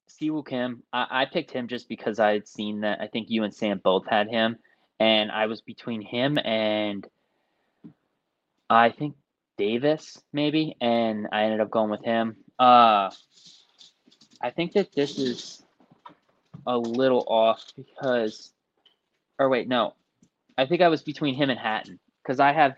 Si 0.06 0.30
Woo 0.30 0.42
Kim, 0.42 0.82
I, 0.92 1.06
I 1.10 1.24
picked 1.26 1.50
him 1.50 1.68
just 1.68 1.88
because 1.88 2.18
I 2.18 2.32
had 2.32 2.48
seen 2.48 2.80
that. 2.80 3.00
I 3.00 3.06
think 3.06 3.30
you 3.30 3.44
and 3.44 3.54
Sam 3.54 3.80
both 3.82 4.06
had 4.06 4.28
him, 4.28 4.56
and 4.98 5.30
I 5.30 5.46
was 5.46 5.60
between 5.60 6.00
him 6.00 6.38
and 6.38 7.06
I 8.68 8.90
think 8.90 9.14
Davis 9.56 10.20
maybe, 10.32 10.76
and 10.80 11.28
I 11.32 11.44
ended 11.44 11.60
up 11.60 11.70
going 11.70 11.90
with 11.90 12.04
him. 12.04 12.36
Uh, 12.58 13.10
I 14.42 14.50
think 14.50 14.72
that 14.72 14.92
this 14.94 15.18
is 15.18 15.62
a 16.66 16.76
little 16.76 17.24
off 17.28 17.62
because 17.76 18.50
or 19.44 19.48
wait, 19.50 19.68
no, 19.68 19.94
I 20.56 20.66
think 20.66 20.80
I 20.80 20.88
was 20.88 21.02
between 21.02 21.34
him 21.34 21.50
and 21.50 21.58
Hatton 21.58 21.98
because 22.22 22.40
I 22.40 22.52
have 22.52 22.74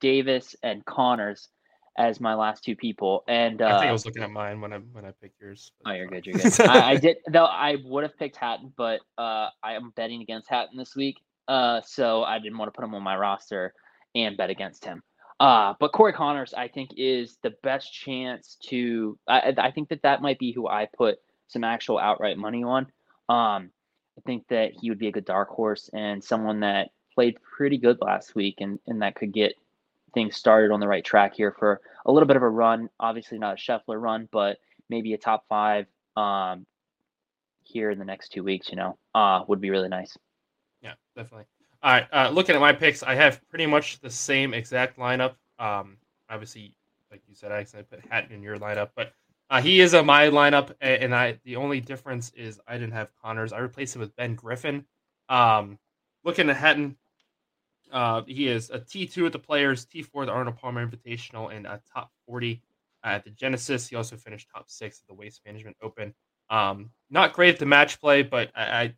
Davis 0.00 0.56
and 0.62 0.84
Conners 0.84 1.48
as 1.96 2.20
my 2.20 2.34
last 2.34 2.64
two 2.64 2.74
people. 2.76 3.22
And 3.28 3.62
uh, 3.62 3.66
I 3.66 3.78
think 3.78 3.88
I 3.88 3.92
was 3.92 4.04
looking 4.04 4.22
at 4.22 4.30
mine 4.30 4.60
when 4.60 4.72
I 4.72 4.78
when 4.78 5.04
I 5.04 5.12
picked 5.22 5.40
yours. 5.40 5.70
Oh, 5.86 5.92
you're 5.92 6.08
good. 6.08 6.26
You're 6.26 6.38
good. 6.38 6.60
I, 6.60 6.90
I, 6.90 6.96
did 6.96 7.18
though. 7.30 7.44
I 7.44 7.76
would 7.84 8.02
have 8.02 8.18
picked 8.18 8.36
Hatton, 8.36 8.72
but 8.76 9.00
uh, 9.16 9.48
I 9.62 9.74
am 9.74 9.92
betting 9.96 10.22
against 10.22 10.50
Hatton 10.50 10.76
this 10.76 10.96
week, 10.96 11.18
uh, 11.46 11.80
so 11.86 12.24
I 12.24 12.38
didn't 12.38 12.58
want 12.58 12.72
to 12.72 12.76
put 12.76 12.84
him 12.84 12.94
on 12.94 13.02
my 13.02 13.16
roster 13.16 13.72
and 14.14 14.36
bet 14.36 14.50
against 14.50 14.84
him. 14.84 15.02
Uh, 15.38 15.74
but 15.78 15.92
Corey 15.92 16.14
Conners, 16.14 16.54
I 16.54 16.68
think, 16.68 16.90
is 16.96 17.38
the 17.42 17.54
best 17.62 17.92
chance 17.92 18.56
to. 18.68 19.18
I, 19.28 19.54
I 19.56 19.70
think 19.70 19.90
that 19.90 20.02
that 20.02 20.20
might 20.20 20.38
be 20.38 20.50
who 20.50 20.66
I 20.66 20.88
put 20.96 21.18
some 21.48 21.62
actual 21.62 21.98
outright 21.98 22.38
money 22.38 22.64
on. 22.64 22.86
Um, 23.28 23.70
I 24.18 24.20
think 24.22 24.46
that 24.48 24.72
he 24.72 24.88
would 24.90 24.98
be 24.98 25.08
a 25.08 25.12
good 25.12 25.24
dark 25.24 25.48
horse 25.48 25.90
and 25.92 26.22
someone 26.22 26.60
that 26.60 26.90
played 27.14 27.38
pretty 27.42 27.78
good 27.78 27.98
last 28.00 28.34
week 28.34 28.56
and, 28.60 28.78
and 28.86 29.02
that 29.02 29.14
could 29.14 29.32
get 29.32 29.54
things 30.14 30.36
started 30.36 30.72
on 30.72 30.80
the 30.80 30.88
right 30.88 31.04
track 31.04 31.34
here 31.34 31.54
for 31.58 31.80
a 32.06 32.12
little 32.12 32.26
bit 32.26 32.36
of 32.36 32.42
a 32.42 32.48
run. 32.48 32.88
Obviously, 32.98 33.38
not 33.38 33.54
a 33.54 33.56
Scheffler 33.56 34.00
run, 34.00 34.28
but 34.32 34.58
maybe 34.88 35.12
a 35.12 35.18
top 35.18 35.44
five 35.48 35.86
um, 36.16 36.64
here 37.62 37.90
in 37.90 37.98
the 37.98 38.04
next 38.04 38.30
two 38.30 38.42
weeks. 38.42 38.70
You 38.70 38.76
know, 38.76 38.98
uh, 39.14 39.42
would 39.46 39.60
be 39.60 39.70
really 39.70 39.88
nice. 39.88 40.16
Yeah, 40.80 40.94
definitely. 41.14 41.44
All 41.82 41.92
right, 41.92 42.06
uh, 42.12 42.30
looking 42.30 42.54
at 42.54 42.60
my 42.60 42.72
picks, 42.72 43.02
I 43.02 43.14
have 43.14 43.46
pretty 43.50 43.66
much 43.66 44.00
the 44.00 44.10
same 44.10 44.54
exact 44.54 44.98
lineup. 44.98 45.34
Um, 45.58 45.98
obviously, 46.30 46.74
like 47.10 47.20
you 47.28 47.34
said, 47.34 47.52
I 47.52 47.58
accidentally 47.58 48.00
put 48.00 48.10
Hatton 48.10 48.32
in 48.32 48.42
your 48.42 48.58
lineup, 48.58 48.90
but 48.96 49.12
uh, 49.48 49.62
he 49.62 49.80
is 49.80 49.94
in 49.94 50.04
my 50.06 50.26
lineup, 50.28 50.72
and 50.80 51.14
I 51.14 51.38
the 51.44 51.56
only 51.56 51.80
difference 51.80 52.32
is 52.36 52.60
I 52.66 52.74
didn't 52.74 52.94
have 52.94 53.10
Conners. 53.22 53.52
I 53.52 53.58
replaced 53.58 53.94
him 53.94 54.00
with 54.00 54.14
Ben 54.16 54.34
Griffin. 54.34 54.84
Um, 55.28 55.78
looking 56.24 56.50
at 56.50 56.56
Hatton, 56.56 56.96
uh, 57.92 58.22
he 58.26 58.48
is 58.48 58.70
a 58.70 58.80
T2 58.80 59.26
at 59.26 59.32
the 59.32 59.38
Players, 59.38 59.86
T4 59.86 60.22
at 60.22 60.26
the 60.26 60.32
Arnold 60.32 60.56
Palmer 60.56 60.86
Invitational, 60.86 61.54
and 61.54 61.66
a 61.66 61.80
top 61.92 62.10
40 62.26 62.60
at 63.04 63.24
the 63.24 63.30
Genesis. 63.30 63.88
He 63.88 63.96
also 63.96 64.16
finished 64.16 64.48
top 64.52 64.68
six 64.68 65.00
at 65.00 65.06
the 65.06 65.14
Waste 65.14 65.40
Management 65.46 65.76
Open. 65.80 66.12
Um, 66.50 66.90
not 67.10 67.32
great 67.32 67.54
at 67.54 67.60
the 67.60 67.66
match 67.66 68.00
play, 68.00 68.22
but 68.22 68.50
I, 68.56 68.62
I, 68.62 68.94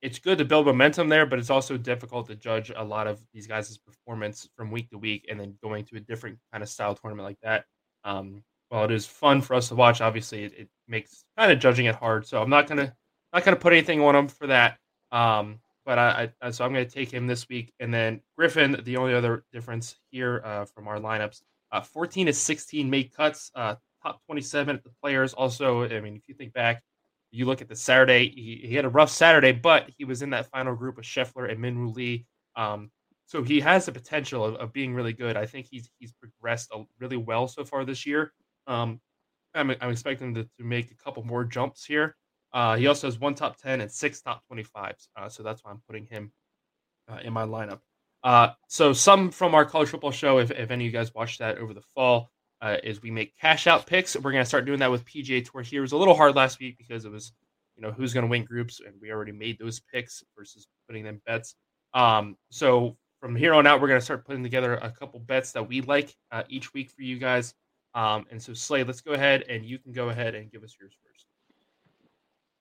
it's 0.00 0.18
good 0.18 0.38
to 0.38 0.44
build 0.46 0.66
momentum 0.66 1.10
there. 1.10 1.26
But 1.26 1.38
it's 1.38 1.50
also 1.50 1.76
difficult 1.76 2.26
to 2.28 2.36
judge 2.36 2.72
a 2.74 2.82
lot 2.82 3.06
of 3.06 3.22
these 3.34 3.46
guys' 3.46 3.76
performance 3.76 4.48
from 4.56 4.70
week 4.70 4.88
to 4.90 4.98
week, 4.98 5.26
and 5.28 5.38
then 5.38 5.58
going 5.62 5.84
to 5.86 5.96
a 5.96 6.00
different 6.00 6.38
kind 6.50 6.62
of 6.62 6.70
style 6.70 6.94
tournament 6.94 7.26
like 7.26 7.40
that. 7.42 7.66
Um, 8.04 8.42
while 8.72 8.84
it 8.84 8.90
is 8.90 9.06
fun 9.06 9.42
for 9.42 9.54
us 9.54 9.68
to 9.68 9.74
watch, 9.74 10.00
obviously 10.00 10.44
it, 10.44 10.52
it 10.56 10.68
makes 10.88 11.24
kind 11.36 11.52
of 11.52 11.58
judging 11.58 11.86
it 11.86 11.94
hard. 11.94 12.26
So 12.26 12.40
I'm 12.40 12.50
not 12.50 12.66
gonna 12.66 12.94
not 13.32 13.44
gonna 13.44 13.56
put 13.56 13.72
anything 13.72 14.00
on 14.00 14.16
him 14.16 14.28
for 14.28 14.46
that. 14.46 14.78
Um, 15.10 15.60
but 15.84 15.98
I, 15.98 16.32
I, 16.40 16.50
so 16.50 16.64
I'm 16.64 16.72
going 16.72 16.86
to 16.86 16.90
take 16.90 17.10
him 17.10 17.26
this 17.26 17.48
week, 17.48 17.72
and 17.80 17.92
then 17.92 18.20
Griffin. 18.36 18.80
The 18.84 18.96
only 18.96 19.14
other 19.14 19.44
difference 19.52 19.96
here 20.10 20.40
uh, 20.44 20.64
from 20.64 20.86
our 20.86 20.98
lineups, 20.98 21.42
uh, 21.72 21.80
14 21.80 22.26
to 22.26 22.32
16 22.32 22.88
made 22.88 23.12
cuts, 23.12 23.50
uh, 23.54 23.74
top 24.02 24.20
27 24.26 24.76
at 24.76 24.84
the 24.84 24.90
players. 25.02 25.34
Also, 25.34 25.84
I 25.84 26.00
mean, 26.00 26.16
if 26.16 26.28
you 26.28 26.34
think 26.34 26.52
back, 26.52 26.82
you 27.30 27.46
look 27.46 27.62
at 27.62 27.68
the 27.68 27.76
Saturday, 27.76 28.28
he, 28.28 28.66
he 28.68 28.74
had 28.74 28.84
a 28.84 28.90
rough 28.90 29.10
Saturday, 29.10 29.52
but 29.52 29.90
he 29.96 30.04
was 30.04 30.22
in 30.22 30.30
that 30.30 30.50
final 30.50 30.74
group 30.74 30.98
of 30.98 31.04
Scheffler 31.04 31.50
and 31.50 31.60
Min 31.60 31.78
Woo 31.78 31.88
Lee. 31.88 32.26
Um, 32.54 32.90
so 33.26 33.42
he 33.42 33.60
has 33.60 33.86
the 33.86 33.92
potential 33.92 34.44
of, 34.44 34.56
of, 34.56 34.72
being 34.72 34.94
really 34.94 35.14
good. 35.14 35.36
I 35.38 35.46
think 35.46 35.66
he's 35.70 35.88
he's 35.98 36.12
progressed 36.12 36.70
really 37.00 37.16
well 37.16 37.48
so 37.48 37.64
far 37.64 37.84
this 37.84 38.04
year. 38.04 38.32
Um, 38.72 39.00
I'm, 39.54 39.70
I'm 39.80 39.90
expecting 39.90 40.34
to, 40.34 40.44
to 40.44 40.64
make 40.64 40.90
a 40.90 40.94
couple 40.94 41.22
more 41.24 41.44
jumps 41.44 41.84
here. 41.84 42.16
Uh, 42.52 42.76
he 42.76 42.86
also 42.86 43.06
has 43.06 43.18
one 43.18 43.34
top 43.34 43.56
10 43.58 43.80
and 43.80 43.90
six 43.90 44.20
top 44.20 44.42
25s. 44.50 45.08
Uh, 45.16 45.28
so 45.28 45.42
that's 45.42 45.64
why 45.64 45.70
I'm 45.70 45.82
putting 45.86 46.06
him 46.06 46.32
uh, 47.08 47.18
in 47.22 47.32
my 47.32 47.44
lineup. 47.44 47.80
Uh, 48.24 48.50
so 48.68 48.92
some 48.92 49.30
from 49.30 49.54
our 49.54 49.64
college 49.64 49.88
football 49.88 50.10
show, 50.10 50.38
if, 50.38 50.50
if 50.50 50.70
any 50.70 50.86
of 50.86 50.92
you 50.92 50.98
guys 50.98 51.14
watched 51.14 51.40
that 51.40 51.58
over 51.58 51.74
the 51.74 51.82
fall, 51.94 52.30
uh, 52.60 52.76
is 52.84 53.02
we 53.02 53.10
make 53.10 53.36
cash 53.38 53.66
out 53.66 53.86
picks. 53.86 54.16
We're 54.16 54.32
going 54.32 54.44
to 54.44 54.48
start 54.48 54.64
doing 54.64 54.78
that 54.78 54.90
with 54.90 55.04
PGA 55.04 55.44
Tour 55.44 55.62
here. 55.62 55.80
It 55.80 55.82
was 55.82 55.92
a 55.92 55.96
little 55.96 56.14
hard 56.14 56.36
last 56.36 56.60
week 56.60 56.78
because 56.78 57.04
it 57.04 57.10
was, 57.10 57.32
you 57.76 57.82
know, 57.82 57.90
who's 57.90 58.14
going 58.14 58.24
to 58.24 58.30
win 58.30 58.44
groups, 58.44 58.80
and 58.80 58.94
we 59.00 59.10
already 59.10 59.32
made 59.32 59.58
those 59.58 59.80
picks 59.80 60.22
versus 60.36 60.68
putting 60.86 61.02
them 61.02 61.20
bets. 61.26 61.56
Um, 61.92 62.36
so 62.50 62.96
from 63.20 63.34
here 63.34 63.52
on 63.54 63.66
out, 63.66 63.80
we're 63.80 63.88
going 63.88 64.00
to 64.00 64.04
start 64.04 64.24
putting 64.24 64.44
together 64.44 64.74
a 64.74 64.90
couple 64.90 65.18
bets 65.18 65.52
that 65.52 65.68
we 65.68 65.80
like 65.80 66.14
uh, 66.30 66.44
each 66.48 66.72
week 66.72 66.90
for 66.90 67.02
you 67.02 67.18
guys. 67.18 67.54
Um, 67.94 68.26
and 68.30 68.42
so 68.42 68.54
Slade, 68.54 68.86
let's 68.86 69.00
go 69.00 69.12
ahead 69.12 69.44
and 69.48 69.64
you 69.64 69.78
can 69.78 69.92
go 69.92 70.08
ahead 70.08 70.34
and 70.34 70.50
give 70.50 70.62
us 70.62 70.76
yours 70.80 70.92
first. 71.06 71.26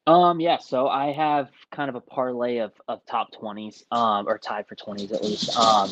Um, 0.07 0.39
yeah, 0.39 0.57
so 0.57 0.87
I 0.87 1.11
have 1.11 1.51
kind 1.71 1.89
of 1.89 1.95
a 1.95 2.01
parlay 2.01 2.57
of, 2.57 2.73
of 2.87 3.05
top 3.05 3.31
20s, 3.33 3.83
um, 3.91 4.27
or 4.27 4.37
tied 4.37 4.67
for 4.67 4.75
20s 4.75 5.13
at 5.13 5.23
least. 5.23 5.55
Um, 5.55 5.89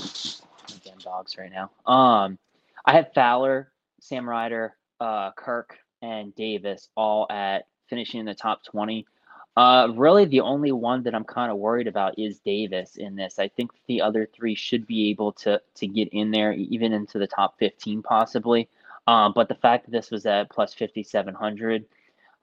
again, 0.75 0.97
dogs 1.03 1.37
right 1.37 1.51
now. 1.51 1.71
Um, 1.91 2.37
I 2.85 2.93
have 2.93 3.13
Fowler, 3.13 3.71
Sam 4.01 4.27
Ryder, 4.27 4.75
uh, 4.99 5.31
Kirk, 5.33 5.77
and 6.01 6.33
Davis 6.35 6.89
all 6.95 7.27
at 7.29 7.67
finishing 7.87 8.19
in 8.19 8.25
the 8.25 8.33
top 8.33 8.63
20. 8.65 9.05
Uh, 9.55 9.89
really, 9.95 10.25
the 10.25 10.39
only 10.39 10.71
one 10.71 11.03
that 11.03 11.13
I'm 11.13 11.25
kind 11.25 11.51
of 11.51 11.57
worried 11.57 11.87
about 11.87 12.17
is 12.17 12.39
Davis 12.39 12.95
in 12.95 13.15
this. 13.15 13.39
I 13.39 13.47
think 13.49 13.71
the 13.87 14.01
other 14.01 14.27
three 14.33 14.55
should 14.55 14.87
be 14.87 15.09
able 15.09 15.33
to 15.33 15.61
to 15.75 15.87
get 15.87 16.07
in 16.09 16.31
there, 16.31 16.53
even 16.53 16.93
into 16.93 17.19
the 17.19 17.27
top 17.27 17.59
15 17.59 18.01
possibly. 18.01 18.69
Um, 19.09 19.33
but 19.33 19.47
the 19.47 19.55
fact 19.55 19.85
that 19.85 19.91
this 19.91 20.11
was 20.11 20.25
at 20.25 20.49
plus 20.51 20.73
5,700 20.73 21.85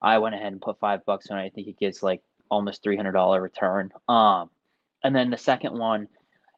I 0.02 0.18
went 0.18 0.34
ahead 0.34 0.52
and 0.52 0.60
put 0.60 0.78
five 0.78 1.04
bucks 1.04 1.30
on 1.30 1.38
it. 1.38 1.44
I 1.44 1.50
think 1.50 1.68
it 1.68 1.78
gets 1.78 2.02
like 2.02 2.22
almost 2.50 2.82
three 2.82 2.96
hundred 2.96 3.12
dollar 3.12 3.40
return. 3.40 3.92
Um, 4.08 4.50
and 5.02 5.14
then 5.14 5.30
the 5.30 5.38
second 5.38 5.76
one 5.76 6.08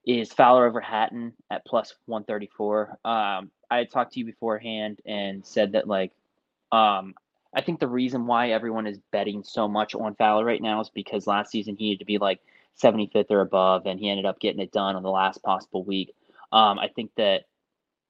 is 0.07 0.33
Fowler 0.33 0.67
over 0.67 0.81
Hatton 0.81 1.33
at 1.51 1.65
plus 1.65 1.95
one 2.07 2.25
thirty 2.25 2.49
four. 2.57 2.99
Um, 3.05 3.51
I 3.71 3.85
talked 3.85 4.15
to 4.15 4.21
you 4.21 4.25
beforehand 4.25 5.01
and 5.07 5.45
said 5.45 5.73
that 5.73 5.87
like, 5.87 6.13
um, 6.73 7.15
I 7.55 7.61
think 7.61 7.81
the 7.81 7.89
reason 7.89 8.27
why 8.27 8.51
everyone 8.51 8.87
is 8.87 8.99
betting 9.13 9.43
so 9.45 9.69
much 9.69 9.95
on 9.95 10.15
Fowler 10.15 10.45
right 10.45 10.63
now 10.63 10.81
is 10.81 10.91
because 10.91 11.27
last 11.27 11.51
season 11.51 11.77
he 11.77 11.91
had 11.91 11.99
to 12.01 12.05
be 12.05 12.19
like 12.19 12.41
seventy 12.75 13.09
fifth 13.13 13.31
or 13.31 13.41
above, 13.41 13.87
and 13.87 14.01
he 14.01 14.11
ended 14.11 14.27
up 14.27 14.41
getting 14.41 14.61
it 14.61 14.73
done 14.73 14.97
on 14.97 15.03
the 15.03 15.11
last 15.11 15.43
possible 15.43 15.85
week. 15.85 16.15
Um, 16.51 16.79
I 16.79 16.89
think 16.89 17.13
that 17.17 17.45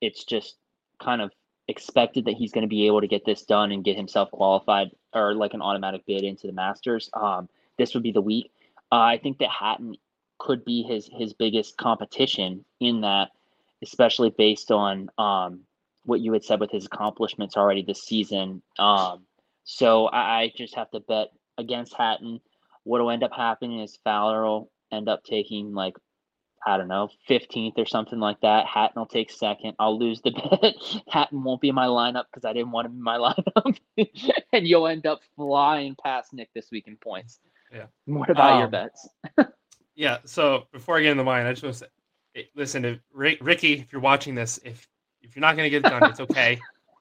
it's 0.00 0.24
just 0.24 0.56
kind 1.00 1.20
of 1.20 1.32
expected 1.68 2.24
that 2.24 2.34
he's 2.34 2.52
going 2.52 2.62
to 2.62 2.68
be 2.68 2.86
able 2.86 3.00
to 3.00 3.06
get 3.06 3.24
this 3.24 3.42
done 3.42 3.72
and 3.72 3.84
get 3.84 3.96
himself 3.96 4.30
qualified 4.30 4.90
or 5.14 5.34
like 5.34 5.54
an 5.54 5.62
automatic 5.62 6.04
bid 6.06 6.24
into 6.24 6.46
the 6.46 6.52
Masters. 6.52 7.10
Um, 7.12 7.48
this 7.76 7.94
would 7.94 8.02
be 8.02 8.12
the 8.12 8.22
week. 8.22 8.50
Uh, 8.90 8.96
I 8.96 9.18
think 9.18 9.38
that 9.38 9.50
Hatton 9.50 9.96
could 10.38 10.64
be 10.64 10.82
his 10.82 11.08
his 11.12 11.34
biggest 11.34 11.76
competition 11.76 12.64
in 12.80 13.02
that, 13.02 13.30
especially 13.82 14.30
based 14.30 14.70
on 14.70 15.10
um, 15.18 15.60
what 16.04 16.20
you 16.20 16.32
had 16.32 16.44
said 16.44 16.60
with 16.60 16.70
his 16.70 16.86
accomplishments 16.86 17.56
already 17.56 17.82
this 17.82 18.02
season. 18.02 18.62
Um, 18.78 19.26
so 19.64 20.06
I, 20.06 20.40
I 20.40 20.52
just 20.56 20.74
have 20.76 20.90
to 20.92 21.00
bet 21.00 21.28
against 21.58 21.94
Hatton. 21.94 22.40
What 22.84 23.02
will 23.02 23.10
end 23.10 23.24
up 23.24 23.32
happening 23.32 23.80
is 23.80 23.98
Fowler 24.04 24.42
will 24.42 24.70
end 24.90 25.08
up 25.08 25.22
taking 25.24 25.74
like 25.74 25.96
I 26.66 26.76
don't 26.76 26.88
know, 26.88 27.08
15th 27.28 27.78
or 27.78 27.86
something 27.86 28.18
like 28.18 28.40
that. 28.40 28.66
Hatton 28.66 29.00
will 29.00 29.06
take 29.06 29.30
second. 29.30 29.74
I'll 29.78 29.98
lose 29.98 30.20
the 30.22 30.30
bet. 30.62 30.74
Hatton 31.08 31.42
won't 31.42 31.60
be 31.60 31.68
in 31.68 31.74
my 31.74 31.86
lineup 31.86 32.24
because 32.30 32.44
I 32.44 32.52
didn't 32.52 32.72
want 32.72 32.86
him 32.86 32.92
in 32.92 33.02
my 33.02 33.16
lineup. 33.58 33.78
and 34.52 34.66
you'll 34.66 34.86
end 34.86 35.06
up 35.06 35.20
flying 35.36 35.96
past 36.02 36.32
Nick 36.32 36.50
this 36.54 36.68
week 36.70 36.88
in 36.88 36.96
points. 36.96 37.40
Yeah. 37.72 37.86
What 38.06 38.30
about 38.30 38.52
um, 38.52 38.58
your 38.60 38.68
bets? 38.68 39.08
yeah. 39.94 40.18
So 40.24 40.64
before 40.72 40.98
I 40.98 41.02
get 41.02 41.12
into 41.12 41.24
mine, 41.24 41.46
I 41.46 41.52
just 41.52 41.62
want 41.62 41.74
to 41.74 41.78
say, 41.80 41.86
eh, 42.36 42.42
listen 42.54 42.82
to 42.82 42.98
Rick, 43.12 43.38
Rickie, 43.40 43.74
if 43.74 43.92
you're 43.92 44.00
watching 44.00 44.34
this, 44.34 44.58
if 44.64 44.88
if 45.20 45.36
you're 45.36 45.40
not 45.40 45.56
going 45.56 45.66
to 45.66 45.70
get 45.70 45.84
it 45.84 45.90
done, 45.90 46.08
it's 46.08 46.20
okay. 46.20 46.58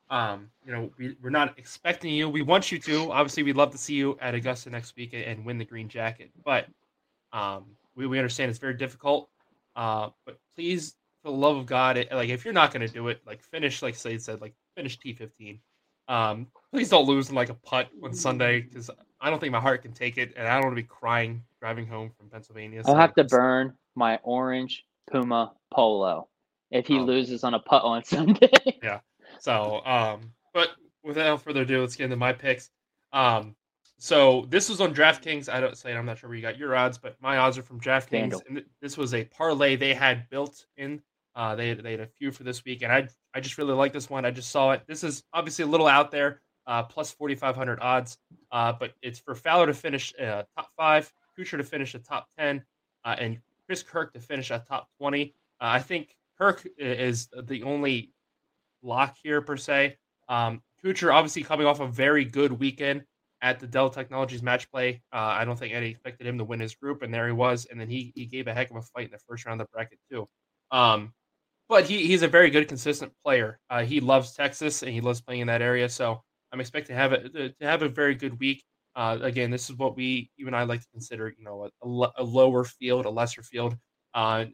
Um, 0.10 0.50
you 0.66 0.72
know, 0.72 0.90
we, 0.98 1.16
we're 1.22 1.30
not 1.30 1.58
expecting 1.58 2.14
you. 2.14 2.30
We 2.30 2.42
want 2.42 2.72
you 2.72 2.80
to. 2.80 3.12
Obviously, 3.12 3.44
we'd 3.44 3.58
love 3.58 3.72
to 3.72 3.78
see 3.78 3.94
you 3.94 4.18
at 4.22 4.36
Augusta 4.36 4.70
next 4.70 4.96
week 4.96 5.14
and 5.14 5.46
win 5.46 5.58
the 5.58 5.66
green 5.66 5.88
jacket. 5.88 6.32
But 6.44 6.68
um, 7.34 7.66
we, 7.96 8.08
we 8.08 8.18
understand 8.18 8.50
it's 8.50 8.60
very 8.60 8.74
difficult. 8.74 9.30
Uh, 9.78 10.10
but 10.26 10.38
please, 10.56 10.96
for 11.24 11.32
the 11.32 11.38
love 11.38 11.56
of 11.56 11.68
God, 11.68 11.98
it, 11.98 12.12
like 12.12 12.30
if 12.30 12.44
you're 12.44 12.54
not 12.54 12.74
going 12.74 12.86
to 12.86 12.92
do 12.92 13.08
it, 13.08 13.22
like 13.26 13.42
finish, 13.44 13.82
like 13.82 13.96
Slade 13.96 14.22
said, 14.22 14.42
like 14.42 14.56
finish 14.76 15.00
T15. 15.00 15.60
Um, 16.10 16.48
please 16.74 16.90
don't 16.90 17.06
lose 17.06 17.30
in 17.30 17.36
like 17.36 17.50
a 17.50 17.54
putt 17.54 17.90
on 18.04 18.14
Sunday 18.14 18.62
because 18.62 18.90
I 19.22 19.30
don't 19.30 19.40
think 19.40 19.52
my 19.52 19.60
heart 19.60 19.84
can 19.84 19.94
take 19.94 20.18
it, 20.18 20.34
and 20.36 20.48
I 20.48 20.56
don't 20.56 20.66
want 20.66 20.78
to 20.78 20.82
be 20.82 20.88
crying 20.88 21.44
driving 21.62 21.86
home 21.86 22.12
from 22.18 22.30
Pennsylvania. 22.30 22.82
I'll 22.86 22.96
have 22.96 23.14
to 23.16 23.24
burn 23.24 23.74
my 23.96 24.20
orange 24.24 24.84
Puma 25.12 25.54
Polo 25.72 26.28
if 26.72 26.88
he 26.88 26.98
um, 26.98 27.06
loses 27.06 27.44
on 27.44 27.54
a 27.54 27.60
putt 27.60 27.84
on 27.84 28.04
Sunday. 28.06 28.52
yeah. 28.82 29.00
So, 29.40 29.86
um, 29.86 30.32
but 30.54 30.70
without 31.04 31.42
further 31.44 31.62
ado, 31.62 31.82
let's 31.82 31.96
get 31.96 32.06
into 32.06 32.16
my 32.16 32.34
picks. 32.34 32.70
Um, 33.14 33.56
so 34.00 34.46
this 34.50 34.70
was 34.70 34.80
on 34.80 34.94
DraftKings. 34.94 35.50
I 35.50 35.60
don't 35.60 35.78
say 35.78 35.94
I'm 35.94 36.06
not 36.06 36.20
sure 36.20 36.30
where 36.30 36.36
you 36.36 36.42
got 36.42 36.58
your 36.58 36.76
odds, 36.76 36.98
but 36.98 37.16
my 37.22 37.38
odds 37.38 37.58
are 37.58 37.64
from 37.64 37.80
DraftKings. 37.80 38.40
And 38.48 38.64
this 38.82 38.98
was 38.98 39.14
a 39.14 39.24
parlay 39.26 39.76
they 39.76 39.94
had 39.94 40.30
built 40.30 40.66
in. 40.78 41.02
Uh, 41.36 41.56
they 41.56 41.74
they 41.74 41.92
had 41.92 42.00
a 42.02 42.08
few 42.08 42.32
for 42.32 42.44
this 42.44 42.64
week, 42.64 42.82
and 42.84 42.92
I 42.92 43.08
I 43.34 43.40
just 43.40 43.58
really 43.58 43.74
like 43.74 43.94
this 43.94 44.10
one. 44.10 44.26
I 44.26 44.32
just 44.32 44.50
saw 44.50 44.72
it. 44.72 44.84
This 44.88 45.04
is 45.04 45.24
obviously 45.34 45.64
a 45.64 45.68
little 45.68 45.88
out 45.88 46.12
there, 46.12 46.42
uh, 46.66 46.84
plus 46.84 47.12
4,500 47.12 47.80
odds, 47.80 48.18
uh, 48.52 48.74
but 48.74 48.94
it's 49.02 49.20
for 49.20 49.36
Fowler 49.36 49.68
to 49.68 49.74
finish 49.74 50.14
uh, 50.20 50.44
top 50.56 50.70
five, 50.76 51.12
Kuchar 51.38 51.58
to 51.58 51.64
finish 51.64 51.94
a 51.96 52.00
top 52.00 52.28
10, 52.38 52.64
uh, 53.06 53.16
and 53.20 53.40
Chris 53.66 53.84
Kirk 53.84 54.14
to 54.14 54.20
finish 54.20 54.52
a 54.52 54.64
top 54.68 54.90
20. 55.00 55.34
Uh, 55.62 55.66
I 55.66 55.80
think 55.80 56.16
Kirk 56.38 56.68
is 56.78 57.30
the 57.44 57.64
only 57.64 58.12
lock 58.82 59.16
here 59.22 59.42
per 59.42 59.58
se. 59.58 59.98
Um, 60.30 60.62
Kuchar 60.84 61.14
obviously 61.14 61.44
coming 61.44 61.66
off 61.66 61.80
a 61.80 61.88
very 61.88 62.26
good 62.26 62.52
weekend 62.52 63.04
at 63.42 63.60
the 63.60 63.68
Dell 63.68 63.90
Technologies 63.90 64.42
match 64.44 64.70
play. 64.72 65.02
Uh, 65.14 65.18
I 65.18 65.46
don't 65.46 65.58
think 65.58 65.74
Eddie 65.74 65.90
expected 65.92 66.28
him 66.28 66.38
to 66.40 66.44
win 66.44 66.60
his 66.60 66.76
group, 66.76 67.02
and 67.04 67.14
there 67.14 67.28
he 67.28 67.34
was. 67.34 67.66
And 67.70 67.80
then 67.80 67.90
he 67.90 68.12
he 68.16 68.26
gave 68.26 68.48
a 68.48 68.54
heck 68.54 68.70
of 68.72 68.78
a 68.78 68.82
fight 68.82 69.06
in 69.06 69.12
the 69.12 69.20
first 69.28 69.46
round 69.46 69.62
of 69.62 69.68
the 69.68 69.72
bracket 69.74 70.00
too. 70.12 70.28
Um, 70.72 71.14
but 71.70 71.86
he 71.86 72.08
he's 72.08 72.24
a 72.24 72.28
very 72.28 72.50
good, 72.50 72.68
consistent 72.68 73.14
player. 73.24 73.60
Uh, 73.70 73.84
he 73.84 74.00
loves 74.02 74.34
Texas 74.34 74.84
and 74.84 74.92
he 74.92 75.02
loves 75.02 75.22
playing 75.22 75.42
in 75.42 75.48
that 75.48 75.62
area. 75.62 75.90
So 75.90 76.22
I'm 76.52 76.60
expecting 76.62 76.96
to 76.96 77.02
have 77.02 77.14
it 77.14 77.34
to 77.60 77.66
have 77.68 77.82
a 77.84 77.90
very 77.90 78.16
good 78.16 78.40
week. 78.40 78.64
Uh, 78.96 79.18
again, 79.22 79.52
this 79.52 79.70
is 79.70 79.78
what 79.78 79.96
we 79.96 80.32
even 80.40 80.54
I 80.54 80.64
like 80.64 80.82
to 80.82 80.88
consider, 80.94 81.30
you 81.38 81.44
know, 81.44 81.70
a, 81.84 82.22
a 82.22 82.24
lower 82.24 82.64
field, 82.66 83.06
a 83.06 83.10
lesser 83.10 83.44
field. 83.44 83.78
Uh, 84.14 84.46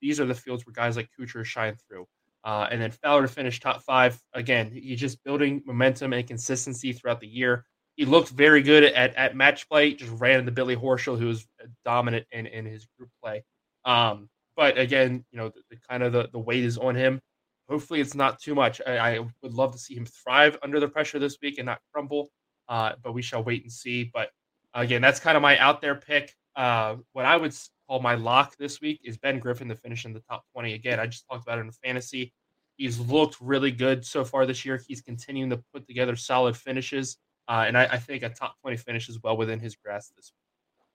these 0.00 0.18
are 0.20 0.26
the 0.26 0.34
fields 0.34 0.66
where 0.66 0.72
guys 0.72 0.96
like 0.96 1.08
Kuchar 1.18 1.44
shine 1.44 1.76
through. 1.88 2.06
uh, 2.44 2.66
and 2.70 2.80
then 2.80 2.90
Fowler 2.90 3.22
to 3.22 3.28
finish 3.28 3.60
top 3.60 3.82
five. 3.82 4.20
Again, 4.32 4.70
he's 4.72 5.00
just 5.00 5.22
building 5.24 5.62
momentum 5.66 6.12
and 6.12 6.26
consistency 6.26 6.92
throughout 6.92 7.20
the 7.20 7.26
year. 7.28 7.64
He 7.98 8.04
looked 8.04 8.28
very 8.28 8.62
good 8.62 8.84
at, 8.84 9.16
at 9.16 9.34
match 9.34 9.68
play, 9.68 9.92
just 9.92 10.12
ran 10.20 10.38
into 10.38 10.52
Billy 10.52 10.76
Horschel, 10.76 11.18
who 11.18 11.26
was 11.26 11.44
dominant 11.84 12.26
in, 12.30 12.46
in 12.46 12.64
his 12.64 12.86
group 12.96 13.10
play. 13.20 13.42
Um, 13.84 14.28
but 14.56 14.78
again, 14.78 15.24
you 15.32 15.36
know, 15.36 15.48
the, 15.48 15.62
the, 15.68 15.76
kind 15.90 16.04
of 16.04 16.12
the, 16.12 16.28
the 16.30 16.38
weight 16.38 16.62
is 16.62 16.78
on 16.78 16.94
him. 16.94 17.20
Hopefully, 17.68 18.00
it's 18.00 18.14
not 18.14 18.40
too 18.40 18.54
much. 18.54 18.80
I, 18.86 18.98
I, 18.98 19.18
would 19.42 19.52
love 19.52 19.72
to 19.72 19.78
see 19.78 19.96
him 19.96 20.06
thrive 20.06 20.56
under 20.62 20.78
the 20.78 20.86
pressure 20.86 21.18
this 21.18 21.38
week 21.42 21.58
and 21.58 21.66
not 21.66 21.80
crumble, 21.92 22.30
uh, 22.68 22.92
but 23.02 23.14
we 23.14 23.20
shall 23.20 23.42
wait 23.42 23.64
and 23.64 23.72
see. 23.72 24.10
But 24.14 24.30
again, 24.74 25.02
that's 25.02 25.18
kind 25.18 25.36
of 25.36 25.42
my 25.42 25.58
out 25.58 25.80
there 25.80 25.96
pick. 25.96 26.32
Uh, 26.54 26.96
what 27.14 27.24
I 27.24 27.36
would 27.36 27.52
call 27.88 27.98
my 27.98 28.14
lock 28.14 28.56
this 28.58 28.80
week 28.80 29.00
is 29.02 29.18
Ben 29.18 29.40
Griffin 29.40 29.68
to 29.70 29.74
finish 29.74 30.04
in 30.04 30.12
the 30.12 30.22
top 30.30 30.44
20. 30.54 30.74
Again, 30.74 31.00
I 31.00 31.06
just 31.06 31.24
talked 31.28 31.42
about 31.42 31.58
it 31.58 31.62
in 31.62 31.72
fantasy. 31.72 32.32
He's 32.76 33.00
looked 33.00 33.40
really 33.40 33.72
good 33.72 34.06
so 34.06 34.24
far 34.24 34.46
this 34.46 34.64
year. 34.64 34.80
He's 34.86 35.00
continuing 35.00 35.50
to 35.50 35.60
put 35.74 35.84
together 35.88 36.14
solid 36.14 36.56
finishes. 36.56 37.18
Uh, 37.48 37.64
and 37.66 37.78
I, 37.78 37.84
I, 37.84 37.98
think 37.98 38.22
a 38.22 38.28
top 38.28 38.60
20 38.60 38.76
finish 38.76 39.08
is 39.08 39.22
well 39.22 39.36
within 39.36 39.58
his 39.58 39.74
grasp 39.74 40.14
this 40.16 40.32
week. 40.34 40.48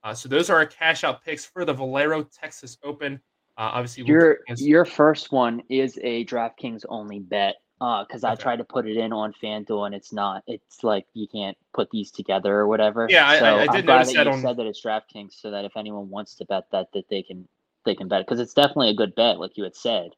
Uh, 0.04 0.14
so 0.14 0.28
those 0.28 0.50
are 0.50 0.56
our 0.56 0.66
cash 0.66 1.02
out 1.02 1.24
picks 1.24 1.44
for 1.44 1.64
the 1.64 1.72
Valero 1.72 2.22
Texas 2.22 2.78
Open. 2.84 3.14
Uh, 3.56 3.70
obviously, 3.72 4.04
your 4.04 4.38
your 4.56 4.84
first 4.84 5.32
one 5.32 5.62
is 5.68 5.98
a 6.02 6.24
DraftKings 6.26 6.84
only 6.88 7.20
bet 7.20 7.54
because 7.78 8.24
uh, 8.24 8.28
okay. 8.28 8.32
I 8.32 8.34
tried 8.34 8.56
to 8.56 8.64
put 8.64 8.86
it 8.86 8.96
in 8.96 9.12
on 9.12 9.32
FanDuel 9.42 9.86
and 9.86 9.94
it's 9.94 10.12
not. 10.12 10.42
It's 10.46 10.82
like 10.82 11.06
you 11.14 11.26
can't 11.28 11.56
put 11.72 11.90
these 11.90 12.10
together 12.10 12.54
or 12.54 12.66
whatever. 12.66 13.06
Yeah, 13.08 13.38
so 13.38 13.44
I, 13.44 13.62
I, 13.62 13.66
did 13.68 13.86
notice 13.86 14.12
that, 14.12 14.24
that 14.24 14.26
on... 14.28 14.40
said 14.40 14.56
that 14.56 14.66
it's 14.66 14.82
DraftKings 14.82 15.40
so 15.40 15.50
that 15.50 15.64
if 15.64 15.76
anyone 15.76 16.08
wants 16.10 16.34
to 16.36 16.44
bet 16.44 16.64
that, 16.72 16.88
that 16.94 17.04
they 17.10 17.22
can 17.22 17.48
they 17.84 17.94
can 17.94 18.08
bet 18.08 18.20
it 18.20 18.26
because 18.26 18.40
it's 18.40 18.54
definitely 18.54 18.90
a 18.90 18.94
good 18.94 19.14
bet, 19.14 19.38
like 19.38 19.56
you 19.56 19.64
had 19.64 19.76
said. 19.76 20.10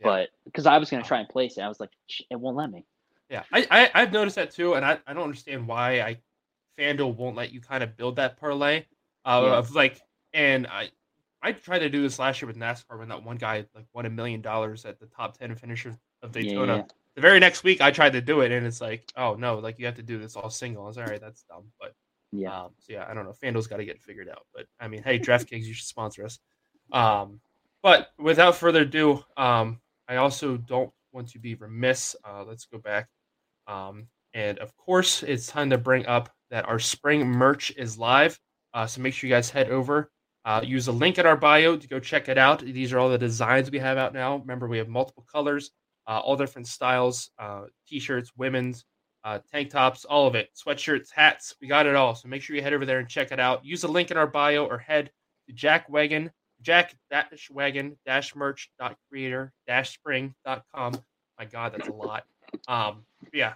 Yeah. 0.00 0.04
But 0.04 0.28
because 0.44 0.66
I 0.66 0.78
was 0.78 0.90
going 0.90 1.02
to 1.02 1.08
try 1.08 1.20
and 1.20 1.28
place 1.28 1.56
it, 1.56 1.62
I 1.62 1.68
was 1.68 1.80
like, 1.80 1.90
it 2.30 2.38
won't 2.38 2.56
let 2.56 2.70
me. 2.70 2.84
Yeah, 3.30 3.42
I, 3.52 3.90
I 3.94 4.00
have 4.00 4.12
noticed 4.12 4.36
that 4.36 4.52
too, 4.52 4.74
and 4.74 4.84
I, 4.84 4.98
I 5.06 5.14
don't 5.14 5.24
understand 5.24 5.66
why 5.66 6.00
I 6.00 6.18
FanDuel 6.78 7.16
won't 7.16 7.36
let 7.36 7.52
you 7.52 7.60
kind 7.60 7.82
of 7.82 7.96
build 7.96 8.16
that 8.16 8.38
parlay 8.38 8.84
uh, 9.24 9.42
yeah. 9.44 9.54
of 9.54 9.74
like, 9.74 10.00
and 10.32 10.66
I 10.66 10.90
I 11.42 11.52
tried 11.52 11.80
to 11.80 11.90
do 11.90 12.02
this 12.02 12.18
last 12.18 12.40
year 12.40 12.46
with 12.46 12.56
NASCAR 12.56 12.98
when 12.98 13.08
that 13.08 13.22
one 13.22 13.36
guy 13.36 13.66
like 13.74 13.86
won 13.94 14.06
a 14.06 14.10
million 14.10 14.40
dollars 14.40 14.84
at 14.84 14.98
the 14.98 15.06
top 15.06 15.38
ten 15.38 15.54
finisher 15.54 15.96
of 16.22 16.32
Daytona. 16.32 16.76
Yeah. 16.76 16.82
The 17.14 17.20
very 17.20 17.38
next 17.38 17.62
week, 17.62 17.80
I 17.80 17.90
tried 17.90 18.12
to 18.14 18.20
do 18.20 18.40
it, 18.40 18.50
and 18.50 18.66
it's 18.66 18.80
like, 18.80 19.10
oh 19.16 19.34
no, 19.34 19.58
like 19.58 19.78
you 19.78 19.86
have 19.86 19.96
to 19.96 20.02
do 20.02 20.18
this 20.18 20.36
all 20.36 20.50
single. 20.50 20.84
I 20.84 20.86
was 20.88 20.98
all 20.98 21.04
right, 21.04 21.20
that's 21.20 21.44
dumb, 21.44 21.64
but 21.80 21.94
yeah, 22.32 22.64
um, 22.64 22.70
so 22.78 22.92
yeah, 22.92 23.06
I 23.08 23.14
don't 23.14 23.24
know. 23.24 23.34
FanDuel's 23.42 23.68
got 23.68 23.76
to 23.76 23.84
get 23.84 24.02
figured 24.02 24.28
out, 24.28 24.46
but 24.54 24.66
I 24.80 24.88
mean, 24.88 25.02
hey, 25.02 25.18
DraftKings, 25.18 25.64
you 25.64 25.74
should 25.74 25.86
sponsor 25.86 26.24
us. 26.24 26.38
Um, 26.92 27.40
but 27.82 28.10
without 28.18 28.56
further 28.56 28.82
ado, 28.82 29.24
um, 29.36 29.80
I 30.08 30.16
also 30.16 30.56
don't 30.56 30.92
want 31.14 31.28
to 31.28 31.38
be 31.38 31.54
remiss. 31.54 32.16
Uh, 32.24 32.44
let's 32.44 32.66
go 32.66 32.78
back, 32.78 33.08
um, 33.66 34.08
and 34.34 34.58
of 34.58 34.76
course, 34.76 35.22
it's 35.22 35.46
time 35.46 35.70
to 35.70 35.78
bring 35.78 36.06
up 36.06 36.30
that 36.50 36.68
our 36.68 36.78
spring 36.78 37.26
merch 37.26 37.72
is 37.76 37.96
live. 37.96 38.38
Uh, 38.74 38.86
so 38.86 39.00
make 39.00 39.14
sure 39.14 39.28
you 39.28 39.34
guys 39.34 39.50
head 39.50 39.70
over 39.70 40.10
uh, 40.44 40.60
use 40.62 40.86
the 40.86 40.92
link 40.92 41.18
in 41.18 41.26
our 41.26 41.36
bio 41.36 41.76
to 41.76 41.88
go 41.88 41.98
check 41.98 42.28
it 42.28 42.36
out. 42.36 42.60
These 42.60 42.92
are 42.92 42.98
all 42.98 43.08
the 43.08 43.18
designs 43.18 43.70
we 43.70 43.78
have 43.78 43.96
out 43.96 44.12
now. 44.12 44.36
Remember, 44.36 44.68
we 44.68 44.78
have 44.78 44.88
multiple 44.88 45.24
colors, 45.30 45.70
uh, 46.06 46.18
all 46.18 46.36
different 46.36 46.68
styles 46.68 47.30
uh, 47.38 47.64
t 47.88 47.98
shirts, 47.98 48.30
women's, 48.36 48.84
uh, 49.24 49.38
tank 49.50 49.70
tops, 49.70 50.04
all 50.04 50.26
of 50.26 50.34
it, 50.34 50.50
sweatshirts, 50.54 51.08
hats. 51.10 51.54
We 51.62 51.68
got 51.68 51.86
it 51.86 51.94
all. 51.94 52.14
So 52.14 52.28
make 52.28 52.42
sure 52.42 52.56
you 52.56 52.62
head 52.62 52.74
over 52.74 52.84
there 52.84 52.98
and 52.98 53.08
check 53.08 53.32
it 53.32 53.40
out. 53.40 53.64
Use 53.64 53.80
the 53.80 53.88
link 53.88 54.10
in 54.10 54.18
our 54.18 54.26
bio 54.26 54.66
or 54.66 54.76
head 54.76 55.10
to 55.48 55.54
Jack 55.54 55.88
Wagon, 55.88 56.30
Jack 56.64 56.96
Wagon 57.50 57.96
merch 58.34 58.70
dot 58.78 58.96
creator 59.08 59.52
spring 59.84 60.34
dot 60.44 60.64
com. 60.74 60.94
My 61.38 61.44
God, 61.44 61.72
that's 61.72 61.88
a 61.88 61.92
lot. 61.92 62.24
Um, 62.66 63.04
yeah, 63.32 63.54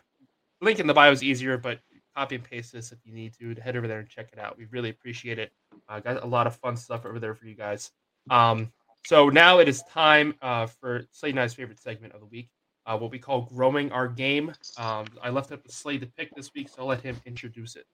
link 0.60 0.78
in 0.78 0.86
the 0.86 0.94
bio 0.94 1.10
is 1.10 1.22
easier, 1.22 1.56
but 1.56 1.80
copy 2.16 2.34
and 2.34 2.44
paste 2.44 2.72
this 2.72 2.92
if 2.92 2.98
you 3.04 3.14
need 3.14 3.32
to. 3.38 3.54
to 3.54 3.60
head 3.60 3.76
over 3.76 3.88
there 3.88 4.00
and 4.00 4.08
check 4.08 4.28
it 4.32 4.38
out. 4.38 4.58
We 4.58 4.66
really 4.70 4.90
appreciate 4.90 5.38
it. 5.38 5.52
Uh, 5.88 6.00
got 6.00 6.22
a 6.22 6.26
lot 6.26 6.46
of 6.46 6.56
fun 6.56 6.76
stuff 6.76 7.06
over 7.06 7.18
there 7.18 7.34
for 7.34 7.46
you 7.46 7.54
guys. 7.54 7.90
Um, 8.30 8.72
so 9.06 9.28
now 9.28 9.58
it 9.60 9.68
is 9.68 9.82
time 9.90 10.34
uh, 10.42 10.66
for 10.66 11.04
Slade 11.12 11.38
I's 11.38 11.54
favorite 11.54 11.80
segment 11.80 12.12
of 12.12 12.20
the 12.20 12.26
week, 12.26 12.50
uh, 12.84 12.98
what 12.98 13.10
we 13.10 13.18
call 13.18 13.42
growing 13.42 13.90
our 13.92 14.08
game. 14.08 14.52
Um, 14.76 15.06
I 15.22 15.30
left 15.30 15.52
up 15.52 15.64
to 15.64 15.72
Slade 15.72 16.00
to 16.00 16.06
pick 16.08 16.34
this 16.34 16.52
week, 16.52 16.68
so 16.68 16.82
I'll 16.82 16.88
let 16.88 17.00
him 17.00 17.16
introduce 17.24 17.76
it. 17.76 17.86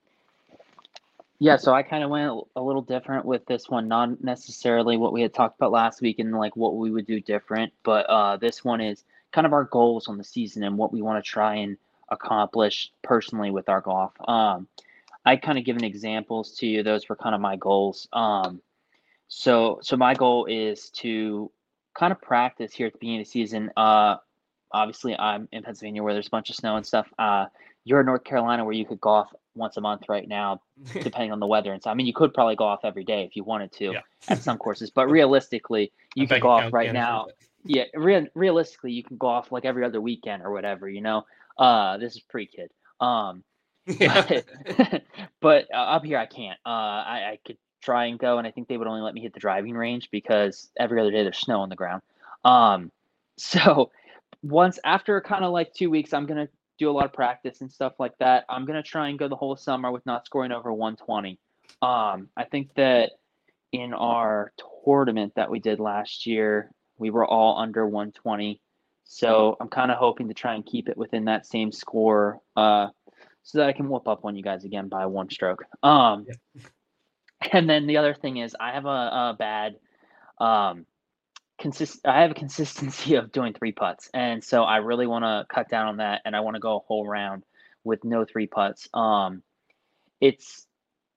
Yeah, 1.41 1.57
so 1.57 1.74
I 1.74 1.82
kind 1.82 2.05
of 2.05 2.11
went 2.11 2.32
a 2.55 2.62
little 2.62 2.82
different 2.82 3.26
with 3.26 3.45
this 3.47 3.68
one, 3.68 3.89
not 3.89 4.22
necessarily 4.22 4.97
what 4.97 5.12
we 5.12 5.20
had 5.20 5.35
talked 5.35 5.59
about 5.59 5.72
last 5.72 6.01
week 6.01 6.18
and 6.18 6.32
like 6.32 6.57
what 6.57 6.76
we 6.76 6.91
would 6.91 7.07
do 7.07 7.20
different, 7.20 7.72
but 7.82 8.07
uh, 8.07 8.37
this 8.37 8.64
one 8.64 8.80
is 8.80 9.05
kind 9.32 9.47
of 9.47 9.53
our 9.53 9.64
goals 9.64 10.07
on 10.07 10.16
the 10.16 10.24
season 10.24 10.62
and 10.62 10.78
what 10.78 10.93
we 10.93 11.03
want 11.03 11.22
to 11.22 11.28
try 11.28 11.57
and 11.57 11.76
accomplish 12.09 12.93
personally 13.03 13.51
with 13.51 13.68
our 13.68 13.80
golf. 13.80 14.12
Um, 14.28 14.68
I 15.24 15.37
kind 15.37 15.59
of 15.59 15.64
given 15.64 15.82
examples 15.82 16.57
to 16.59 16.66
you. 16.66 16.82
Those 16.82 17.09
were 17.09 17.16
kind 17.16 17.35
of 17.35 17.41
my 17.41 17.57
goals. 17.57 18.09
Um, 18.12 18.61
so, 19.26 19.80
so 19.82 19.97
my 19.97 20.14
goal 20.14 20.47
is 20.47 20.91
to 20.91 21.51
kind 21.95 22.12
of 22.12 22.20
practice 22.20 22.72
here 22.72 22.87
at 22.87 22.93
the 22.93 22.99
beginning 22.99 23.20
of 23.22 23.26
the 23.26 23.30
season. 23.30 23.70
Uh, 23.76 24.16
obviously, 24.72 25.18
I'm 25.18 25.49
in 25.51 25.62
Pennsylvania 25.62 26.03
where 26.03 26.12
there's 26.12 26.28
a 26.28 26.30
bunch 26.30 26.51
of 26.51 26.57
snow 26.57 26.76
and 26.76 26.87
stuff. 26.87 27.09
Uh, 27.18 27.47
you're 27.85 28.01
in 28.01 28.07
North 28.07 28.24
Carolina 28.24 28.64
where 28.64 28.74
you 28.74 28.85
could 28.85 29.01
golf 29.01 29.28
once 29.55 29.76
a 29.76 29.80
month 29.80 30.09
right 30.09 30.26
now, 30.26 30.61
depending 30.92 31.32
on 31.32 31.40
the 31.40 31.46
weather. 31.46 31.72
And 31.72 31.82
so, 31.82 31.90
I 31.90 31.94
mean, 31.94 32.07
you 32.07 32.12
could 32.12 32.34
probably 32.34 32.57
go 32.57 32.64
off 32.64 32.80
every 32.84 33.05
day 33.05 33.24
if 33.24 33.36
you 33.36 33.44
wanted 33.44 33.72
to 33.72 33.92
yeah. 33.92 34.00
at 34.28 34.42
some 34.42 34.59
courses, 34.59 34.90
but 34.90 35.09
realistically, 35.09 35.92
you 36.14 36.26
can 36.26 36.40
go 36.40 36.48
off 36.48 36.72
right 36.72 36.92
now. 36.92 37.28
Yeah, 37.66 37.84
re- 37.94 38.28
realistically, 38.34 38.92
you 38.92 39.02
can 39.02 39.16
go 39.16 39.26
off 39.26 39.50
like 39.50 39.64
every 39.64 39.86
other 39.86 39.98
weekend 39.98 40.42
or 40.42 40.52
whatever, 40.52 40.86
you 40.86 41.00
know. 41.00 41.24
Uh, 41.57 41.96
this 41.96 42.14
is 42.14 42.20
pre 42.20 42.44
kid. 42.44 42.70
Um, 43.00 43.42
yeah. 43.86 44.42
but, 44.76 45.02
but 45.40 45.68
uh, 45.72 45.78
up 45.78 46.05
here 46.05 46.18
I 46.18 46.26
can't. 46.26 46.59
Uh, 46.66 46.68
I, 46.68 47.30
I 47.30 47.38
could 47.42 47.57
try 47.80 48.05
and 48.05 48.18
go, 48.18 48.36
and 48.36 48.46
I 48.46 48.50
think 48.50 48.68
they 48.68 48.76
would 48.76 48.86
only 48.86 49.00
let 49.00 49.14
me 49.14 49.22
hit 49.22 49.32
the 49.32 49.40
driving 49.40 49.72
range 49.72 50.11
because 50.11 50.68
every 50.78 51.00
other 51.00 51.11
day 51.11 51.22
there's 51.22 51.38
snow 51.38 51.61
on 51.61 51.70
the 51.70 51.74
ground. 51.74 52.02
Um, 52.44 52.92
so 53.38 53.90
once 54.42 54.78
after 54.84 55.20
kind 55.22 55.44
of 55.44 55.52
like 55.52 55.72
two 55.72 55.90
weeks, 55.90 56.12
I'm 56.12 56.26
gonna 56.26 56.48
do 56.79 56.91
a 56.91 56.93
lot 56.93 57.05
of 57.05 57.12
practice 57.12 57.61
and 57.61 57.70
stuff 57.70 57.95
like 57.99 58.16
that. 58.18 58.45
I'm 58.49 58.64
gonna 58.64 58.83
try 58.83 59.09
and 59.09 59.18
go 59.18 59.29
the 59.29 59.37
whole 59.37 59.57
summer 59.57 59.91
with 59.91 60.05
not 60.07 60.27
scoring 60.27 60.53
over 60.53 60.72
120. 60.72 61.39
Um, 61.83 62.29
I 62.37 62.45
think 62.45 62.75
that 62.75 63.12
in 63.72 63.93
our 63.93 64.53
tournament 64.85 65.33
that 65.37 65.51
we 65.51 65.59
did 65.59 65.81
last 65.81 66.27
year, 66.27 66.70
we 66.99 67.11
were 67.11 67.27
all 67.27 67.59
under 67.59 67.87
120. 67.87 68.61
So 69.05 69.57
I'm 69.61 69.68
kind 69.68 69.91
of 69.91 69.99
hoping 69.99 70.29
to 70.29 70.35
try 70.35 70.55
and 70.55 70.64
keep 70.64 70.89
it 70.89 70.97
within 70.97 71.27
that 71.27 71.47
same 71.47 71.72
score, 71.72 72.41
uh, 72.57 72.89
so 73.43 73.59
that 73.59 73.68
I 73.68 73.72
can 73.72 73.89
whoop 73.89 74.09
up 74.09 74.25
on 74.25 74.37
you 74.37 74.43
guys 74.43 74.64
again 74.64 74.89
by 74.89 75.07
one 75.07 75.29
stroke. 75.29 75.64
Um, 75.83 76.27
yeah. 76.27 76.62
and 77.53 77.68
then 77.68 77.87
the 77.87 77.99
other 77.99 78.14
thing 78.14 78.39
is 78.39 78.57
I 78.59 78.72
have 78.72 78.87
a, 78.87 78.89
a 78.89 79.37
bad, 79.39 79.77
um, 80.39 80.87
consist. 81.59 82.00
I 82.07 82.22
have 82.22 82.30
a 82.30 82.34
consistency 82.34 83.14
of 83.16 83.32
doing 83.32 83.52
three 83.52 83.72
putts, 83.72 84.11
and 84.14 84.42
so 84.42 84.62
I 84.64 84.78
really 84.78 85.07
want 85.07 85.24
to 85.24 85.46
cut 85.52 85.68
down 85.68 85.88
on 85.88 85.96
that, 85.98 86.22
and 86.24 86.34
I 86.34 86.40
want 86.40 86.55
to 86.55 86.61
go 86.61 86.76
a 86.76 86.80
whole 86.80 87.07
round 87.07 87.44
with 87.84 88.05
no 88.05 88.24
three 88.24 88.46
putts. 88.46 88.88
Um, 88.94 89.42
it's 90.20 90.66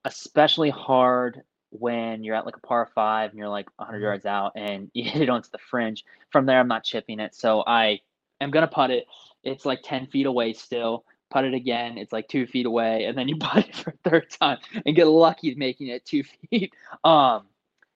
especially 0.04 0.70
hard 0.70 1.42
when 1.70 2.22
you're 2.22 2.34
at 2.34 2.46
like 2.46 2.56
a 2.56 2.66
par 2.66 2.88
five 2.94 3.30
and 3.30 3.38
you're 3.38 3.48
like 3.48 3.68
100 3.76 3.98
mm-hmm. 3.98 4.04
yards 4.04 4.26
out 4.26 4.52
and 4.54 4.90
you 4.94 5.04
hit 5.04 5.22
it 5.22 5.28
onto 5.28 5.50
the 5.50 5.58
fringe. 5.58 6.04
From 6.30 6.46
there, 6.46 6.58
I'm 6.58 6.68
not 6.68 6.84
chipping 6.84 7.20
it. 7.20 7.34
So 7.34 7.62
I 7.66 8.00
am 8.40 8.50
going 8.50 8.62
to 8.66 8.72
putt 8.72 8.90
it. 8.90 9.06
It's 9.44 9.64
like 9.64 9.80
10 9.84 10.06
feet 10.06 10.26
away 10.26 10.52
still. 10.52 11.04
Putt 11.30 11.44
it 11.44 11.54
again. 11.54 11.98
It's 11.98 12.12
like 12.12 12.28
two 12.28 12.46
feet 12.46 12.66
away. 12.66 13.04
And 13.04 13.16
then 13.16 13.28
you 13.28 13.36
putt 13.40 13.68
it 13.68 13.76
for 13.76 13.90
a 13.90 14.10
third 14.10 14.30
time 14.30 14.58
and 14.84 14.96
get 14.96 15.06
lucky 15.06 15.54
making 15.54 15.88
it 15.88 16.04
two 16.04 16.22
feet. 16.50 16.72
Um, 17.04 17.46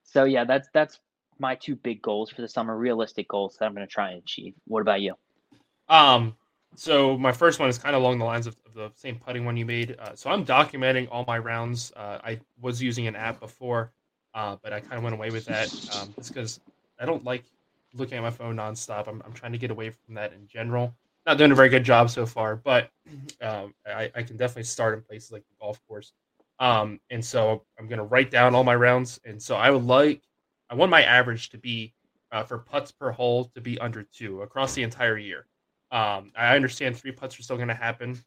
so 0.05 0.24
yeah, 0.24 0.45
that's, 0.45 0.68
that's 0.74 0.99
my 1.43 1.57
two 1.57 1.76
big 1.76 2.01
goals 2.01 2.30
for 2.30 2.40
the 2.40 2.49
summer, 2.49 2.74
realistic 2.78 3.28
goals 3.28 3.57
that 3.59 3.66
I'm 3.66 3.74
going 3.74 3.86
to 3.86 3.93
try 3.93 4.12
and 4.12 4.22
achieve. 4.22 4.55
What 4.66 4.80
about 4.80 5.03
you? 5.03 5.14
Um, 5.88 6.36
so 6.76 7.18
my 7.18 7.32
first 7.32 7.59
one 7.59 7.68
is 7.68 7.76
kind 7.76 7.95
of 7.95 8.01
along 8.01 8.18
the 8.18 8.24
lines 8.24 8.47
of, 8.47 8.57
of 8.64 8.72
the 8.72 8.90
same 8.95 9.16
putting 9.18 9.45
one 9.45 9.57
you 9.57 9.66
made. 9.66 9.97
Uh, 9.99 10.14
so 10.14 10.30
I'm 10.30 10.47
documenting 10.47 11.09
all 11.11 11.24
my 11.26 11.36
rounds. 11.36 11.93
Uh, 11.95 12.18
I 12.24 12.40
was 12.61 12.80
using 12.80 13.09
an 13.09 13.16
app 13.16 13.40
before, 13.40 13.93
uh, 14.34 14.57
but 14.62 14.72
I 14.72 14.80
kind 14.80 14.95
of 14.95 15.03
went 15.03 15.14
away 15.14 15.30
with 15.30 15.45
that 15.47 15.68
um, 15.97 16.14
just 16.16 16.32
because 16.32 16.61
I 16.99 17.05
don't 17.05 17.24
like 17.24 17.45
looking 17.93 18.16
at 18.16 18.22
my 18.22 18.30
phone 18.30 18.57
nonstop. 18.57 19.09
I'm, 19.09 19.20
I'm 19.26 19.32
trying 19.32 19.53
to 19.53 19.59
get 19.59 19.70
away 19.70 19.90
from 19.90 20.14
that 20.14 20.32
in 20.32 20.47
general. 20.47 20.95
Not 21.26 21.38
doing 21.38 21.53
a 21.53 21.55
very 21.55 21.68
good 21.68 21.84
job 21.84 22.09
so 22.09 22.24
far, 22.24 22.57
but 22.57 22.88
um, 23.43 23.74
I, 23.86 24.11
I, 24.14 24.22
can 24.22 24.36
definitely 24.36 24.64
start 24.64 24.95
in 24.95 25.03
places 25.03 25.30
like 25.30 25.43
the 25.43 25.55
golf 25.61 25.80
course. 25.86 26.12
Um, 26.59 27.01
and 27.11 27.24
so 27.24 27.64
I'm 27.78 27.88
going 27.88 27.99
to 27.99 28.05
write 28.05 28.30
down 28.30 28.55
all 28.55 28.64
my 28.64 28.74
rounds. 28.74 29.20
And 29.24 29.40
so 29.40 29.57
I 29.57 29.70
would 29.70 29.84
like, 29.84 30.22
I 30.73 30.75
want 30.75 30.91
my 30.91 31.03
average 31.03 31.51
to 31.51 31.59
be 31.59 31.93
uh, 32.33 32.45
for 32.45 32.57
putts 32.57 32.91
per 32.91 33.11
hole 33.11 33.51
to 33.55 33.61
be 33.61 33.79
under 33.79 34.05
two 34.05 34.41
across 34.41 34.73
the 34.73 34.83
entire 34.83 35.18
year. 35.18 35.47
Um, 35.91 36.33
I 36.35 36.57
understand 36.57 36.97
three 36.97 37.12
putts 37.12 37.39
are 37.39 37.43
still 37.43 37.57
going 37.57 37.68
to 37.68 37.75
happen. 37.75 38.18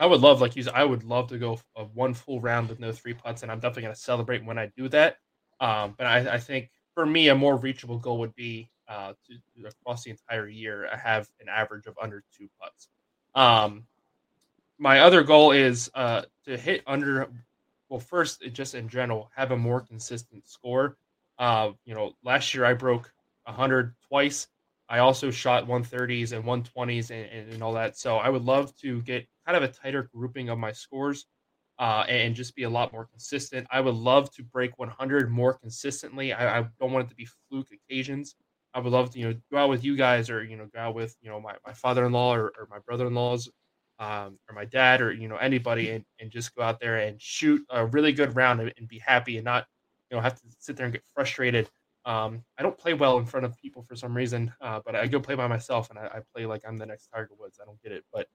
I 0.00 0.06
would 0.06 0.22
love, 0.22 0.40
like 0.40 0.56
you 0.56 0.64
I 0.72 0.82
would 0.82 1.04
love 1.04 1.28
to 1.28 1.36
go 1.36 1.60
a 1.76 1.84
one 1.84 2.14
full 2.14 2.40
round 2.40 2.70
with 2.70 2.80
no 2.80 2.90
three 2.90 3.12
putts, 3.12 3.42
and 3.42 3.52
I'm 3.52 3.60
definitely 3.60 3.82
going 3.82 3.94
to 3.94 4.00
celebrate 4.00 4.42
when 4.42 4.58
I 4.58 4.72
do 4.78 4.88
that. 4.88 5.18
Um, 5.60 5.94
but 5.98 6.06
I, 6.06 6.34
I, 6.34 6.38
think 6.38 6.70
for 6.94 7.04
me, 7.04 7.28
a 7.28 7.34
more 7.34 7.56
reachable 7.56 7.98
goal 7.98 8.18
would 8.18 8.34
be 8.34 8.70
uh, 8.88 9.12
to, 9.28 9.66
across 9.68 10.04
the 10.04 10.10
entire 10.10 10.48
year. 10.48 10.88
I 10.90 10.96
have 10.96 11.28
an 11.38 11.50
average 11.50 11.86
of 11.86 11.96
under 12.00 12.24
two 12.36 12.48
putts. 12.60 12.88
Um, 13.34 13.84
my 14.78 15.00
other 15.00 15.22
goal 15.22 15.52
is 15.52 15.90
uh, 15.94 16.22
to 16.46 16.56
hit 16.56 16.82
under. 16.86 17.28
Well, 17.90 18.00
first, 18.00 18.42
just 18.52 18.74
in 18.74 18.88
general, 18.88 19.30
have 19.36 19.50
a 19.50 19.56
more 19.56 19.82
consistent 19.82 20.48
score. 20.48 20.96
Uh, 21.38 21.72
you 21.84 21.94
know, 21.94 22.12
last 22.24 22.54
year 22.54 22.64
I 22.64 22.74
broke 22.74 23.10
100 23.44 23.94
twice. 24.08 24.46
I 24.88 24.98
also 24.98 25.30
shot 25.30 25.66
130s 25.66 26.32
and 26.32 26.44
120s 26.44 27.10
and, 27.10 27.26
and, 27.30 27.52
and, 27.52 27.62
all 27.62 27.72
that. 27.72 27.96
So 27.96 28.16
I 28.16 28.28
would 28.28 28.44
love 28.44 28.76
to 28.76 29.00
get 29.02 29.26
kind 29.46 29.56
of 29.56 29.62
a 29.62 29.72
tighter 29.72 30.08
grouping 30.14 30.50
of 30.50 30.58
my 30.58 30.72
scores 30.72 31.26
uh, 31.78 32.04
and 32.08 32.34
just 32.34 32.54
be 32.54 32.64
a 32.64 32.70
lot 32.70 32.92
more 32.92 33.06
consistent. 33.06 33.66
I 33.70 33.80
would 33.80 33.94
love 33.94 34.30
to 34.34 34.42
break 34.42 34.78
100 34.78 35.30
more 35.30 35.54
consistently. 35.54 36.32
I, 36.32 36.60
I, 36.60 36.66
don't 36.78 36.92
want 36.92 37.06
it 37.06 37.10
to 37.10 37.16
be 37.16 37.28
fluke 37.48 37.68
occasions. 37.72 38.36
I 38.74 38.80
would 38.80 38.92
love 38.92 39.10
to, 39.10 39.18
you 39.18 39.28
know, 39.28 39.34
go 39.50 39.58
out 39.58 39.70
with 39.70 39.84
you 39.84 39.96
guys 39.96 40.30
or, 40.30 40.44
you 40.44 40.56
know, 40.56 40.68
go 40.72 40.80
out 40.80 40.94
with, 40.94 41.16
you 41.20 41.30
know, 41.30 41.40
my, 41.40 41.54
my 41.66 41.72
father-in-law 41.72 42.34
or, 42.34 42.52
or 42.58 42.68
my 42.70 42.78
brother-in-laws 42.86 43.48
um, 43.98 44.38
or 44.48 44.54
my 44.54 44.64
dad 44.64 45.00
or, 45.00 45.12
you 45.12 45.28
know, 45.28 45.36
anybody 45.36 45.90
and, 45.90 46.04
and 46.20 46.30
just 46.30 46.54
go 46.54 46.62
out 46.62 46.80
there 46.80 46.98
and 46.98 47.20
shoot 47.20 47.62
a 47.70 47.86
really 47.86 48.12
good 48.12 48.36
round 48.36 48.60
and, 48.60 48.72
and 48.76 48.88
be 48.88 48.98
happy 48.98 49.36
and 49.36 49.44
not, 49.44 49.64
you 50.14 50.20
know, 50.20 50.22
have 50.22 50.40
to 50.40 50.46
sit 50.58 50.76
there 50.76 50.86
and 50.86 50.92
get 50.92 51.02
frustrated 51.14 51.68
um, 52.06 52.44
I 52.58 52.62
don't 52.62 52.76
play 52.76 52.94
well 52.94 53.18
in 53.18 53.24
front 53.24 53.46
of 53.46 53.56
people 53.56 53.82
for 53.82 53.96
some 53.96 54.14
reason, 54.14 54.52
uh, 54.60 54.80
but 54.84 54.94
I 54.94 55.06
go 55.06 55.20
play 55.20 55.34
by 55.34 55.46
myself 55.46 55.88
and 55.88 55.98
I, 55.98 56.06
I, 56.06 56.20
play 56.34 56.44
like 56.44 56.62
I'm 56.66 56.76
the 56.76 56.84
next 56.84 57.06
Tiger 57.06 57.30
Woods. 57.38 57.58
I 57.60 57.64
don't 57.64 57.82
get 57.82 57.92
it, 57.92 58.04
but 58.12 58.28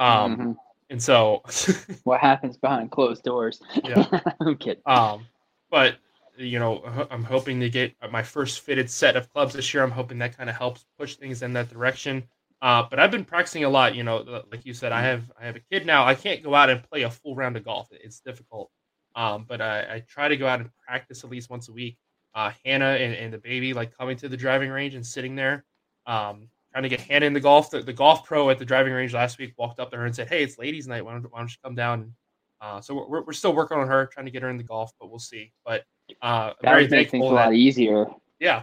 um, 0.00 0.36
mm-hmm. 0.36 0.52
and 0.90 1.00
so 1.00 1.42
what 2.04 2.20
happens 2.20 2.56
behind 2.56 2.90
closed 2.90 3.22
doors? 3.22 3.60
Yeah, 3.84 4.06
I'm 4.40 4.56
kidding. 4.56 4.82
Um, 4.86 5.26
but 5.70 5.96
you 6.36 6.58
know, 6.58 6.82
I'm 7.10 7.22
hoping 7.22 7.60
to 7.60 7.70
get 7.70 7.94
my 8.10 8.22
first 8.22 8.60
fitted 8.60 8.90
set 8.90 9.16
of 9.16 9.32
clubs 9.32 9.54
this 9.54 9.72
year. 9.72 9.84
I'm 9.84 9.90
hoping 9.92 10.18
that 10.18 10.36
kind 10.36 10.50
of 10.50 10.56
helps 10.56 10.84
push 10.98 11.14
things 11.14 11.42
in 11.42 11.52
that 11.52 11.68
direction. 11.68 12.24
Uh, 12.60 12.84
but 12.88 12.98
I've 12.98 13.10
been 13.10 13.24
practicing 13.24 13.64
a 13.64 13.68
lot. 13.68 13.94
You 13.94 14.02
know, 14.02 14.42
like 14.50 14.66
you 14.66 14.74
said, 14.74 14.90
I 14.90 15.02
have 15.02 15.30
I 15.40 15.44
have 15.46 15.54
a 15.54 15.60
kid 15.70 15.86
now. 15.86 16.04
I 16.04 16.16
can't 16.16 16.42
go 16.42 16.56
out 16.56 16.70
and 16.70 16.82
play 16.82 17.02
a 17.02 17.10
full 17.10 17.36
round 17.36 17.56
of 17.56 17.64
golf. 17.64 17.88
It's 17.92 18.18
difficult. 18.18 18.70
Um, 19.14 19.44
but 19.48 19.60
I, 19.60 19.80
I 19.80 20.04
try 20.08 20.28
to 20.28 20.36
go 20.36 20.46
out 20.46 20.60
and 20.60 20.70
practice 20.86 21.24
at 21.24 21.30
least 21.30 21.50
once 21.50 21.68
a 21.68 21.72
week 21.72 21.98
uh, 22.34 22.50
Hannah 22.64 22.96
and, 22.98 23.14
and, 23.14 23.32
the 23.32 23.38
baby 23.38 23.74
like 23.74 23.96
coming 23.96 24.16
to 24.16 24.28
the 24.28 24.36
driving 24.36 24.70
range 24.70 24.94
and 24.94 25.06
sitting 25.06 25.34
there, 25.34 25.64
um, 26.06 26.48
trying 26.72 26.82
to 26.82 26.88
get 26.88 27.00
Hannah 27.00 27.26
in 27.26 27.32
the 27.32 27.40
golf. 27.40 27.70
The, 27.70 27.82
the, 27.82 27.92
golf 27.92 28.24
pro 28.24 28.48
at 28.50 28.58
the 28.58 28.64
driving 28.64 28.92
range 28.92 29.12
last 29.12 29.38
week 29.38 29.52
walked 29.58 29.80
up 29.80 29.90
to 29.90 29.96
her 29.98 30.06
and 30.06 30.14
said, 30.14 30.28
"Hey, 30.28 30.42
it's 30.42 30.58
ladies' 30.58 30.88
night. 30.88 31.04
Why 31.04 31.12
don't, 31.12 31.30
why 31.30 31.40
don't 31.40 31.50
you 31.50 31.58
come 31.62 31.74
down?" 31.74 32.14
Uh, 32.60 32.80
so 32.80 33.06
we're, 33.08 33.22
we're 33.22 33.32
still 33.32 33.54
working 33.54 33.76
on 33.76 33.86
her, 33.86 34.06
trying 34.06 34.24
to 34.26 34.32
get 34.32 34.42
her 34.42 34.48
in 34.48 34.56
the 34.56 34.62
golf, 34.62 34.92
but 34.98 35.10
we'll 35.10 35.18
see. 35.18 35.52
But 35.64 35.84
uh, 36.22 36.52
that 36.62 36.70
very 36.70 36.86
thankful 36.86 37.20
things 37.20 37.30
a 37.30 37.34
lot 37.34 37.54
easier. 37.54 38.06
Yeah, 38.40 38.62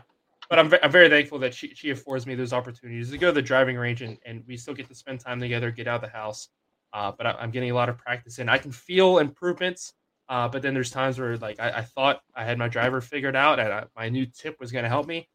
but 0.50 0.58
I'm, 0.58 0.74
I'm 0.82 0.92
very 0.92 1.10
thankful 1.10 1.38
that 1.40 1.54
she, 1.54 1.76
she 1.76 1.92
affords 1.92 2.26
me 2.26 2.34
those 2.34 2.54
opportunities 2.54 3.12
to 3.12 3.18
go 3.18 3.28
to 3.28 3.34
the 3.34 3.42
driving 3.42 3.78
range 3.78 4.02
and, 4.02 4.18
and 4.26 4.44
we 4.48 4.58
still 4.58 4.74
get 4.74 4.88
to 4.88 4.96
spend 4.96 5.20
time 5.20 5.40
together, 5.40 5.70
get 5.70 5.88
out 5.88 6.04
of 6.04 6.10
the 6.10 6.18
house. 6.18 6.50
Uh, 6.92 7.12
but 7.16 7.28
I, 7.28 7.44
am 7.44 7.52
getting 7.52 7.70
a 7.70 7.76
lot 7.76 7.88
of 7.88 7.98
practice 7.98 8.40
in. 8.40 8.50
I 8.50 8.58
can 8.58 8.72
feel 8.72 9.20
improvements 9.20 9.94
uh, 10.30 10.48
but 10.48 10.62
then 10.62 10.76
there's 10.76 10.92
times 10.92 11.20
where 11.20 11.38
like 11.38 11.60
I, 11.60 11.72
I 11.72 11.82
thought 11.82 12.22
I 12.36 12.46
had 12.46 12.58
my 12.58 12.68
driver 12.68 13.02
figured 13.02 13.36
out 13.36 13.60
and 13.60 13.74
I, 13.74 13.86
my 13.96 14.10
new 14.10 14.28
tip 14.28 14.60
was 14.60 14.72
going 14.72 14.84
to 14.84 14.90
help 14.90 15.08
me, 15.08 15.28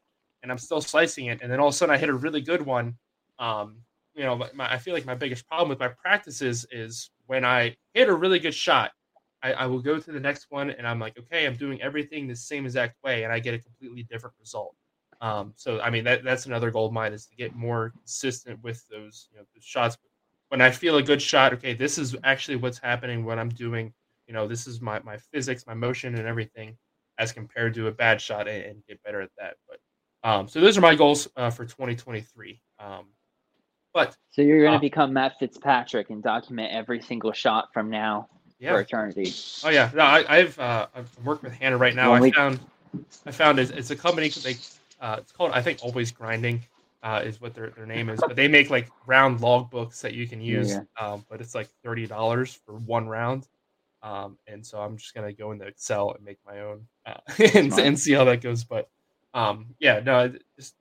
and 0.43 0.53
I'm 0.53 0.59
still 0.59 0.81
slicing 0.81 1.27
it. 1.27 1.41
And 1.43 1.51
then 1.51 1.59
all 1.61 1.69
of 1.69 1.75
a 1.75 1.77
sudden 1.77 1.95
I 1.95 1.99
hit 1.99 2.09
a 2.09 2.15
really 2.15 2.41
good 2.41 2.63
one. 2.63 2.97
Um, 3.41 3.79
you 4.15 4.23
know, 4.23 4.37
my, 4.37 4.73
I 4.73 4.79
feel 4.79 4.95
like 4.95 5.05
my 5.05 5.17
biggest 5.17 5.49
problem 5.49 5.69
with 5.69 5.81
my 5.81 5.89
practices 5.89 6.65
is 6.71 7.11
when 7.27 7.45
I 7.45 7.77
hit 7.93 8.09
a 8.09 8.15
really 8.15 8.39
good 8.39 8.55
shot, 8.55 8.93
I, 9.43 9.53
I 9.53 9.67
will 9.67 9.83
go 9.83 9.99
to 9.99 10.13
the 10.13 10.21
next 10.21 10.47
one 10.51 10.71
and 10.71 10.87
I'm 10.87 11.01
like, 11.01 11.19
okay, 11.19 11.45
I'm 11.45 11.57
doing 11.57 11.83
everything 11.83 12.29
the 12.29 12.37
same 12.37 12.65
exact 12.65 12.97
way, 13.03 13.25
and 13.25 13.33
I 13.33 13.41
get 13.41 13.55
a 13.55 13.59
completely 13.59 14.05
different 14.05 14.37
result. 14.39 14.77
Um, 15.21 15.55
so 15.57 15.81
I 15.81 15.91
mean 15.91 16.05
that 16.05 16.23
that's 16.23 16.47
another 16.47 16.71
goal 16.71 16.87
of 16.87 16.93
mine 16.93 17.13
is 17.13 17.27
to 17.27 17.35
get 17.35 17.55
more 17.55 17.91
consistent 17.91 18.63
with 18.63 18.87
those 18.89 19.29
you 19.33 19.39
know 19.39 19.45
those 19.55 19.65
shots. 19.65 19.97
When 20.49 20.61
I 20.61 20.71
feel 20.71 20.99
a 20.99 21.03
good 21.03 21.21
shot, 21.21 21.53
okay, 21.55 21.75
this 21.75 21.99
is 21.99 22.15
actually 22.23 22.57
what's 22.57 22.79
happening 22.79 23.25
when 23.25 23.39
I'm 23.39 23.49
doing 23.49 23.93
you 24.27 24.35
know, 24.35 24.47
this 24.47 24.67
is 24.67 24.81
my 24.81 25.01
my 25.01 25.17
physics, 25.17 25.67
my 25.67 25.75
motion, 25.75 26.15
and 26.15 26.27
everything, 26.27 26.77
as 27.19 27.33
compared 27.33 27.75
to 27.75 27.89
a 27.89 27.93
bad 27.93 28.21
shot, 28.21 28.49
and, 28.49 28.65
and 28.65 28.87
get 28.87 29.03
better 29.03 29.21
at 29.21 29.31
that. 29.39 29.57
But 29.69 30.29
um, 30.29 30.49
so 30.49 30.61
those 30.61 30.79
are 30.79 30.81
my 30.81 30.95
goals 30.95 31.29
uh, 31.37 31.51
for 31.51 31.65
2023. 31.65 32.61
Um, 32.79 33.07
but 33.93 34.17
so 34.31 34.43
you're 34.43 34.61
going 34.61 34.73
to 34.73 34.79
uh, 34.79 34.81
become 34.81 35.13
Matt 35.13 35.35
Fitzpatrick 35.39 36.11
and 36.11 36.23
document 36.23 36.73
every 36.73 37.01
single 37.01 37.33
shot 37.33 37.69
from 37.73 37.89
now 37.91 38.29
yeah. 38.59 38.73
for 38.73 38.81
eternity. 38.81 39.33
Oh 39.65 39.71
yeah, 39.71 39.91
no, 39.95 40.03
I, 40.03 40.39
have 40.39 40.59
uh, 40.59 40.87
I've 40.95 41.11
worked 41.25 41.45
with 41.45 41.53
Hannah 41.53 41.77
right 41.77 41.95
now. 41.95 42.13
I 42.13 42.31
found 42.31 42.61
I 43.27 43.31
found 43.31 43.59
it's, 43.59 43.71
it's 43.71 43.91
a 43.91 43.97
company 43.97 44.29
they 44.29 44.57
uh, 45.01 45.17
it's 45.19 45.33
called 45.33 45.53
I 45.53 45.63
think 45.63 45.79
Always 45.83 46.11
Grinding. 46.11 46.65
Uh, 47.03 47.21
is 47.23 47.39
what 47.39 47.53
their, 47.53 47.69
their 47.69 47.85
name 47.85 48.09
is, 48.09 48.19
but 48.19 48.35
they 48.35 48.49
make 48.49 48.71
like 48.71 48.89
round 49.05 49.43
log 49.43 49.69
books 49.69 50.01
that 50.01 50.15
you 50.15 50.27
can 50.27 50.41
use. 50.41 50.71
Yeah. 50.71 50.81
Um, 50.99 51.23
but 51.29 51.39
it's 51.43 51.55
like 51.55 51.69
thirty 51.85 52.07
dollars 52.07 52.59
for 52.65 52.77
one 52.77 53.07
round, 53.07 53.47
um, 54.05 54.37
and 54.47 54.65
so 54.65 54.79
I'm 54.79 54.99
just 54.99 55.15
gonna 55.15 55.33
go 55.33 55.53
into 55.53 55.67
Excel 55.67 56.13
and 56.13 56.23
make 56.23 56.39
my 56.47 56.61
own 56.61 56.87
uh, 57.07 57.15
and, 57.55 57.73
and 57.73 57.99
see 57.99 58.13
how 58.13 58.25
that 58.25 58.43
goes. 58.43 58.63
But 58.63 58.89
um, 59.33 59.75
yeah, 59.81 60.01
no, 60.01 60.33
just 60.59 60.75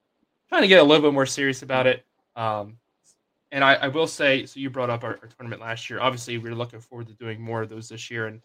trying 0.50 0.62
to 0.62 0.68
get 0.68 0.82
a 0.82 0.84
little 0.84 1.02
bit 1.02 1.14
more 1.14 1.26
serious 1.26 1.62
about 1.64 1.88
it. 1.88 2.06
Um, 2.36 2.78
and 3.52 3.64
I, 3.64 3.76
I, 3.76 3.88
will 3.88 4.08
say, 4.08 4.46
so 4.46 4.60
you 4.60 4.70
brought 4.70 4.90
up 4.90 5.04
our, 5.04 5.20
our, 5.22 5.30
tournament 5.38 5.62
last 5.62 5.90
year. 5.90 6.02
Obviously, 6.02 6.38
we're 6.38 6.56
looking 6.56 6.82
forward 6.82 7.08
to 7.08 7.14
doing 7.14 7.40
more 7.40 7.62
of 7.62 7.70
those 7.70 7.88
this 7.88 8.10
year 8.10 8.28
and 8.28 8.42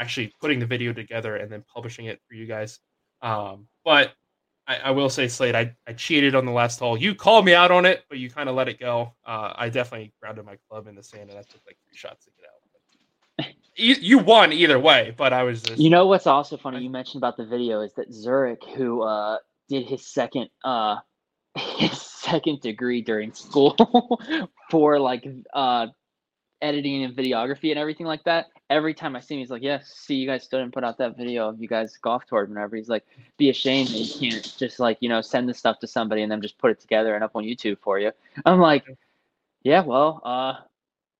actually 0.00 0.32
putting 0.40 0.58
the 0.58 0.66
video 0.66 0.92
together 0.92 1.36
and 1.36 1.50
then 1.50 1.64
publishing 1.72 2.06
it 2.06 2.20
for 2.28 2.34
you 2.34 2.46
guys. 2.46 2.80
Um, 3.22 3.68
but 3.84 4.12
I, 4.66 4.76
I, 4.76 4.90
will 4.90 5.08
say, 5.08 5.28
Slade, 5.28 5.54
I, 5.54 5.74
I 5.86 5.92
cheated 5.92 6.34
on 6.34 6.44
the 6.44 6.52
last 6.52 6.80
hole. 6.80 6.96
You 6.96 7.14
called 7.14 7.44
me 7.44 7.54
out 7.54 7.70
on 7.70 7.86
it, 7.86 8.04
but 8.08 8.18
you 8.18 8.28
kind 8.28 8.48
of 8.48 8.56
let 8.56 8.68
it 8.68 8.80
go. 8.80 9.14
Uh, 9.24 9.52
I 9.54 9.68
definitely 9.68 10.12
grounded 10.20 10.44
my 10.44 10.56
club 10.68 10.88
in 10.88 10.96
the 10.96 11.02
sand 11.02 11.30
and 11.30 11.38
I 11.38 11.42
took 11.42 11.60
like 11.66 11.76
three 11.88 11.96
shots 11.96 12.24
to 12.24 12.32
get 12.36 12.46
out 12.46 12.59
you, 13.76 13.96
you 14.00 14.18
won 14.18 14.52
either 14.52 14.78
way, 14.78 15.14
but 15.16 15.32
I 15.32 15.42
was 15.42 15.62
just. 15.62 15.80
You 15.80 15.90
know 15.90 16.06
what's 16.06 16.26
also 16.26 16.56
funny? 16.56 16.82
You 16.82 16.90
mentioned 16.90 17.20
about 17.20 17.36
the 17.36 17.46
video 17.46 17.80
is 17.80 17.92
that 17.94 18.12
Zurich, 18.12 18.62
who 18.76 19.02
uh, 19.02 19.38
did 19.68 19.86
his 19.86 20.06
second 20.06 20.48
uh, 20.64 20.96
his 21.56 22.00
second 22.00 22.60
degree 22.60 23.02
during 23.02 23.32
school 23.32 23.76
for 24.70 24.98
like 24.98 25.26
uh, 25.54 25.86
editing 26.62 27.04
and 27.04 27.16
videography 27.16 27.70
and 27.70 27.78
everything 27.78 28.06
like 28.06 28.24
that. 28.24 28.46
Every 28.68 28.94
time 28.94 29.16
I 29.16 29.20
see 29.20 29.34
him, 29.34 29.40
he's 29.40 29.50
like, 29.50 29.62
"Yes, 29.62 29.82
yeah, 29.82 29.94
see, 30.06 30.14
you 30.16 30.26
guys 30.26 30.44
still 30.44 30.60
didn't 30.60 30.74
put 30.74 30.84
out 30.84 30.98
that 30.98 31.16
video 31.16 31.48
of 31.48 31.60
you 31.60 31.68
guys 31.68 31.96
golf 31.96 32.26
tours 32.26 32.48
and 32.48 32.56
whatever." 32.56 32.76
He's 32.76 32.88
like, 32.88 33.04
"Be 33.36 33.50
ashamed 33.50 33.88
that 33.88 33.98
you 33.98 34.30
can't 34.30 34.54
just 34.58 34.78
like 34.78 34.98
you 35.00 35.08
know 35.08 35.20
send 35.20 35.48
the 35.48 35.54
stuff 35.54 35.78
to 35.80 35.86
somebody 35.86 36.22
and 36.22 36.30
then 36.30 36.40
just 36.40 36.58
put 36.58 36.70
it 36.70 36.80
together 36.80 37.14
and 37.14 37.24
up 37.24 37.34
on 37.34 37.44
YouTube 37.44 37.78
for 37.80 37.98
you." 37.98 38.12
I'm 38.44 38.60
like, 38.60 38.84
"Yeah, 39.62 39.80
well, 39.80 40.20
uh, 40.24 40.54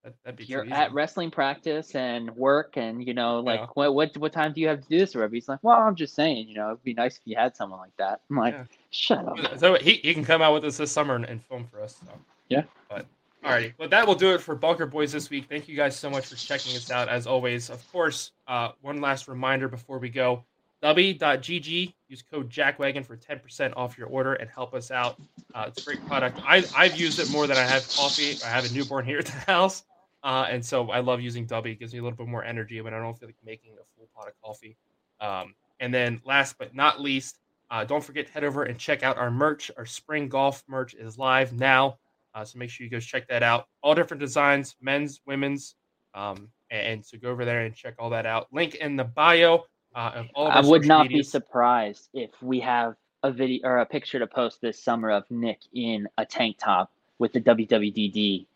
that, 0.03 0.15
would 0.25 0.49
you're 0.49 0.73
at 0.73 0.93
wrestling 0.93 1.31
practice 1.31 1.95
and 1.95 2.35
work 2.37 2.77
and 2.77 3.07
you 3.07 3.13
know 3.13 3.41
like 3.41 3.61
yeah. 3.61 3.67
what 3.75 3.95
what 3.95 4.17
what 4.17 4.33
time 4.33 4.53
do 4.53 4.61
you 4.61 4.69
have 4.69 4.81
to 4.81 4.89
do 4.89 4.99
this 4.99 5.15
or 5.15 5.19
whatever? 5.19 5.35
He's 5.35 5.49
like 5.49 5.59
well 5.63 5.79
i'm 5.79 5.95
just 5.95 6.15
saying 6.15 6.49
you 6.49 6.55
know 6.55 6.69
it'd 6.69 6.83
be 6.83 6.95
nice 6.95 7.17
if 7.17 7.23
you 7.25 7.37
had 7.37 7.55
someone 7.55 7.81
like 7.81 7.97
that. 7.99 8.21
I'm 8.31 8.37
like 8.37 8.55
yeah. 8.55 8.65
shut 8.91 9.27
up. 9.27 9.59
so 9.59 9.75
he, 9.75 9.95
he 10.03 10.15
can 10.15 10.25
come 10.25 10.41
out 10.43 10.55
with 10.55 10.65
us 10.65 10.79
this 10.79 10.91
summer 10.91 11.17
and, 11.17 11.25
and 11.25 11.45
film 11.45 11.67
for 11.71 11.83
us 11.83 12.01
so. 12.05 12.13
yeah. 12.49 12.63
But 12.89 13.07
alrighty. 13.45 13.75
Well 13.79 13.89
that 13.89 14.07
will 14.07 14.15
do 14.15 14.33
it 14.35 14.41
for 14.41 14.55
bunker 14.55 14.87
boys 14.87 15.13
this 15.13 15.29
week. 15.29 15.47
Thank 15.49 15.69
you 15.69 15.77
guys 15.77 15.97
so 15.97 16.09
much 16.09 16.27
for 16.27 16.37
checking 16.37 16.75
us 16.77 16.91
out 16.91 17.09
as 17.09 17.27
always. 17.27 17.69
Of 17.69 17.91
course 17.93 18.33
uh, 18.49 18.71
one 18.81 19.01
last 19.01 19.29
reminder 19.29 19.69
before 19.69 19.99
we 19.99 20.09
go. 20.09 20.45
W.gg 20.83 21.93
use 22.09 22.25
code 22.33 22.49
jackwagon 22.49 23.05
for 23.05 23.15
10% 23.15 23.75
off 23.77 23.99
your 23.99 24.07
order 24.07 24.33
and 24.33 24.49
help 24.49 24.73
us 24.73 24.91
out. 24.91 25.21
Uh, 25.55 25.67
it's 25.69 25.83
a 25.83 25.85
great 25.85 26.07
product. 26.07 26.41
I, 26.43 26.65
i've 26.75 26.99
used 26.99 27.19
it 27.19 27.31
more 27.31 27.47
than 27.47 27.59
i 27.59 27.63
have 27.63 27.87
coffee. 27.91 28.39
I 28.43 28.49
have 28.49 28.65
a 28.65 28.73
newborn 28.73 29.05
here 29.05 29.19
at 29.19 29.27
the 29.27 29.33
house 29.33 29.85
uh, 30.23 30.47
and 30.51 30.65
so 30.65 30.91
I 30.91 31.01
love 31.01 31.21
using 31.21 31.47
W. 31.47 31.73
It 31.73 31.79
gives 31.79 31.93
me 31.93 31.99
a 31.99 32.03
little 32.03 32.17
bit 32.17 32.29
more 32.29 32.45
energy 32.45 32.81
when 32.81 32.93
I 32.93 32.99
don't 32.99 33.19
feel 33.19 33.29
like 33.29 33.37
making 33.45 33.73
a 33.75 33.85
full 33.97 34.09
pot 34.15 34.29
of 34.29 34.35
coffee. 34.43 34.77
Um, 35.21 35.55
and 35.81 35.93
then 35.93 36.21
last 36.25 36.57
but 36.59 36.75
not 36.75 37.01
least, 37.01 37.39
uh, 37.71 37.85
don't 37.85 38.05
forget 38.05 38.27
to 38.27 38.33
head 38.33 38.45
over 38.45 38.65
and 38.65 38.79
check 38.79 39.03
out 39.03 39.17
our 39.17 39.31
merch. 39.31 39.71
Our 39.79 39.87
spring 39.87 40.29
golf 40.29 40.63
merch 40.69 40.95
is 40.95 41.17
live 41.17 41.53
now. 41.53 41.99
Uh, 42.35 42.45
so 42.45 42.59
make 42.59 42.71
sure 42.71 42.85
you 42.85 42.91
go 42.91 43.01
check 43.01 43.27
that 43.29 43.43
out. 43.43 43.67
All 43.83 43.95
different 43.95 44.21
designs, 44.21 44.77
men's, 44.81 45.21
women's. 45.27 45.75
Um, 46.15 46.49
and, 46.71 46.87
and, 46.87 47.07
so 47.07 47.19
go 47.19 47.31
over 47.31 47.45
there 47.45 47.63
and 47.63 47.75
check 47.75 47.95
all 47.99 48.11
that 48.11 48.27
out. 48.27 48.49
Link 48.53 48.75
in 48.77 48.97
the 48.97 49.05
bio 49.05 49.65
uh, 49.95 50.13
of 50.15 50.27
all 50.35 50.49
of 50.49 50.65
I 50.65 50.69
would 50.69 50.85
not 50.85 51.05
medias. 51.05 51.27
be 51.27 51.31
surprised 51.31 52.09
if 52.13 52.31
we 52.43 52.61
have 52.61 52.97
a 53.23 53.31
video 53.31 53.67
or 53.67 53.79
a 53.79 53.87
picture 53.87 54.19
to 54.19 54.27
post 54.27 54.61
this 54.61 54.83
summer 54.83 55.11
of 55.11 55.25
Nick 55.31 55.61
in 55.73 56.09
a 56.19 56.25
tank 56.27 56.57
top 56.59 56.91
with 57.19 57.33
the 57.33 57.41
WWDD 57.41 58.47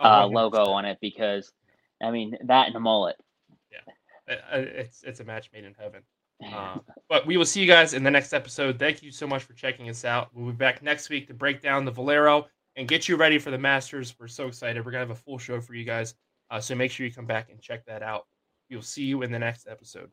Oh, 0.00 0.22
uh, 0.22 0.26
logo 0.26 0.64
on 0.64 0.84
it 0.84 0.98
because, 1.00 1.52
I 2.02 2.10
mean, 2.10 2.36
that 2.44 2.66
and 2.66 2.76
a 2.76 2.80
mullet. 2.80 3.16
Yeah, 3.70 4.36
it's 4.52 5.02
it's 5.04 5.20
a 5.20 5.24
match 5.24 5.50
made 5.52 5.64
in 5.64 5.74
heaven. 5.78 6.02
Uh, 6.44 6.78
but 7.08 7.26
we 7.26 7.36
will 7.36 7.44
see 7.44 7.60
you 7.60 7.66
guys 7.66 7.94
in 7.94 8.02
the 8.02 8.10
next 8.10 8.32
episode. 8.32 8.78
Thank 8.78 9.02
you 9.02 9.10
so 9.10 9.26
much 9.26 9.44
for 9.44 9.52
checking 9.52 9.88
us 9.88 10.04
out. 10.04 10.30
We'll 10.32 10.46
be 10.46 10.52
back 10.52 10.82
next 10.82 11.08
week 11.10 11.28
to 11.28 11.34
break 11.34 11.62
down 11.62 11.84
the 11.84 11.92
Valero 11.92 12.46
and 12.76 12.88
get 12.88 13.08
you 13.08 13.16
ready 13.16 13.38
for 13.38 13.50
the 13.50 13.58
Masters. 13.58 14.14
We're 14.18 14.26
so 14.28 14.46
excited. 14.46 14.84
We're 14.84 14.92
gonna 14.92 15.06
have 15.06 15.10
a 15.10 15.14
full 15.14 15.38
show 15.38 15.60
for 15.60 15.74
you 15.74 15.84
guys. 15.84 16.14
Uh, 16.50 16.60
so 16.60 16.74
make 16.74 16.90
sure 16.90 17.06
you 17.06 17.12
come 17.12 17.26
back 17.26 17.50
and 17.50 17.60
check 17.60 17.84
that 17.86 18.02
out. 18.02 18.26
We'll 18.70 18.82
see 18.82 19.04
you 19.04 19.22
in 19.22 19.30
the 19.30 19.38
next 19.38 19.68
episode. 19.68 20.10